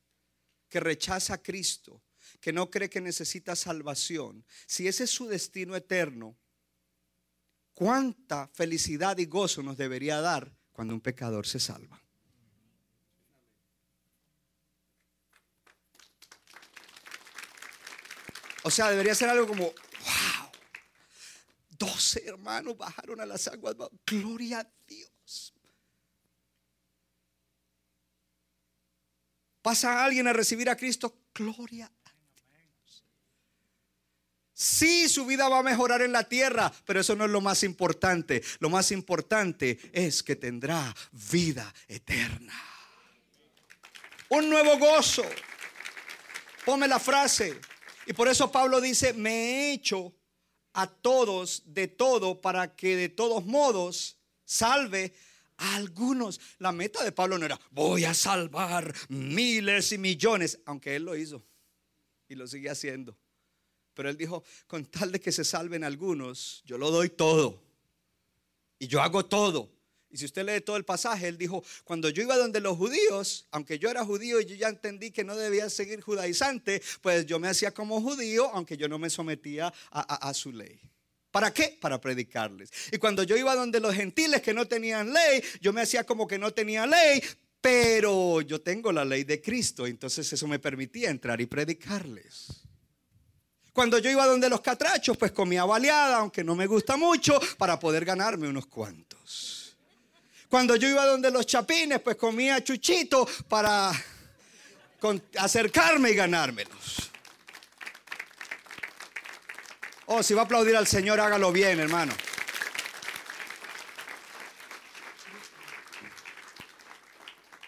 que 0.68 0.80
rechaza 0.80 1.34
a 1.34 1.42
Cristo, 1.42 2.02
que 2.40 2.52
no 2.52 2.70
cree 2.70 2.90
que 2.90 3.00
necesita 3.00 3.56
salvación, 3.56 4.44
si 4.66 4.86
ese 4.88 5.04
es 5.04 5.10
su 5.10 5.26
destino 5.26 5.76
eterno, 5.76 6.36
¿cuánta 7.72 8.48
felicidad 8.48 9.16
y 9.18 9.26
gozo 9.26 9.62
nos 9.62 9.76
debería 9.76 10.20
dar 10.20 10.52
cuando 10.72 10.94
un 10.94 11.00
pecador 11.00 11.46
se 11.46 11.60
salva? 11.60 12.01
O 18.62 18.70
sea, 18.70 18.90
debería 18.90 19.14
ser 19.14 19.28
algo 19.28 19.46
como, 19.46 19.64
wow, 19.64 20.50
doce 21.70 22.22
hermanos 22.26 22.76
bajaron 22.76 23.20
a 23.20 23.26
las 23.26 23.48
aguas, 23.48 23.74
gloria 24.06 24.60
a 24.60 24.68
Dios. 24.86 25.52
¿Pasa 29.62 30.04
alguien 30.04 30.26
a 30.26 30.32
recibir 30.32 30.68
a 30.68 30.76
Cristo? 30.76 31.16
Gloria 31.34 31.86
a 31.86 32.12
Dios. 32.34 33.04
Sí, 34.52 35.08
su 35.08 35.24
vida 35.24 35.48
va 35.48 35.60
a 35.60 35.62
mejorar 35.62 36.02
en 36.02 36.12
la 36.12 36.24
tierra, 36.28 36.72
pero 36.84 37.00
eso 37.00 37.14
no 37.14 37.24
es 37.24 37.30
lo 37.30 37.40
más 37.40 37.62
importante. 37.62 38.42
Lo 38.58 38.68
más 38.68 38.90
importante 38.90 39.78
es 39.92 40.22
que 40.22 40.36
tendrá 40.36 40.94
vida 41.12 41.72
eterna. 41.88 42.54
Un 44.28 44.50
nuevo 44.50 44.78
gozo. 44.78 45.24
Ponme 46.64 46.88
la 46.88 46.98
frase, 46.98 47.60
y 48.06 48.12
por 48.12 48.28
eso 48.28 48.50
Pablo 48.50 48.80
dice, 48.80 49.12
me 49.12 49.30
he 49.30 49.72
hecho 49.72 50.14
a 50.72 50.86
todos 50.86 51.62
de 51.66 51.88
todo 51.88 52.40
para 52.40 52.74
que 52.74 52.96
de 52.96 53.08
todos 53.08 53.44
modos 53.44 54.16
salve 54.44 55.12
a 55.58 55.76
algunos. 55.76 56.40
La 56.58 56.72
meta 56.72 57.04
de 57.04 57.12
Pablo 57.12 57.38
no 57.38 57.46
era, 57.46 57.60
voy 57.70 58.04
a 58.04 58.14
salvar 58.14 58.94
miles 59.08 59.92
y 59.92 59.98
millones, 59.98 60.60
aunque 60.66 60.96
él 60.96 61.04
lo 61.04 61.16
hizo 61.16 61.42
y 62.28 62.34
lo 62.34 62.46
sigue 62.46 62.70
haciendo. 62.70 63.16
Pero 63.94 64.08
él 64.08 64.16
dijo, 64.16 64.42
con 64.66 64.86
tal 64.86 65.12
de 65.12 65.20
que 65.20 65.32
se 65.32 65.44
salven 65.44 65.84
algunos, 65.84 66.62
yo 66.64 66.78
lo 66.78 66.90
doy 66.90 67.10
todo. 67.10 67.62
Y 68.78 68.88
yo 68.88 69.02
hago 69.02 69.26
todo. 69.26 69.70
Y 70.12 70.18
si 70.18 70.26
usted 70.26 70.44
lee 70.44 70.60
todo 70.60 70.76
el 70.76 70.84
pasaje, 70.84 71.26
él 71.26 71.38
dijo, 71.38 71.64
cuando 71.84 72.10
yo 72.10 72.22
iba 72.22 72.36
donde 72.36 72.60
los 72.60 72.76
judíos, 72.76 73.46
aunque 73.50 73.78
yo 73.78 73.88
era 73.88 74.04
judío 74.04 74.40
y 74.40 74.44
yo 74.44 74.54
ya 74.54 74.68
entendí 74.68 75.10
que 75.10 75.24
no 75.24 75.34
debía 75.34 75.70
seguir 75.70 76.02
judaizante, 76.02 76.82
pues 77.00 77.24
yo 77.24 77.38
me 77.38 77.48
hacía 77.48 77.72
como 77.72 77.98
judío, 78.02 78.50
aunque 78.52 78.76
yo 78.76 78.88
no 78.88 78.98
me 78.98 79.08
sometía 79.08 79.72
a, 79.90 80.34
su 80.34 80.52
ley. 80.52 80.78
¿Para 81.30 81.52
qué? 81.54 81.78
Para 81.80 81.98
predicarles. 81.98 82.70
Y 82.92 82.98
cuando 82.98 83.22
yo 83.22 83.38
iba 83.38 83.54
donde 83.54 83.80
los 83.80 83.94
gentiles 83.94 84.42
que 84.42 84.52
no 84.52 84.68
tenían 84.68 85.14
ley, 85.14 85.42
yo 85.62 85.72
me 85.72 85.80
hacía 85.80 86.04
como 86.04 86.26
que 86.28 86.38
no 86.38 86.52
tenía 86.52 86.86
ley, 86.86 87.22
pero 87.62 88.42
yo 88.42 88.60
tengo 88.60 88.92
la 88.92 89.06
ley 89.06 89.24
de 89.24 89.40
Cristo, 89.40 89.86
entonces 89.86 90.30
eso 90.30 90.46
me 90.46 90.58
permitía 90.58 91.08
entrar 91.08 91.40
y 91.40 91.46
predicarles. 91.46 92.48
Cuando 93.72 93.96
yo 93.98 94.10
iba 94.10 94.26
donde 94.26 94.50
los 94.50 94.60
catrachos, 94.60 95.16
pues 95.16 95.32
comía 95.32 95.64
baleada, 95.64 96.18
aunque 96.18 96.44
no 96.44 96.54
me 96.54 96.66
gusta 96.66 96.98
mucho, 96.98 97.40
para 97.56 97.78
poder 97.78 98.04
ganarme 98.04 98.46
unos 98.46 98.66
cuantos. 98.66 99.61
Cuando 100.52 100.76
yo 100.76 100.86
iba 100.86 101.06
donde 101.06 101.30
los 101.30 101.46
chapines, 101.46 101.98
pues 102.02 102.16
comía 102.16 102.62
chuchito 102.62 103.26
para 103.48 103.90
acercarme 105.38 106.10
y 106.10 106.14
ganármelos. 106.14 107.10
Oh, 110.04 110.22
si 110.22 110.34
va 110.34 110.42
a 110.42 110.44
aplaudir 110.44 110.76
al 110.76 110.86
Señor, 110.86 111.20
hágalo 111.20 111.52
bien, 111.52 111.80
hermano. 111.80 112.12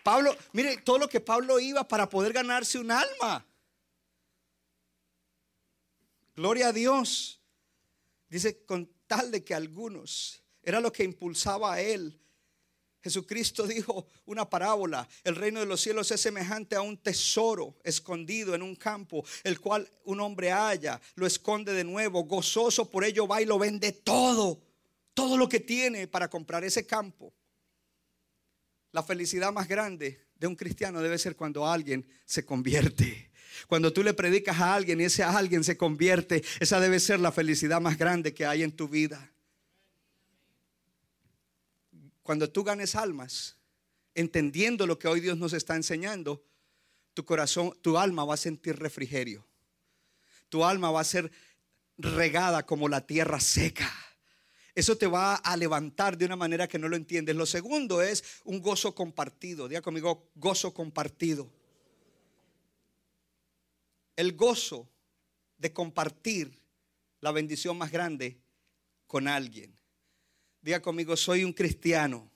Pablo, 0.03 0.37
mire 0.53 0.76
todo 0.76 0.99
lo 0.99 1.09
que 1.09 1.20
Pablo 1.20 1.59
iba 1.59 1.89
para 1.89 2.07
poder 2.11 2.35
ganarse 2.35 2.78
un 2.78 2.91
alma. 2.91 3.47
Gloria 6.37 6.68
a 6.68 6.72
Dios. 6.74 7.41
Dice, 8.28 8.62
con 8.66 8.93
tal 9.07 9.30
de 9.30 9.43
que 9.43 9.55
algunos, 9.55 10.43
era 10.62 10.80
lo 10.80 10.93
que 10.93 11.03
impulsaba 11.03 11.72
a 11.72 11.80
él. 11.80 12.20
Jesucristo 13.05 13.67
dijo 13.69 14.07
una 14.25 14.49
parábola, 14.49 15.07
el 15.23 15.37
reino 15.37 15.61
de 15.61 15.67
los 15.67 15.83
cielos 15.83 16.11
es 16.11 16.23
semejante 16.23 16.75
a 16.75 16.81
un 16.81 16.97
tesoro 16.97 17.77
escondido 17.85 18.55
en 18.55 18.63
un 18.63 18.75
campo, 18.75 19.23
el 19.45 19.61
cual 19.61 19.87
un 20.05 20.21
hombre 20.21 20.51
halla, 20.51 20.99
lo 21.15 21.27
esconde 21.27 21.75
de 21.75 21.85
nuevo, 21.85 22.25
gozoso 22.25 22.89
por 22.89 23.05
ello 23.05 23.29
va 23.29 23.43
y 23.43 23.45
lo 23.45 23.59
vende 23.59 23.93
todo, 23.93 24.59
todo 25.13 25.37
lo 25.37 25.51
que 25.51 25.61
tiene 25.61 26.09
para 26.09 26.29
comprar 26.29 26.65
ese 26.65 26.87
campo. 26.87 27.35
La 28.91 29.03
felicidad 29.03 29.53
más 29.53 29.69
grande 29.69 30.29
de 30.37 30.47
un 30.47 30.57
cristiano 30.57 31.03
debe 31.03 31.19
ser 31.19 31.37
cuando 31.37 31.67
alguien 31.67 32.07
se 32.25 32.47
convierte. 32.47 33.31
Cuando 33.69 33.93
tú 33.93 34.03
le 34.03 34.15
predicas 34.15 34.59
a 34.61 34.75
alguien 34.75 35.01
y 35.01 35.05
ese 35.05 35.23
alguien 35.23 35.63
se 35.63 35.77
convierte, 35.77 36.43
esa 36.59 36.81
debe 36.81 36.99
ser 37.01 37.21
la 37.21 37.33
felicidad 37.33 37.81
más 37.81 37.99
grande 37.99 38.33
que 38.33 38.47
hay 38.47 38.63
en 38.63 38.73
tu 38.73 38.89
vida. 38.89 39.34
Cuando 42.25 42.51
tú 42.51 42.64
ganes 42.64 42.97
almas, 42.97 43.57
entendiendo 44.16 44.85
lo 44.89 44.99
que 44.99 45.07
hoy 45.07 45.20
Dios 45.20 45.39
nos 45.39 45.53
está 45.53 45.77
enseñando, 45.77 46.45
tu 47.14 47.25
corazón, 47.25 47.72
tu 47.83 47.97
alma 47.97 48.25
va 48.25 48.35
a 48.35 48.39
sentir 48.39 48.77
refrigerio. 48.77 49.47
Tu 50.49 50.64
alma 50.64 50.91
va 50.91 51.01
a 51.01 51.05
ser 51.05 51.31
regada 51.97 52.66
como 52.66 52.89
la 52.89 53.07
tierra 53.07 53.39
seca. 53.39 53.89
Eso 54.75 54.97
te 54.99 55.07
va 55.07 55.37
a 55.37 55.57
levantar 55.57 56.18
de 56.18 56.25
una 56.25 56.35
manera 56.35 56.66
que 56.66 56.81
no 56.81 56.89
lo 56.89 56.97
entiendes. 56.97 57.37
Lo 57.37 57.47
segundo 57.47 58.03
es 58.03 58.25
un 58.43 58.61
gozo 58.61 58.93
compartido. 58.93 59.68
Diga 59.68 59.83
conmigo, 59.83 60.33
gozo 60.35 60.75
compartido 60.75 61.49
el 64.16 64.35
gozo 64.35 64.89
de 65.59 65.72
compartir 65.72 66.61
la 67.20 67.33
bendición 67.33 67.77
más 67.77 67.91
grande 67.91 68.39
con 69.07 69.29
alguien. 69.29 69.77
Diga 70.65 70.81
conmigo, 70.81 71.15
soy 71.15 71.45
un 71.45 71.53
cristiano. 71.53 72.31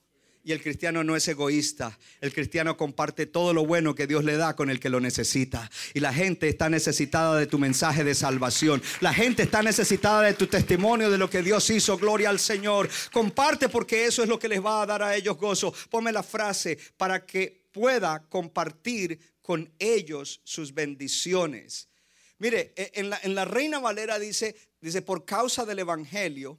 Y 0.45 0.53
el 0.53 0.63
cristiano 0.63 1.03
no 1.03 1.17
es 1.17 1.27
egoísta. 1.29 1.99
El 2.21 2.31
cristiano 2.35 2.77
comparte 2.77 3.25
todo 3.25 3.55
lo 3.55 3.65
bueno 3.65 3.95
que 3.95 4.07
Dios 4.07 4.23
le 4.23 4.37
da 4.37 4.55
con 4.55 4.69
el 4.69 4.79
que 4.81 4.91
lo 4.91 5.01
necesita. 5.01 5.71
Y 5.95 6.01
la 6.01 6.13
gente 6.13 6.47
está 6.47 6.69
necesitada 6.69 7.39
de 7.39 7.47
tu 7.47 7.59
mensaje 7.59 8.05
de 8.05 8.15
salvación. 8.15 8.83
La 9.01 9.15
gente 9.15 9.45
está 9.45 9.63
necesitada 9.63 10.21
de 10.23 10.35
tu 10.35 10.47
testimonio 10.47 11.11
de 11.11 11.17
lo 11.17 11.31
que 11.31 11.43
Dios 11.43 11.71
hizo. 11.71 11.97
Gloria 11.97 12.29
al 12.29 12.39
Señor. 12.39 12.91
Comparte 13.13 13.71
porque 13.71 14.05
eso 14.05 14.23
es 14.23 14.29
lo 14.29 14.39
que 14.39 14.49
les 14.49 14.63
va 14.63 14.83
a 14.83 14.87
dar 14.87 15.03
a 15.03 15.17
ellos 15.17 15.39
gozo. 15.39 15.73
Ponme 15.89 16.13
la 16.13 16.23
frase 16.23 16.79
para 16.99 17.25
que 17.25 17.65
pueda 17.73 18.27
compartir 18.29 19.19
con 19.41 19.73
ellos 19.79 20.43
sus 20.45 20.75
bendiciones. 20.75 21.89
Mire, 22.37 22.75
e, 22.77 22.93
en 22.95 23.09
la, 23.09 23.19
en 23.23 23.35
la 23.35 23.47
Reina 23.47 23.79
Valera 23.79 24.19
dice, 24.19 24.55
dice, 24.83 25.01
por 25.01 25.25
causa 25.25 25.65
del 25.65 25.79
Evangelio, 25.79 26.59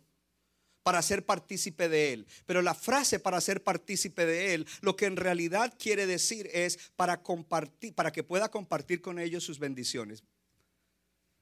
para 0.89 1.03
ser 1.03 1.23
partícipe 1.23 1.87
de 1.87 2.13
él. 2.13 2.25
Pero 2.47 2.63
la 2.63 2.73
frase 2.73 3.19
para 3.19 3.39
ser 3.41 3.61
partícipe 3.61 4.25
de 4.25 4.55
él, 4.55 4.65
lo 4.81 4.95
que 4.95 5.05
en 5.05 5.17
realidad 5.17 5.71
quiere 5.77 6.07
decir 6.07 6.49
es 6.51 6.79
para 6.95 7.21
compartir, 7.21 7.93
para 7.93 8.11
que 8.11 8.23
pueda 8.23 8.49
compartir 8.49 8.99
con 8.99 9.19
ellos 9.19 9.43
sus 9.43 9.59
bendiciones. 9.59 10.23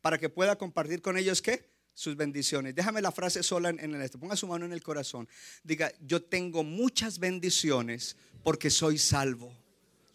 Para 0.02 0.18
que 0.18 0.28
pueda 0.28 0.58
compartir 0.58 1.02
con 1.02 1.18
ellos 1.18 1.42
qué? 1.42 1.70
Sus 1.94 2.18
bendiciones. 2.18 2.76
Déjame 2.76 3.02
la 3.02 3.14
frase 3.14 3.42
sola 3.42 3.70
en, 3.70 3.80
el 3.80 4.02
este. 4.02 4.18
Ponga 4.18 4.36
su 4.36 4.48
mano 4.48 4.66
en 4.66 4.74
el 4.74 4.84
corazón. 4.84 5.30
Diga, 5.64 5.94
yo 6.02 6.22
tengo 6.22 6.66
muchas 6.66 7.18
bendiciones 7.18 8.18
porque 8.44 8.70
soy 8.70 8.98
salvo. 8.98 9.56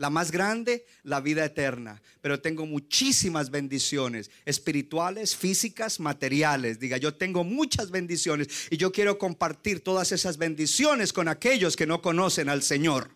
La 0.03 0.11
más 0.11 0.33
grande, 0.33 0.85
la 1.05 1.21
vida 1.21 1.45
eterna. 1.45 2.03
Pero 2.21 2.41
tengo 2.41 2.67
muchísimas 2.67 3.53
bendiciones 3.53 4.33
espirituales, 4.45 5.37
físicas, 5.37 6.01
materiales. 6.01 6.81
Diga, 6.81 6.97
yo 6.97 7.15
tengo 7.15 7.45
muchas 7.45 7.93
bendiciones 7.93 8.67
y 8.69 8.79
yo 8.79 8.91
quiero 8.91 9.17
compartir 9.17 9.85
todas 9.85 10.11
esas 10.11 10.39
bendiciones 10.39 11.13
con 11.13 11.29
aquellos 11.29 11.77
que 11.77 11.87
no 11.87 12.03
conocen 12.03 12.49
al 12.49 12.65
Señor. 12.65 13.13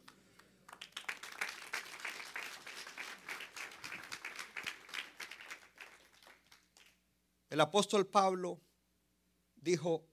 El 7.51 7.61
apóstol 7.63 8.07
Pablo 8.07 8.61
dijo, 9.57 10.07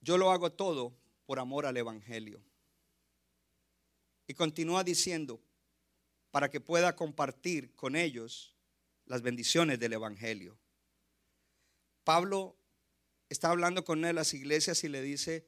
yo 0.00 0.16
lo 0.16 0.30
hago 0.30 0.52
todo 0.52 0.94
por 1.26 1.40
amor 1.40 1.66
al 1.66 1.76
Evangelio. 1.76 2.40
Y 4.26 4.34
continúa 4.34 4.84
diciendo, 4.84 5.42
para 6.32 6.50
que 6.50 6.60
pueda 6.60 6.96
compartir 6.96 7.74
con 7.76 7.94
ellos 7.94 8.56
las 9.04 9.22
bendiciones 9.22 9.78
del 9.78 9.92
Evangelio. 9.92 10.58
Pablo 12.04 12.56
está 13.28 13.50
hablando 13.50 13.84
con 13.84 13.98
una 13.98 14.08
de 14.08 14.14
las 14.14 14.34
iglesias 14.34 14.82
y 14.84 14.88
le 14.88 15.02
dice, 15.02 15.46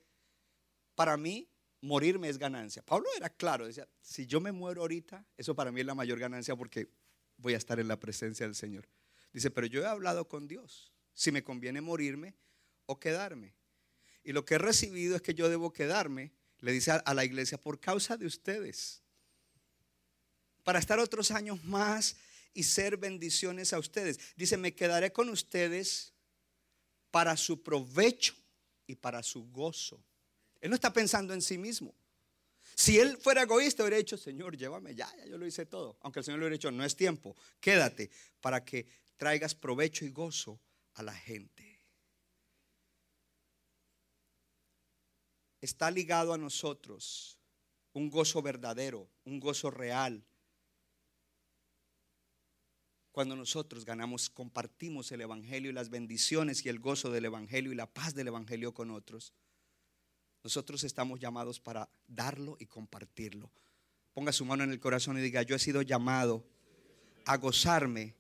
para 0.95 1.17
mí 1.17 1.49
morirme 1.81 2.29
es 2.29 2.39
ganancia. 2.39 2.85
Pablo 2.85 3.09
era 3.17 3.31
claro, 3.31 3.67
decía, 3.67 3.89
si 4.01 4.27
yo 4.27 4.41
me 4.41 4.53
muero 4.53 4.83
ahorita, 4.83 5.27
eso 5.37 5.55
para 5.55 5.73
mí 5.73 5.81
es 5.81 5.87
la 5.87 5.95
mayor 5.95 6.19
ganancia 6.19 6.55
porque 6.55 6.89
voy 7.37 7.55
a 7.55 7.59
estar 7.59 7.81
en 7.81 7.89
la 7.89 7.99
presencia 7.99 8.47
del 8.47 8.55
Señor. 8.55 8.89
Dice, 9.33 9.51
pero 9.51 9.67
yo 9.67 9.83
he 9.83 9.87
hablado 9.87 10.29
con 10.29 10.47
Dios, 10.47 10.93
si 11.13 11.33
me 11.33 11.43
conviene 11.43 11.81
morirme 11.81 12.37
o 12.87 13.01
quedarme. 13.01 13.55
Y 14.23 14.33
lo 14.33 14.45
que 14.45 14.55
he 14.55 14.59
recibido 14.59 15.17
es 15.17 15.23
que 15.23 15.35
yo 15.35 15.49
debo 15.49 15.73
quedarme 15.73 16.33
le 16.65 16.73
dice 16.73 16.93
a, 16.93 17.15
la 17.15 17.25
iglesia, 17.25 17.59
por 17.59 17.79
causa 17.79 18.17
de 18.17 18.25
ustedes, 18.25 19.03
para 20.63 20.79
estar 20.79 20.99
otros 20.99 21.31
años 21.31 21.63
más 21.65 22.17
y 22.55 22.63
ser 22.63 22.97
bendiciones 22.97 23.75
a 23.75 23.79
ustedes. 23.79 24.19
Dice, 24.35 24.57
me 24.57 24.75
quedaré 24.75 25.13
con 25.13 25.29
ustedes 25.29 26.15
para 27.11 27.37
su 27.37 27.63
provecho 27.63 28.35
y 28.87 28.95
para 28.95 29.23
su 29.23 29.45
gozo. 29.51 30.03
Él 30.63 30.71
no 30.71 30.77
está 30.77 30.91
pensando 30.91 31.35
en 31.35 31.43
sí 31.43 31.59
mismo. 31.59 31.95
Si 32.75 32.99
él 32.99 33.19
fuera 33.19 33.43
egoísta, 33.43 33.83
hubiera 33.83 33.99
dicho, 33.99 34.17
Señor, 34.17 34.57
llévame 34.57 34.95
ya, 34.95 35.15
ya 35.19 35.27
yo 35.27 35.37
lo 35.37 35.47
hice 35.47 35.67
todo. 35.67 35.99
Aunque 36.01 36.21
el 36.21 36.25
Señor 36.25 36.41
le 36.41 36.47
hubiera 36.47 36.57
dicho, 36.57 36.71
no 36.71 36.83
es 36.83 36.97
tiempo, 36.97 37.37
quédate 37.61 38.11
para 38.41 38.65
que 38.65 38.87
traigas 39.19 39.55
provecho 39.55 40.07
y 40.07 40.09
gozo 40.09 40.59
a 40.95 41.03
la 41.03 41.15
gente. 41.15 41.64
Está 45.65 45.91
ligado 45.91 46.35
a 46.35 46.39
nosotros 46.39 47.39
un 47.95 48.11
gozo 48.11 48.43
verdadero, 48.43 49.09
un 49.25 49.41
gozo 49.41 49.71
real. 49.71 50.23
Cuando 53.13 53.35
nosotros 53.35 53.85
ganamos, 53.85 54.29
compartimos 54.29 55.11
el 55.13 55.23
Evangelio 55.23 55.71
y 55.71 55.75
las 55.75 55.89
bendiciones 55.89 56.67
y 56.67 56.69
el 56.69 56.81
gozo 56.81 57.11
del 57.11 57.25
Evangelio 57.25 57.73
y 57.73 57.77
la 57.77 57.87
paz 57.87 58.15
del 58.15 58.29
Evangelio 58.29 58.75
con 58.75 58.91
otros, 58.91 59.33
nosotros 60.43 60.85
estamos 60.85 61.21
llamados 61.21 61.61
para 61.61 61.89
darlo 62.09 62.57
y 62.61 62.67
compartirlo. 62.67 63.51
Ponga 64.13 64.33
su 64.33 64.45
mano 64.45 64.65
en 64.65 64.71
el 64.71 64.81
corazón 64.81 65.17
y 65.19 65.23
diga, 65.23 65.43
yo 65.43 65.57
he 65.57 65.59
sido 65.59 65.81
llamado 65.81 66.45
a 67.25 67.37
gozarme 67.39 68.15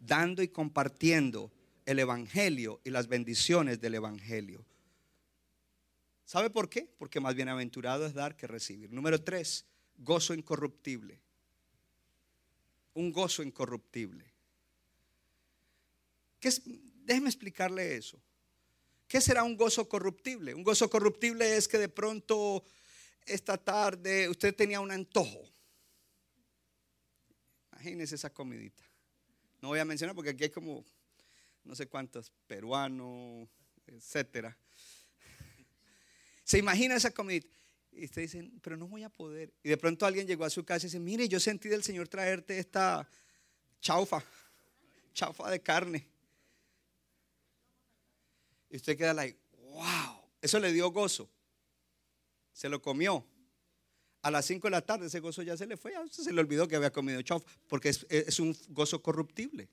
dando 0.00 0.42
y 0.42 0.48
compartiendo 0.48 1.52
el 1.86 2.00
Evangelio 2.00 2.80
y 2.82 2.90
las 2.90 3.06
bendiciones 3.06 3.80
del 3.80 3.94
Evangelio. 3.94 4.66
¿Sabe 6.28 6.50
por 6.50 6.68
qué? 6.68 6.86
Porque 6.98 7.20
más 7.20 7.34
bienaventurado 7.34 8.04
es 8.04 8.12
dar 8.12 8.36
que 8.36 8.46
recibir. 8.46 8.92
Número 8.92 9.18
tres, 9.18 9.64
gozo 9.96 10.34
incorruptible. 10.34 11.18
Un 12.92 13.12
gozo 13.12 13.42
incorruptible. 13.42 14.30
Déjeme 17.06 17.30
explicarle 17.30 17.96
eso. 17.96 18.20
¿Qué 19.06 19.22
será 19.22 19.42
un 19.42 19.56
gozo 19.56 19.88
corruptible? 19.88 20.52
Un 20.52 20.62
gozo 20.62 20.90
corruptible 20.90 21.56
es 21.56 21.66
que 21.66 21.78
de 21.78 21.88
pronto 21.88 22.62
esta 23.24 23.56
tarde 23.56 24.28
usted 24.28 24.54
tenía 24.54 24.80
un 24.80 24.90
antojo. 24.90 25.50
Imagínese 27.72 28.16
esa 28.16 28.28
comidita. 28.28 28.84
No 29.62 29.68
voy 29.68 29.78
a 29.78 29.86
mencionar 29.86 30.14
porque 30.14 30.32
aquí 30.32 30.44
hay 30.44 30.50
como 30.50 30.84
no 31.64 31.74
sé 31.74 31.86
cuántos 31.86 32.30
peruanos, 32.46 33.48
etcétera. 33.86 34.58
Se 36.48 36.56
imagina 36.56 36.94
esa 36.94 37.10
comidita. 37.10 37.46
Y 37.92 38.06
usted 38.06 38.22
dice, 38.22 38.50
pero 38.62 38.78
no 38.78 38.88
voy 38.88 39.02
a 39.02 39.10
poder. 39.10 39.52
Y 39.62 39.68
de 39.68 39.76
pronto 39.76 40.06
alguien 40.06 40.26
llegó 40.26 40.46
a 40.46 40.50
su 40.50 40.64
casa 40.64 40.86
y 40.86 40.88
dice, 40.88 40.98
mire, 40.98 41.28
yo 41.28 41.38
sentí 41.38 41.68
del 41.68 41.82
Señor 41.82 42.08
traerte 42.08 42.58
esta 42.58 43.06
chaufa, 43.82 44.24
chaufa 45.12 45.50
de 45.50 45.60
carne. 45.60 46.08
Y 48.70 48.76
usted 48.76 48.96
queda 48.96 49.12
like, 49.12 49.38
wow, 49.58 50.22
eso 50.40 50.58
le 50.58 50.72
dio 50.72 50.90
gozo. 50.90 51.28
Se 52.54 52.70
lo 52.70 52.80
comió. 52.80 53.26
A 54.22 54.30
las 54.30 54.46
5 54.46 54.68
de 54.68 54.70
la 54.70 54.80
tarde 54.80 55.08
ese 55.08 55.20
gozo 55.20 55.42
ya 55.42 55.54
se 55.54 55.66
le 55.66 55.76
fue, 55.76 55.92
se 56.10 56.32
le 56.32 56.40
olvidó 56.40 56.66
que 56.66 56.76
había 56.76 56.90
comido 56.90 57.20
chaufa, 57.20 57.46
porque 57.66 57.90
es, 57.90 58.06
es 58.08 58.40
un 58.40 58.56
gozo 58.70 59.02
corruptible. 59.02 59.68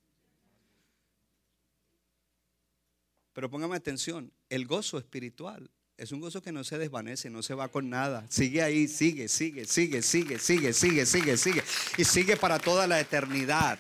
Pero 3.32 3.50
póngame 3.50 3.78
atención, 3.78 4.34
el 4.50 4.68
gozo 4.68 4.98
espiritual 4.98 5.72
es 5.98 6.12
un 6.12 6.20
gozo 6.20 6.42
que 6.42 6.52
no 6.52 6.64
se 6.64 6.78
desvanece, 6.78 7.30
no 7.30 7.42
se 7.42 7.54
va 7.54 7.70
con 7.70 7.90
nada. 7.90 8.26
Sigue 8.30 8.62
ahí, 8.62 8.88
sigue, 8.88 9.28
sigue, 9.30 9.66
sigue, 9.66 10.02
sigue, 10.02 10.38
sigue, 10.40 10.74
sigue, 10.74 11.06
sigue, 11.06 11.38
sigue. 11.38 11.64
Y 11.98 12.04
sigue 12.04 12.36
para 12.36 12.60
toda 12.60 12.86
la 12.86 13.00
eternidad. 13.00 13.80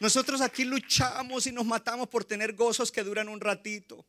Nosotros 0.00 0.42
aquí 0.42 0.64
luchamos 0.64 1.46
y 1.46 1.52
nos 1.52 1.64
matamos 1.64 2.08
por 2.08 2.24
tener 2.24 2.52
gozos 2.52 2.92
que 2.92 3.02
duran 3.02 3.28
un 3.30 3.40
ratito, 3.40 4.04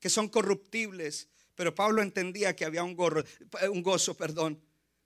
que 0.00 0.10
son 0.10 0.28
corruptibles. 0.28 1.28
Pero 1.54 1.74
Pablo 1.74 2.02
entendía 2.02 2.56
que 2.56 2.64
había 2.64 2.82
un, 2.82 2.96
un 3.70 3.82
gozo, 3.82 4.16
perdón, 4.16 4.60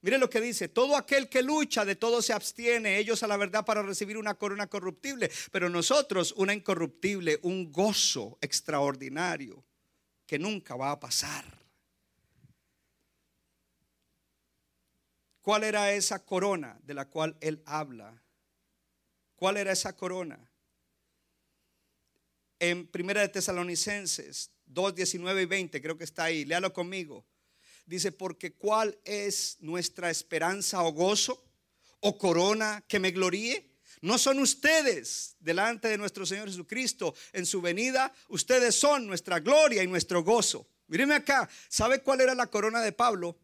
Mire 0.05 0.19
lo 0.19 0.29
que 0.29 0.39
dice, 0.39 0.69
todo 0.69 0.99
aquel 0.99 1.31
que 1.31 1.41
lucha 1.41 1.87
de 1.87 1.97
todo 1.97 2.21
se 2.21 2.35
abstiene, 2.35 2.99
ellos 2.99 3.23
a 3.23 3.27
la 3.27 3.39
verdad 3.39 3.65
para 3.65 3.81
recibir 3.81 4.19
una 4.19 4.35
corona 4.35 4.67
corruptible, 4.67 5.31
pero 5.51 5.71
nosotros 5.71 6.35
una 6.37 6.53
incorruptible, 6.53 7.39
un 7.41 7.73
gozo 7.73 8.37
extraordinario 8.43 9.65
que 10.27 10.39
nunca 10.39 10.77
va 10.77 10.91
a 10.91 11.01
pasar. 11.01 11.47
¿Cuál 15.41 15.65
era 15.65 15.91
esa 15.95 16.23
corona 16.23 16.79
de 16.83 16.93
la 16.93 17.09
cual 17.09 17.39
él 17.41 17.63
habla? 17.65 18.23
¿Cuál 19.37 19.57
era 19.57 19.73
esa 19.73 19.97
corona? 19.97 20.39
En 22.59 22.87
Primera 22.89 23.23
de 23.23 23.31
Tesalonicenses 23.31 24.51
2, 24.67 24.97
19 24.97 25.41
y 25.41 25.47
20, 25.47 25.81
creo 25.81 25.97
que 25.97 26.05
está 26.05 26.25
ahí, 26.25 26.45
léalo 26.45 26.75
conmigo. 26.75 27.25
Dice, 27.87 28.13
porque 28.13 28.55
¿cuál 28.55 28.99
es 29.05 29.59
nuestra 29.61 30.11
esperanza 30.11 30.83
o 30.83 30.93
gozo 30.93 31.45
o 32.01 32.19
corona 32.19 32.83
que 32.89 32.99
me 32.99 33.11
gloríe? 33.11 33.75
No 34.01 34.19
son 34.19 34.39
ustedes 34.39 35.37
delante 35.41 35.89
de 35.89 35.99
nuestro 35.99 36.27
Señor 36.27 36.49
Jesucristo 36.49 37.15
en 37.33 37.47
su 37.47 37.63
venida, 37.63 38.13
ustedes 38.29 38.75
son 38.75 39.07
nuestra 39.07 39.41
gloria 39.41 39.83
y 39.83 39.87
nuestro 39.87 40.23
gozo. 40.23 40.69
Míreme 40.89 41.15
acá, 41.15 41.49
¿sabe 41.69 42.03
cuál 42.03 42.21
era 42.21 42.35
la 42.35 42.47
corona 42.49 42.83
de 42.83 42.93
Pablo? 42.93 43.39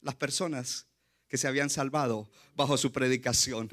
Las 0.00 0.16
personas 0.16 0.86
que 1.28 1.38
se 1.38 1.46
habían 1.46 1.70
salvado 1.70 2.30
bajo 2.54 2.76
su 2.76 2.90
predicación. 2.90 3.70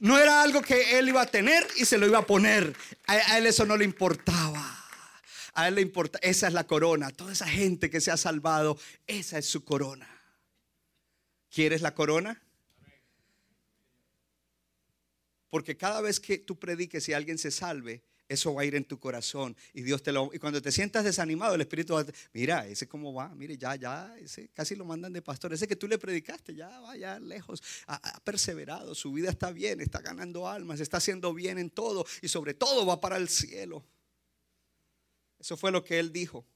No 0.00 0.18
era 0.18 0.42
algo 0.42 0.60
que 0.60 0.98
él 0.98 1.08
iba 1.08 1.22
a 1.22 1.26
tener 1.26 1.66
y 1.76 1.84
se 1.84 1.96
lo 1.96 2.06
iba 2.06 2.18
a 2.18 2.26
poner. 2.26 2.76
A, 3.06 3.38
él 3.38 3.46
eso 3.46 3.64
no 3.64 3.76
le 3.76 3.84
importaba. 3.84 4.83
A 5.54 5.68
Él 5.68 5.76
le 5.76 5.80
importa, 5.80 6.18
esa 6.22 6.48
es 6.48 6.52
la 6.52 6.66
corona. 6.66 7.10
Toda 7.10 7.32
esa 7.32 7.48
gente 7.48 7.88
que 7.88 8.00
se 8.00 8.10
ha 8.10 8.16
salvado, 8.16 8.78
esa 9.06 9.38
es 9.38 9.46
su 9.46 9.64
corona. 9.64 10.08
¿Quieres 11.50 11.82
la 11.82 11.94
corona? 11.94 12.42
Porque 15.48 15.76
cada 15.76 16.00
vez 16.00 16.18
que 16.18 16.38
tú 16.38 16.58
prediques 16.58 17.08
y 17.08 17.12
alguien 17.12 17.38
se 17.38 17.52
salve, 17.52 18.02
eso 18.28 18.54
va 18.54 18.62
a 18.62 18.64
ir 18.64 18.74
en 18.74 18.84
tu 18.84 18.98
corazón 18.98 19.56
y 19.72 19.82
Dios 19.82 20.02
te 20.02 20.10
lo 20.10 20.30
y 20.32 20.38
cuando 20.38 20.60
te 20.60 20.72
sientas 20.72 21.04
desanimado 21.04 21.54
el 21.54 21.60
espíritu 21.60 21.94
va 21.94 22.04
mira 22.32 22.66
ese 22.66 22.88
cómo 22.88 23.12
va 23.12 23.28
mire 23.34 23.58
ya 23.58 23.76
ya 23.76 24.14
ese 24.18 24.48
casi 24.48 24.74
lo 24.74 24.84
mandan 24.84 25.12
de 25.12 25.20
pastor 25.20 25.52
ese 25.52 25.68
que 25.68 25.76
tú 25.76 25.86
le 25.86 25.98
predicaste 25.98 26.54
ya 26.54 26.80
va 26.80 26.96
ya 26.96 27.18
lejos 27.20 27.62
ha, 27.86 28.20
perseverado 28.20 28.94
su 28.94 29.12
vida 29.12 29.28
está 29.28 29.52
bien 29.52 29.80
está 29.80 30.00
ganando 30.00 30.48
almas 30.48 30.80
está 30.80 30.96
haciendo 30.96 31.34
bien 31.34 31.58
en 31.58 31.70
todo 31.70 32.06
y 32.22 32.28
sobre 32.28 32.54
todo 32.54 32.86
va 32.86 33.00
para 33.00 33.18
el 33.18 33.28
cielo 33.28 33.84
eso 35.44 35.58
fue 35.58 35.70
lo 35.70 35.84
que 35.84 35.98
él 35.98 36.10
dijo. 36.10 36.46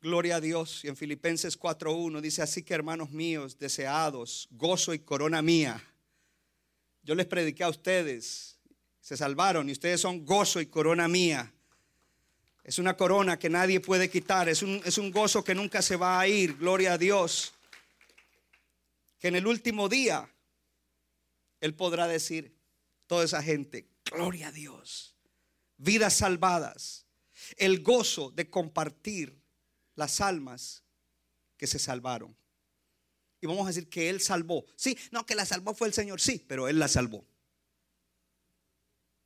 Gloria 0.00 0.36
a 0.36 0.40
Dios. 0.40 0.84
Y 0.84 0.86
en 0.86 0.96
Filipenses 0.96 1.58
4.1 1.58 2.20
dice, 2.20 2.42
así 2.42 2.62
que 2.62 2.74
hermanos 2.74 3.10
míos, 3.10 3.58
deseados, 3.58 4.46
gozo 4.52 4.94
y 4.94 5.00
corona 5.00 5.42
mía. 5.42 5.84
Yo 7.02 7.16
les 7.16 7.26
prediqué 7.26 7.64
a 7.64 7.70
ustedes, 7.70 8.60
se 9.00 9.16
salvaron 9.16 9.68
y 9.68 9.72
ustedes 9.72 10.00
son 10.00 10.24
gozo 10.24 10.60
y 10.60 10.66
corona 10.66 11.08
mía. 11.08 11.52
Es 12.62 12.78
una 12.78 12.96
corona 12.96 13.36
que 13.36 13.48
nadie 13.48 13.80
puede 13.80 14.08
quitar, 14.08 14.48
es 14.48 14.62
un, 14.62 14.80
es 14.84 14.96
un 14.96 15.10
gozo 15.10 15.42
que 15.42 15.56
nunca 15.56 15.82
se 15.82 15.96
va 15.96 16.20
a 16.20 16.28
ir, 16.28 16.56
gloria 16.56 16.92
a 16.92 16.98
Dios. 16.98 17.52
Que 19.18 19.26
en 19.26 19.34
el 19.34 19.48
último 19.48 19.88
día 19.88 20.32
Él 21.60 21.74
podrá 21.74 22.06
decir, 22.06 22.56
toda 23.08 23.24
esa 23.24 23.42
gente, 23.42 23.88
gloria 24.04 24.48
a 24.48 24.52
Dios, 24.52 25.16
vidas 25.78 26.14
salvadas, 26.14 27.07
el 27.56 27.82
gozo 27.82 28.30
de 28.30 28.50
compartir 28.50 29.40
las 29.94 30.20
almas 30.20 30.84
que 31.56 31.66
se 31.66 31.78
salvaron. 31.78 32.36
Y 33.40 33.46
vamos 33.46 33.64
a 33.64 33.68
decir 33.68 33.88
que 33.88 34.10
Él 34.10 34.20
salvó. 34.20 34.64
Sí, 34.76 34.96
no, 35.10 35.24
que 35.24 35.34
la 35.34 35.44
salvó 35.44 35.74
fue 35.74 35.88
el 35.88 35.94
Señor, 35.94 36.20
sí, 36.20 36.44
pero 36.46 36.68
Él 36.68 36.78
la 36.78 36.88
salvó. 36.88 37.24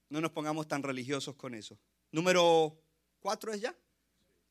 No 0.08 0.20
nos 0.20 0.32
pongamos 0.32 0.68
tan 0.68 0.82
religiosos 0.82 1.34
con 1.36 1.54
eso. 1.54 1.78
Número 2.10 2.78
cuatro 3.20 3.52
es 3.52 3.60
ya. 3.62 3.74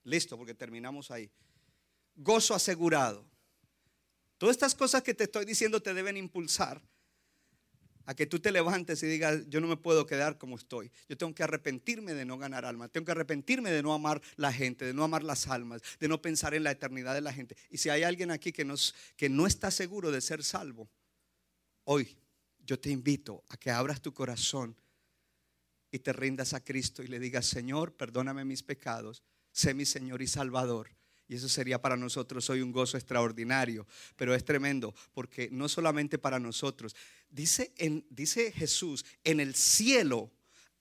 Listo, 0.03 0.38
porque 0.38 0.55
terminamos 0.55 1.11
ahí. 1.11 1.30
Gozo 2.15 2.55
asegurado. 2.55 3.26
Todas 4.39 4.55
estas 4.55 4.74
cosas 4.74 5.03
que 5.03 5.13
te 5.13 5.26
estoy 5.26 5.45
diciendo 5.45 5.82
te 5.82 5.93
deben 5.93 6.17
impulsar 6.17 6.82
a 8.06 8.16
que 8.16 8.26
tú 8.26 8.39
te 8.39 8.52
levantes 8.52 9.02
y 9.04 9.08
digas, 9.08 9.41
yo 9.47 9.62
no 9.62 9.68
me 9.68 9.78
puedo 9.78 10.06
quedar 10.06 10.38
como 10.38 10.56
estoy. 10.56 10.91
Yo 11.08 11.18
tengo 11.18 11.34
que 11.34 11.43
arrepentirme 11.43 12.14
de 12.14 12.26
no 12.26 12.38
ganar 12.38 12.66
almas. 12.66 12.91
Tengo 12.91 13.06
que 13.06 13.12
arrepentirme 13.12 13.72
de 13.72 13.84
no 13.84 13.93
amar 13.93 14.22
la 14.36 14.52
gente, 14.52 14.86
de 14.86 14.93
no 14.93 15.04
amar 15.04 15.24
las 15.24 15.47
almas, 15.47 15.82
de 15.99 16.08
no 16.08 16.22
pensar 16.22 16.54
en 16.54 16.64
la 16.64 16.72
eternidad 16.72 17.14
de 17.14 17.22
la 17.22 17.34
gente. 17.34 17.56
Y 17.70 17.78
si 17.78 17.89
hay 17.89 18.04
alguien 18.04 18.32
aquí 18.32 18.52
que, 18.52 18.66
nos, 18.66 18.95
que 19.16 19.30
no 19.30 19.47
está 19.47 19.72
seguro 19.72 20.12
de 20.12 20.22
ser 20.22 20.43
salvo, 20.43 20.89
hoy 21.84 22.18
yo 22.66 22.80
te 22.80 22.89
invito 22.89 23.43
a 23.49 23.58
que 23.58 23.72
abras 23.72 24.02
tu 24.02 24.14
corazón 24.14 24.76
y 25.91 25.99
te 25.99 26.14
rindas 26.14 26.54
a 26.54 26.64
Cristo 26.64 27.04
y 27.04 27.08
le 27.08 27.20
digas, 27.20 27.45
Señor, 27.45 27.93
perdóname 27.93 28.45
mis 28.45 28.64
pecados, 28.64 29.24
sé 29.52 29.74
mi 29.74 29.86
Señor 29.86 30.22
y 30.22 30.28
Salvador. 30.28 30.89
Y 31.32 31.36
eso 31.36 31.47
sería 31.47 31.82
para 31.82 31.95
nosotros 31.95 32.49
hoy 32.49 32.59
un 32.61 32.73
gozo 32.73 32.97
extraordinario, 32.97 33.88
pero 34.17 34.36
es 34.36 34.43
tremendo, 34.43 34.93
porque 35.13 35.47
no 35.49 35.69
solamente 35.69 36.17
para 36.17 36.39
nosotros, 36.39 36.93
dice, 37.29 37.71
Jesús, 38.53 39.05
en 39.23 39.39
el 39.39 39.55
cielo 39.55 40.29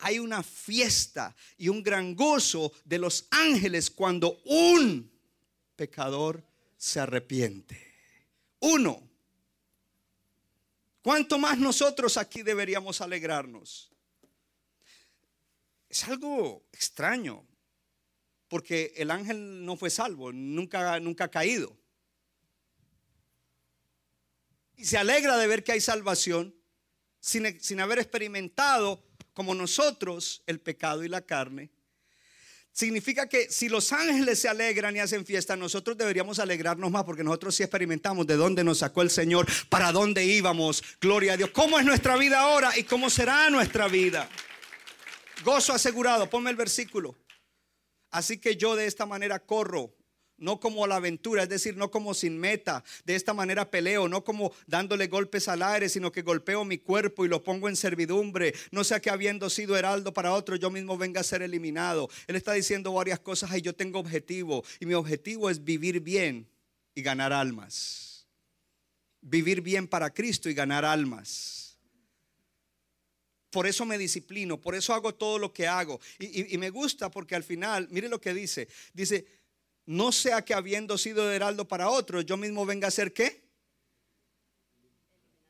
hay 0.01 0.19
una 0.19 0.43
fiesta 0.43 1.37
y 1.57 1.69
un 1.69 1.85
gran 1.85 2.17
gozo 2.17 2.73
de 2.85 2.99
los 2.99 3.29
ángeles 3.31 3.93
cuando 3.93 4.41
un 4.45 5.09
pecador 5.77 6.43
se 6.77 6.99
arrepiente. 6.99 7.81
Uno. 8.59 9.09
¿Cuánto 11.01 11.39
más 11.39 11.59
nosotros 11.59 12.17
aquí 12.17 12.43
deberíamos 12.43 13.01
alegrarnos? 13.01 13.93
Es 15.89 16.03
algo 16.09 16.65
extraño 16.73 17.47
porque 18.51 18.93
el 18.97 19.13
ángel 19.13 19.65
no 19.65 19.77
fue 19.77 19.91
salvo, 19.91 20.33
nunca, 20.33 20.99
nunca 20.99 21.25
ha 21.25 21.31
caído. 21.31 21.79
Y 24.77 24.85
se 24.85 24.99
alegra 24.99 25.39
de 25.39 25.47
ver 25.47 25.63
que 25.63 25.71
hay 25.73 25.81
salvación 25.81 26.53
sin, 27.21 27.61
sin 27.61 27.81
haber 27.81 28.01
experimentado 28.01 29.07
como 29.35 29.55
nosotros 29.55 30.43
el 30.47 30.61
pecado 30.61 31.05
y 31.05 31.09
la 31.09 31.21
carne. 31.21 31.71
Significa 32.73 33.29
que 33.29 33.49
si 33.51 33.69
los 33.69 33.93
ángeles 33.93 34.41
se 34.41 34.49
alegran 34.49 34.97
y 34.97 34.99
hacen 34.99 35.25
fiesta, 35.25 35.55
nosotros 35.55 35.97
deberíamos 35.97 36.41
alegrarnos 36.41 36.91
más 36.91 37.05
porque 37.05 37.23
nosotros 37.23 37.55
sí 37.55 37.63
experimentamos 37.63 38.27
de 38.27 38.35
dónde 38.35 38.65
nos 38.65 38.79
sacó 38.79 39.03
el 39.03 39.11
Señor, 39.11 39.47
para 39.69 39.93
dónde 39.93 40.25
íbamos, 40.25 40.83
gloria 41.01 41.35
a 41.35 41.37
Dios, 41.37 41.51
cómo 41.51 41.79
es 41.79 41.85
nuestra 41.85 42.17
vida 42.17 42.41
ahora 42.41 42.77
y 42.77 42.83
cómo 42.83 43.11
será 43.11 43.49
nuestra 43.49 43.87
vida. 43.87 44.29
Gozo 45.45 45.73
asegurado, 45.73 46.29
ponme 46.29 46.51
el 46.51 46.57
versículo. 46.57 47.17
Así 48.11 48.39
que 48.39 48.57
yo 48.57 48.77
de 48.77 48.87
esta 48.87 49.07
manera 49.07 49.39
corro, 49.39 49.95
no 50.41 50.59
como 50.59 50.87
la 50.87 50.97
aventura, 50.97 51.43
es 51.43 51.49
decir, 51.49 51.77
no 51.77 51.91
como 51.91 52.15
sin 52.15 52.39
meta. 52.39 52.83
De 53.05 53.15
esta 53.15 53.35
manera 53.35 53.71
peleo, 53.71 54.09
no 54.09 54.25
como 54.25 54.53
dándole 54.67 55.07
golpes 55.07 55.49
al 55.49 55.63
aire, 55.63 55.89
sino 55.89 56.11
que 56.11 56.23
golpeo 56.23 56.65
mi 56.65 56.79
cuerpo 56.79 57.25
y 57.25 57.29
lo 57.29 57.45
pongo 57.45 57.69
en 57.69 57.77
servidumbre. 57.77 58.55
No 58.71 58.83
sea 58.83 59.01
que 59.01 59.11
habiendo 59.11 59.51
sido 59.51 59.77
heraldo 59.77 60.13
para 60.13 60.33
otro, 60.33 60.57
yo 60.57 60.71
mismo 60.71 60.97
venga 60.97 61.21
a 61.21 61.25
ser 61.25 61.43
eliminado. 61.43 62.09
Él 62.27 62.37
está 62.37 62.53
diciendo 62.53 62.93
varias 62.93 63.21
cosas 63.21 63.55
y 63.57 63.61
yo 63.61 63.75
tengo 63.75 64.01
objetivo. 64.01 64.65
Y 64.81 64.87
mi 64.87 64.95
objetivo 64.95 65.51
es 65.51 65.63
vivir 65.63 66.01
bien 66.01 66.49
y 66.95 67.03
ganar 67.03 67.33
almas. 67.33 68.27
Vivir 69.21 69.61
bien 69.61 69.87
para 69.87 70.09
Cristo 70.13 70.49
y 70.49 70.55
ganar 70.55 70.87
almas. 70.87 71.60
Por 73.51 73.67
eso 73.67 73.85
me 73.85 73.99
disciplino, 73.99 74.61
por 74.61 74.75
eso 74.75 74.95
hago 74.95 75.15
todo 75.15 75.39
lo 75.39 75.53
que 75.53 75.67
hago. 75.67 76.01
Y, 76.19 76.57
me 76.59 76.71
gusta 76.71 77.11
porque 77.11 77.35
al 77.35 77.43
final, 77.43 77.89
mire 77.91 78.09
lo 78.09 78.21
que 78.21 78.33
dice. 78.33 78.69
Dice, 78.93 79.27
no 79.87 80.13
sea 80.13 80.45
que 80.45 80.55
habiendo 80.55 80.97
sido 80.97 81.31
heraldo 81.31 81.67
para 81.67 81.89
otros, 81.89 82.25
yo 82.25 82.37
mismo 82.37 82.65
venga 82.65 82.89
a 82.89 82.93
ser 82.93 83.13
qué? 83.13 83.43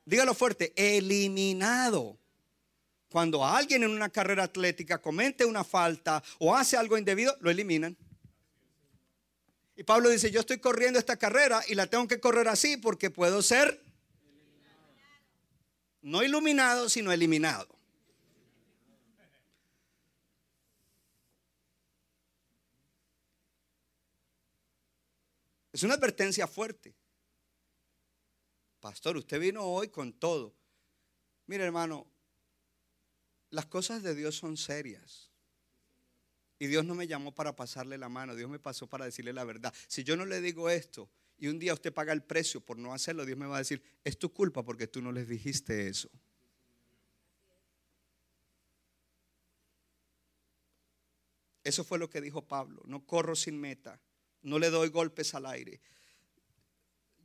Dígalo 0.06 0.34
fuerte, 0.34 0.72
eliminado. 0.74 2.18
Cuando 3.10 3.44
alguien 3.44 3.82
en 3.82 3.90
una 3.90 4.08
carrera 4.08 4.44
atlética 4.44 4.98
comete 4.98 5.44
una 5.44 5.64
falta 5.64 6.22
o 6.38 6.54
hace 6.54 6.76
algo 6.76 6.96
indebido, 6.96 7.36
lo 7.40 7.50
eliminan. 7.50 7.96
Y 9.76 9.82
Pablo 9.82 10.08
dice, 10.08 10.30
yo 10.30 10.40
estoy 10.40 10.58
corriendo 10.58 10.98
esta 10.98 11.16
carrera 11.16 11.62
y 11.68 11.74
la 11.74 11.86
tengo 11.86 12.06
que 12.06 12.20
correr 12.20 12.48
así 12.48 12.76
porque 12.76 13.10
puedo 13.10 13.42
ser 13.42 13.82
no 16.02 16.22
iluminado, 16.22 16.88
sino 16.88 17.12
eliminado. 17.12 17.79
Es 25.72 25.82
una 25.82 25.94
advertencia 25.94 26.46
fuerte. 26.46 26.94
Pastor, 28.80 29.16
usted 29.16 29.38
vino 29.38 29.62
hoy 29.62 29.88
con 29.88 30.12
todo. 30.12 30.54
Mire, 31.46 31.64
hermano, 31.64 32.06
las 33.50 33.66
cosas 33.66 34.02
de 34.02 34.14
Dios 34.14 34.36
son 34.36 34.56
serias. 34.56 35.30
Y 36.58 36.66
Dios 36.66 36.84
no 36.84 36.94
me 36.94 37.06
llamó 37.06 37.34
para 37.34 37.56
pasarle 37.56 37.96
la 37.96 38.08
mano, 38.08 38.34
Dios 38.34 38.50
me 38.50 38.58
pasó 38.58 38.86
para 38.86 39.04
decirle 39.06 39.32
la 39.32 39.44
verdad. 39.44 39.72
Si 39.86 40.04
yo 40.04 40.16
no 40.16 40.26
le 40.26 40.40
digo 40.40 40.68
esto 40.68 41.08
y 41.38 41.48
un 41.48 41.58
día 41.58 41.72
usted 41.72 41.92
paga 41.92 42.12
el 42.12 42.22
precio 42.22 42.60
por 42.60 42.76
no 42.76 42.92
hacerlo, 42.92 43.24
Dios 43.24 43.38
me 43.38 43.46
va 43.46 43.56
a 43.56 43.60
decir, 43.60 43.82
es 44.04 44.18
tu 44.18 44.32
culpa 44.32 44.62
porque 44.62 44.86
tú 44.86 45.00
no 45.00 45.10
les 45.10 45.26
dijiste 45.26 45.88
eso. 45.88 46.10
Eso 51.64 51.84
fue 51.84 51.98
lo 51.98 52.10
que 52.10 52.20
dijo 52.20 52.46
Pablo, 52.46 52.82
no 52.84 53.06
corro 53.06 53.34
sin 53.36 53.58
meta. 53.58 54.00
No 54.42 54.58
le 54.58 54.70
doy 54.70 54.88
golpes 54.88 55.34
al 55.34 55.46
aire. 55.46 55.80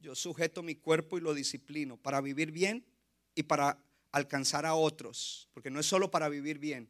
Yo 0.01 0.15
sujeto 0.15 0.61
mi 0.61 0.75
cuerpo 0.75 1.17
y 1.17 1.21
lo 1.21 1.33
disciplino 1.33 1.97
para 1.97 2.21
vivir 2.21 2.51
bien 2.51 2.85
y 3.33 3.43
para 3.43 3.79
alcanzar 4.11 4.65
a 4.65 4.75
otros. 4.75 5.49
Porque 5.53 5.69
no 5.69 5.79
es 5.79 5.85
solo 5.85 6.11
para 6.11 6.29
vivir 6.29 6.59
bien. 6.59 6.89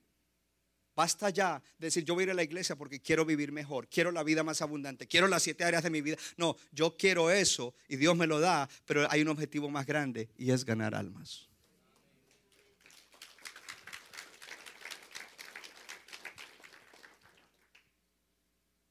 Basta 0.96 1.30
ya 1.30 1.62
decir, 1.78 2.06
yo 2.06 2.14
voy 2.14 2.24
a 2.24 2.26
ir 2.26 2.32
a 2.32 2.36
la 2.36 2.44
iglesia 2.44 2.78
porque 2.78 3.02
quiero 3.02 3.26
vivir 3.26 3.52
mejor, 3.52 3.90
quiero 3.90 4.14
la 4.14 4.24
vida 4.24 4.44
más 4.44 4.62
abundante, 4.62 5.08
quiero 5.08 5.28
las 5.28 5.44
siete 5.44 5.66
áreas 5.66 5.84
de 5.84 5.90
mi 5.90 6.02
vida. 6.02 6.16
No, 6.38 6.56
yo 6.72 6.96
quiero 6.96 7.30
eso 7.30 7.76
y 7.90 7.98
Dios 7.98 8.16
me 8.16 8.28
lo 8.28 8.40
da, 8.40 8.70
pero 8.86 9.06
hay 9.12 9.22
un 9.22 9.28
objetivo 9.28 9.70
más 9.70 9.86
grande 9.86 10.30
y 10.38 10.52
es 10.52 10.64
ganar 10.64 10.96
almas. 10.96 11.50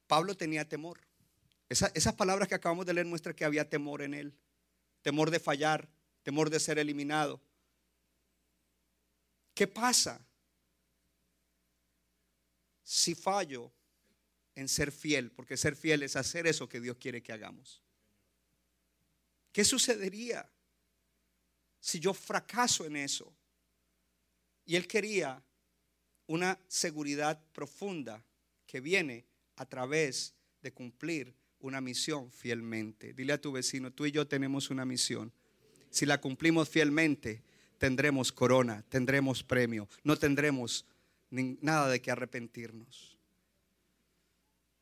Pablo 0.06 0.36
tenía 0.36 0.68
temor 0.68 1.00
esas 1.74 2.14
palabras 2.14 2.48
que 2.48 2.54
acabamos 2.54 2.86
de 2.86 2.94
leer 2.94 3.06
muestran 3.06 3.34
que 3.34 3.44
había 3.44 3.68
temor 3.68 4.02
en 4.02 4.14
él. 4.14 4.34
Temor 5.02 5.30
de 5.30 5.40
fallar, 5.40 5.88
temor 6.22 6.50
de 6.50 6.60
ser 6.60 6.78
eliminado. 6.78 7.40
¿Qué 9.54 9.66
pasa 9.66 10.24
si 12.82 13.14
fallo 13.14 13.72
en 14.54 14.68
ser 14.68 14.90
fiel? 14.90 15.30
Porque 15.30 15.56
ser 15.56 15.76
fiel 15.76 16.02
es 16.02 16.16
hacer 16.16 16.46
eso 16.46 16.68
que 16.68 16.80
Dios 16.80 16.96
quiere 16.96 17.22
que 17.22 17.32
hagamos. 17.32 17.82
¿Qué 19.52 19.64
sucedería 19.64 20.50
si 21.78 22.00
yo 22.00 22.12
fracaso 22.12 22.84
en 22.86 22.96
eso? 22.96 23.32
Y 24.64 24.76
él 24.76 24.88
quería 24.88 25.42
una 26.26 26.58
seguridad 26.66 27.40
profunda 27.52 28.24
que 28.66 28.80
viene 28.80 29.26
a 29.56 29.66
través 29.66 30.34
de 30.60 30.72
cumplir 30.72 31.34
una 31.64 31.80
misión 31.80 32.30
fielmente. 32.30 33.14
Dile 33.14 33.32
a 33.32 33.40
tu 33.40 33.50
vecino, 33.50 33.90
tú 33.90 34.04
y 34.04 34.12
yo 34.12 34.28
tenemos 34.28 34.68
una 34.68 34.84
misión. 34.84 35.32
Si 35.90 36.04
la 36.04 36.20
cumplimos 36.20 36.68
fielmente, 36.68 37.42
tendremos 37.78 38.32
corona, 38.32 38.84
tendremos 38.90 39.42
premio, 39.42 39.88
no 40.02 40.18
tendremos 40.18 40.84
nada 41.30 41.88
de 41.88 42.02
que 42.02 42.10
arrepentirnos. 42.10 43.16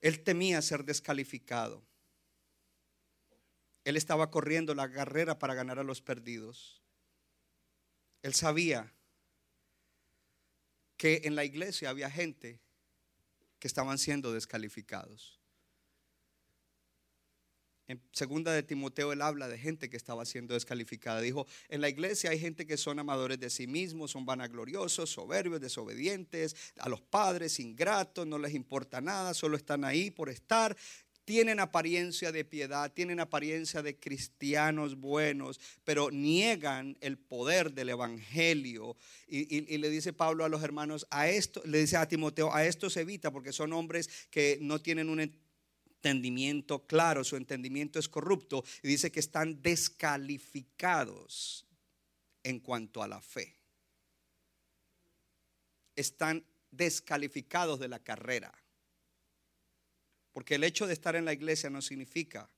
Él 0.01 0.25
temía 0.25 0.61
ser 0.61 0.85
descalificado. 0.85 1.85
Él 3.85 3.97
estaba 3.97 4.31
corriendo 4.31 4.75
la 4.75 4.91
carrera 4.91 5.39
para 5.39 5.55
ganar 5.55 5.79
a 5.79 5.85
los 5.85 6.03
perdidos. 6.03 6.83
Él 8.23 8.35
sabía 8.35 8.93
que 10.97 11.23
en 11.25 11.37
la 11.37 11.45
iglesia 11.45 11.91
había 11.91 12.11
gente 12.11 12.59
que 13.61 13.69
estaban 13.69 13.99
siendo 13.99 14.33
descalificados. 14.33 15.42
En 17.89 18.01
segunda 18.13 18.53
de 18.53 18.63
Timoteo 18.63 19.13
él 19.13 19.23
habla 19.23 19.49
de 19.49 19.59
gente 19.59 19.91
que 19.91 19.97
estaba 19.97 20.25
siendo 20.25 20.55
descalificada. 20.55 21.21
Dijo, 21.21 21.47
en 21.69 21.81
la 21.81 21.89
iglesia 21.89 22.31
hay 22.31 22.39
gente 22.39 22.67
que 22.67 22.77
son 22.77 22.99
amadores 22.99 23.41
de 23.41 23.51
sí 23.51 23.67
mismos, 23.67 24.13
son 24.13 24.25
vanagloriosos, 24.25 25.11
soberbios, 25.11 25.61
desobedientes, 25.61 26.55
a 26.79 26.89
los 26.89 27.01
padres, 27.01 27.59
ingratos, 27.59 28.27
no 28.27 28.39
les 28.39 28.55
importa 28.55 29.01
nada, 29.01 29.35
solo 29.35 29.57
están 29.57 29.85
ahí 29.85 30.11
por 30.11 30.29
estar. 30.29 30.77
Tienen 31.25 31.61
apariencia 31.61 32.33
de 32.33 32.45
piedad, 32.45 32.93
tienen 32.93 33.21
apariencia 33.21 33.81
de 33.83 33.97
cristianos 33.97 34.97
buenos, 34.97 35.61
pero 35.85 36.11
niegan 36.11 36.97
el 37.01 37.17
poder 37.17 37.73
del 37.73 37.91
evangelio. 37.91 38.97
Y, 39.29 39.73
y 39.73 39.79
le 39.79 39.89
dice 39.89 40.13
Pablo 40.13 40.45
a 40.45 40.49
los 40.49 40.63
hermanos, 40.63 41.07
a 41.11 41.29
esto, 41.29 41.63
le 41.65 41.79
dice 41.79 41.97
a 41.97 42.09
Timoteo, 42.09 42.53
a 42.53 42.65
esto 42.65 42.91
se 42.91 43.03
evita 43.03 43.31
porque 43.31 43.53
son 43.53 43.73
hombres 43.73 44.09
que 44.31 44.59
no 44.61 44.81
tienen 44.81 45.09
un 45.09 45.21
entendimiento 46.03 46.85
claro, 46.87 47.23
su 47.23 47.37
entendimiento 47.37 48.01
es 48.01 48.09
corrupto 48.09 48.65
y 48.83 48.89
dice 48.89 49.13
que 49.13 49.21
están 49.21 49.63
descalificados 49.63 51.65
en 52.43 52.59
cuanto 52.59 53.05
a 53.05 53.09
la 53.09 53.21
fe. 53.21 53.57
Están 55.95 56.45
descalificados 56.73 57.79
de 57.79 57.87
la 57.87 58.01
carrera. 58.01 58.53
Porque 60.33 60.57
el 60.57 60.65
hecho 60.65 60.89
de 60.89 60.95
estar 60.95 61.15
en 61.15 61.25
la 61.25 61.35
iglesia 61.35 61.71
no 61.71 61.83
significa 61.83 62.51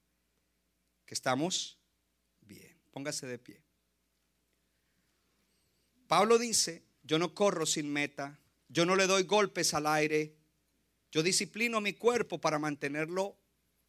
que 1.04 1.12
estamos 1.12 1.78
bien. 2.40 2.80
Póngase 2.92 3.26
de 3.26 3.38
pie. 3.38 3.62
Pablo 6.06 6.38
dice, 6.38 6.82
yo 7.02 7.18
no 7.18 7.34
corro 7.34 7.66
sin 7.66 7.92
meta, 7.92 8.38
yo 8.68 8.86
no 8.86 8.96
le 8.96 9.06
doy 9.06 9.24
golpes 9.24 9.74
al 9.74 9.86
aire, 9.86 10.34
yo 11.14 11.22
disciplino 11.22 11.80
mi 11.80 11.92
cuerpo 11.92 12.40
para 12.40 12.58
mantenerlo 12.58 13.36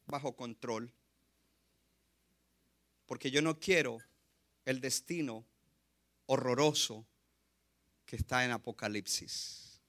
bajo 0.05 0.35
control. 0.35 0.93
Porque 3.07 3.31
yo 3.31 3.41
no 3.41 3.59
quiero 3.59 3.97
el 4.63 4.79
destino 4.79 5.43
horroroso 6.27 7.03
que 8.05 8.15
está 8.15 8.45
en 8.45 8.51
Apocalipsis. 8.51 9.81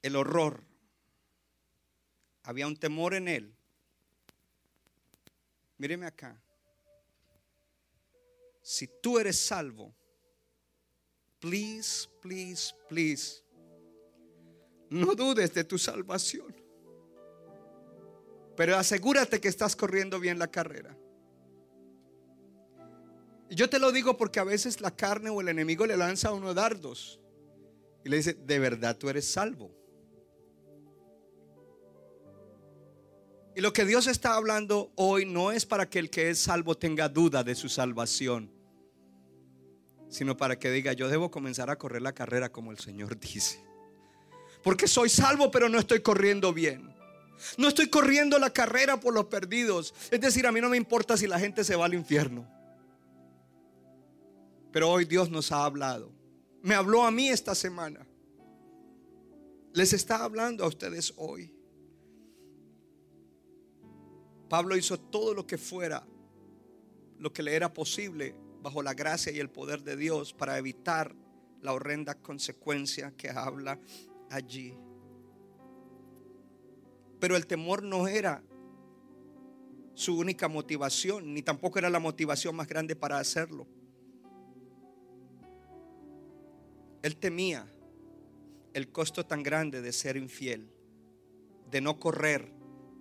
El 0.00 0.16
horror. 0.16 0.64
Había 2.44 2.66
un 2.66 2.78
temor 2.78 3.12
en 3.12 3.28
él. 3.28 3.54
Míreme 5.76 6.06
acá. 6.06 6.40
Si 8.62 8.88
tú 9.02 9.18
eres 9.18 9.38
salvo, 9.38 9.94
please, 11.40 12.08
please, 12.22 12.74
please, 12.88 13.42
no 14.90 15.14
dudes 15.14 15.54
de 15.54 15.64
tu 15.64 15.78
salvación. 15.78 16.54
Pero 18.56 18.76
asegúrate 18.76 19.40
que 19.40 19.48
estás 19.48 19.74
corriendo 19.74 20.20
bien 20.20 20.38
la 20.38 20.48
carrera. 20.48 20.96
Y 23.48 23.54
yo 23.54 23.70
te 23.70 23.78
lo 23.78 23.90
digo 23.90 24.16
porque 24.16 24.38
a 24.38 24.44
veces 24.44 24.80
la 24.80 24.94
carne 24.94 25.30
o 25.30 25.40
el 25.40 25.48
enemigo 25.48 25.86
le 25.86 25.96
lanza 25.96 26.28
a 26.28 26.32
uno 26.32 26.52
dardos. 26.52 27.20
Y 28.04 28.08
le 28.08 28.18
dice, 28.18 28.34
de 28.34 28.58
verdad 28.58 28.96
tú 28.96 29.08
eres 29.08 29.30
salvo. 29.30 29.74
Y 33.54 33.60
lo 33.60 33.72
que 33.72 33.84
Dios 33.84 34.06
está 34.06 34.34
hablando 34.34 34.92
hoy 34.94 35.26
no 35.26 35.52
es 35.52 35.66
para 35.66 35.88
que 35.88 35.98
el 35.98 36.10
que 36.10 36.30
es 36.30 36.38
salvo 36.38 36.76
tenga 36.76 37.08
duda 37.08 37.42
de 37.42 37.54
su 37.54 37.68
salvación, 37.68 38.52
sino 40.08 40.36
para 40.36 40.58
que 40.58 40.70
diga, 40.70 40.92
yo 40.92 41.08
debo 41.08 41.30
comenzar 41.30 41.68
a 41.70 41.76
correr 41.76 42.02
la 42.02 42.12
carrera 42.12 42.52
como 42.52 42.70
el 42.70 42.78
Señor 42.78 43.18
dice. 43.18 43.60
Porque 44.62 44.86
soy 44.86 45.08
salvo 45.08 45.50
pero 45.50 45.68
no 45.68 45.78
estoy 45.78 46.00
corriendo 46.00 46.52
bien. 46.52 46.90
No 47.56 47.68
estoy 47.68 47.88
corriendo 47.88 48.38
la 48.38 48.50
carrera 48.50 49.00
por 49.00 49.14
los 49.14 49.26
perdidos. 49.26 49.94
Es 50.10 50.20
decir, 50.20 50.46
a 50.46 50.52
mí 50.52 50.60
no 50.60 50.68
me 50.68 50.76
importa 50.76 51.16
si 51.16 51.26
la 51.26 51.38
gente 51.38 51.64
se 51.64 51.76
va 51.76 51.86
al 51.86 51.94
infierno. 51.94 52.46
Pero 54.72 54.90
hoy 54.90 55.04
Dios 55.04 55.30
nos 55.30 55.50
ha 55.52 55.64
hablado. 55.64 56.12
Me 56.62 56.74
habló 56.74 57.04
a 57.04 57.10
mí 57.10 57.28
esta 57.28 57.54
semana. 57.54 58.06
Les 59.72 59.92
está 59.92 60.22
hablando 60.22 60.64
a 60.64 60.68
ustedes 60.68 61.14
hoy. 61.16 61.54
Pablo 64.48 64.76
hizo 64.76 64.98
todo 64.98 65.32
lo 65.32 65.46
que 65.46 65.56
fuera, 65.56 66.04
lo 67.18 67.32
que 67.32 67.42
le 67.42 67.54
era 67.54 67.72
posible 67.72 68.34
bajo 68.62 68.82
la 68.82 68.94
gracia 68.94 69.32
y 69.32 69.38
el 69.38 69.48
poder 69.48 69.82
de 69.82 69.96
Dios 69.96 70.34
para 70.34 70.58
evitar 70.58 71.14
la 71.62 71.72
horrenda 71.72 72.16
consecuencia 72.16 73.12
que 73.16 73.30
habla 73.30 73.78
allí. 74.30 74.78
Pero 77.18 77.36
el 77.36 77.46
temor 77.46 77.82
no 77.82 78.08
era 78.08 78.42
su 79.94 80.18
única 80.18 80.48
motivación, 80.48 81.34
ni 81.34 81.42
tampoco 81.42 81.78
era 81.78 81.90
la 81.90 81.98
motivación 81.98 82.56
más 82.56 82.66
grande 82.66 82.96
para 82.96 83.18
hacerlo. 83.18 83.66
Él 87.02 87.16
temía 87.16 87.66
el 88.72 88.90
costo 88.92 89.26
tan 89.26 89.42
grande 89.42 89.82
de 89.82 89.92
ser 89.92 90.16
infiel, 90.16 90.72
de 91.70 91.80
no 91.80 91.98
correr 91.98 92.52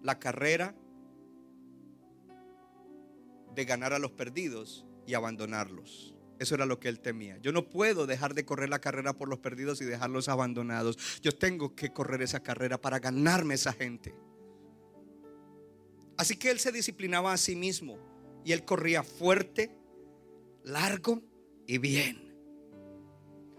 la 0.03 0.19
carrera, 0.19 0.75
de 3.55 3.65
ganar 3.65 3.93
a 3.93 3.99
los 3.99 4.11
perdidos 4.11 4.86
y 5.05 5.13
abandonarlos. 5.13 6.15
Eso 6.40 6.56
era 6.56 6.66
lo 6.66 6.80
que 6.80 6.88
él 6.88 7.02
temía. 7.02 7.38
Yo 7.42 7.52
no 7.52 7.68
puedo 7.68 8.08
dejar 8.08 8.34
de 8.34 8.46
correr 8.46 8.70
la 8.70 8.80
carrera 8.80 9.14
por 9.14 9.28
los 9.28 9.40
perdidos 9.40 9.82
y 9.82 9.86
dejarlos 9.86 10.30
abandonados. 10.30 10.98
Yo 11.22 11.34
tengo 11.34 11.76
que 11.76 11.92
correr 11.92 12.22
esa 12.22 12.42
carrera 12.42 12.80
para 12.80 13.00
ganarme 13.00 13.56
esa 13.56 13.74
gente. 13.74 14.16
Así 16.18 16.38
que 16.38 16.50
él 16.50 16.60
se 16.60 16.72
disciplinaba 16.72 17.34
a 17.34 17.38
sí 17.38 17.58
mismo 17.58 18.00
y 18.46 18.54
él 18.54 18.64
corría 18.64 19.04
fuerte, 19.04 19.76
largo 20.64 21.22
y 21.68 21.78
bien. 21.78 22.30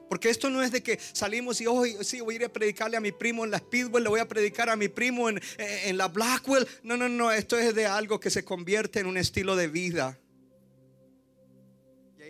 Porque 0.09 0.31
esto 0.31 0.49
no 0.49 0.63
es 0.63 0.73
de 0.73 0.83
que 0.83 0.99
salimos 1.13 1.61
y 1.61 1.67
hoy 1.67 1.97
sí 2.01 2.21
voy 2.21 2.35
a 2.35 2.37
ir 2.37 2.45
a 2.47 2.53
predicarle 2.53 2.97
a 2.97 3.01
mi 3.01 3.13
primo 3.13 3.45
en 3.45 3.51
la 3.51 3.59
Speedwell, 3.59 4.03
le 4.03 4.11
voy 4.11 4.21
a 4.21 4.27
predicar 4.27 4.71
a 4.71 4.75
mi 4.75 4.89
primo 4.89 5.29
en, 5.29 5.41
en 5.59 5.97
la 5.99 6.09
Blackwell. 6.09 6.67
No, 6.83 6.97
no, 6.97 7.09
no, 7.11 7.31
esto 7.31 7.59
es 7.59 7.75
de 7.75 7.87
algo 7.87 8.19
que 8.19 8.31
se 8.31 8.43
convierte 8.43 9.01
en 9.01 9.07
un 9.07 9.19
estilo 9.19 9.55
de 9.55 9.69
vida 9.69 10.19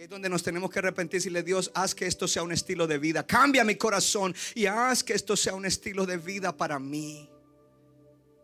es 0.00 0.08
donde 0.08 0.30
nos 0.30 0.42
tenemos 0.42 0.70
que 0.70 0.78
arrepentir 0.78 1.16
y 1.16 1.18
decirle, 1.18 1.42
Dios, 1.42 1.70
haz 1.74 1.94
que 1.94 2.06
esto 2.06 2.26
sea 2.26 2.42
un 2.42 2.52
estilo 2.52 2.86
de 2.86 2.96
vida. 2.96 3.26
Cambia 3.26 3.64
mi 3.64 3.74
corazón 3.74 4.34
y 4.54 4.64
haz 4.64 5.04
que 5.04 5.12
esto 5.12 5.36
sea 5.36 5.54
un 5.54 5.66
estilo 5.66 6.06
de 6.06 6.16
vida 6.16 6.56
para 6.56 6.78
mí. 6.78 7.28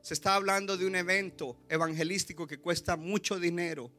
Se 0.02 0.12
está 0.12 0.34
hablando 0.34 0.76
de 0.76 0.84
un 0.84 0.94
evento 0.94 1.56
evangelístico 1.70 2.46
que 2.46 2.58
cuesta 2.58 2.94
mucho 2.98 3.40
dinero. 3.40 3.90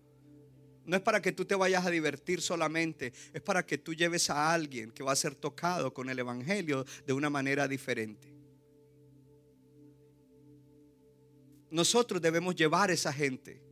No 0.85 0.97
es 0.97 1.01
para 1.01 1.19
que 1.19 1.31
tú 1.31 1.45
te 1.45 1.55
vayas 1.55 1.83
a 1.83 1.89
divertir 1.89 2.43
solamente, 2.43 3.11
es 3.33 3.41
para 3.41 3.65
que 3.65 3.79
tú 3.79 3.95
lleves 3.95 4.29
a 4.29 4.53
alguien 4.53 4.91
que 4.91 5.03
va 5.03 5.13
a 5.13 5.15
ser 5.15 5.33
tocado 5.33 5.91
con 5.91 6.11
el 6.11 6.19
Evangelio 6.19 6.85
de 7.07 7.13
una 7.13 7.31
manera 7.31 7.67
diferente. 7.67 8.31
Nosotros 11.71 12.21
debemos 12.21 12.55
llevar 12.55 12.91
a 12.91 12.93
esa 12.93 13.11
gente. 13.11 13.66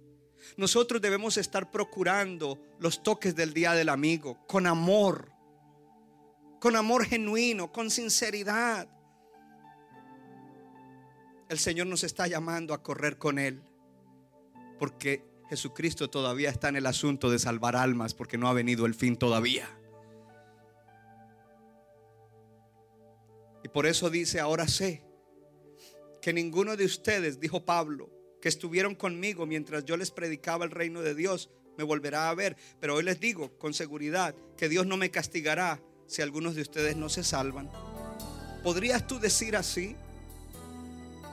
Nosotros 0.58 1.02
debemos 1.02 1.38
estar 1.38 1.72
procurando 1.72 2.60
los 2.80 3.04
toques 3.04 3.36
del 3.36 3.54
día 3.54 3.74
del 3.74 3.89
amigo 3.89 4.46
con 4.48 4.68
amor, 4.68 5.32
con 6.60 6.76
amor 6.76 7.06
genuino, 7.06 7.72
con 7.72 7.89
sinceridad. 7.91 8.88
El 11.50 11.60
Señor 11.60 11.88
nos 11.88 12.04
está 12.04 12.28
llamando 12.28 12.74
a 12.74 12.82
correr 12.82 13.18
con 13.18 13.38
Él, 13.38 13.62
porque 14.80 15.24
Jesucristo 15.50 16.10
todavía 16.10 16.50
está 16.50 16.70
en 16.70 16.78
el 16.78 16.86
asunto 16.86 17.30
de 17.30 17.39
salvar 17.39 17.76
almas, 17.76 18.14
porque 18.14 18.38
no 18.38 18.48
ha 18.48 18.54
venido 18.54 18.86
el 18.86 18.96
fin 18.96 19.16
todavía. 19.16 19.70
Y 23.64 23.68
por 23.68 23.86
eso 23.86 24.10
dice, 24.10 24.39
ahora 24.39 24.68
sé 24.68 25.04
que 26.22 26.34
ninguno 26.34 26.76
de 26.76 26.86
ustedes, 26.86 27.39
dijo 27.39 27.66
Pablo, 27.66 28.10
que 28.46 28.50
estuvieron 28.50 28.93
conmigo 28.93 29.48
mientras 29.48 29.86
yo 29.86 29.98
les 29.98 30.12
predicaba 30.12 30.66
el 30.66 30.70
reino 30.70 31.02
de 31.02 31.16
Dios, 31.16 31.50
me 31.80 31.84
volverá 31.84 32.30
a 32.30 32.36
ver. 32.36 32.56
Pero 32.80 32.93
hoy 32.93 33.02
les 33.02 33.20
digo 33.20 33.58
con 33.58 33.74
seguridad 33.74 34.36
que 34.56 34.70
Dios 34.70 34.86
no 34.86 34.98
me 34.98 35.10
castigará 35.10 35.82
si 36.06 36.22
algunos 36.22 36.54
de 36.54 36.62
ustedes 36.62 36.96
no 36.96 37.10
se 37.10 37.24
salvan. 37.24 37.72
¿Podrías 38.62 39.08
tú 39.08 39.20
decir 39.20 39.56
así? 39.56 39.96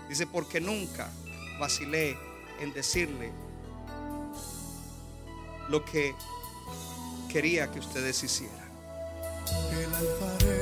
Dice, 0.08 0.26
porque 0.26 0.58
nunca 0.58 1.12
vacilé 1.60 2.16
en 2.62 2.72
decirle 2.72 3.30
lo 5.68 5.84
que 5.84 6.14
quería 7.30 7.70
que 7.70 7.80
ustedes 7.80 8.24
hicieran. 8.24 8.70
El. 9.70 10.61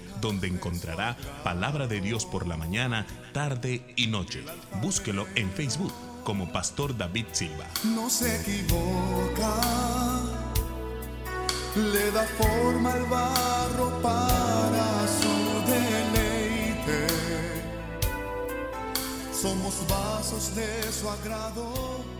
donde 0.21 0.47
encontrará 0.47 1.17
palabra 1.43 1.87
de 1.87 1.99
Dios 1.99 2.25
por 2.25 2.47
la 2.47 2.55
mañana, 2.55 3.05
tarde 3.33 3.93
y 3.95 4.07
noche. 4.07 4.43
Búsquelo 4.81 5.27
en 5.35 5.51
Facebook 5.51 5.93
como 6.23 6.51
Pastor 6.51 6.95
David 6.95 7.25
Silva. 7.31 7.65
No 7.83 8.09
se 8.09 8.39
equivoca, 8.39 9.55
le 11.75 12.11
da 12.11 12.23
forma 12.23 12.93
al 12.93 13.05
barro 13.05 14.01
para 14.01 15.07
su 15.07 15.71
deleite. 15.71 17.07
Somos 19.33 19.85
vasos 19.89 20.55
de 20.55 20.91
su 20.93 21.09
agrado 21.09 22.10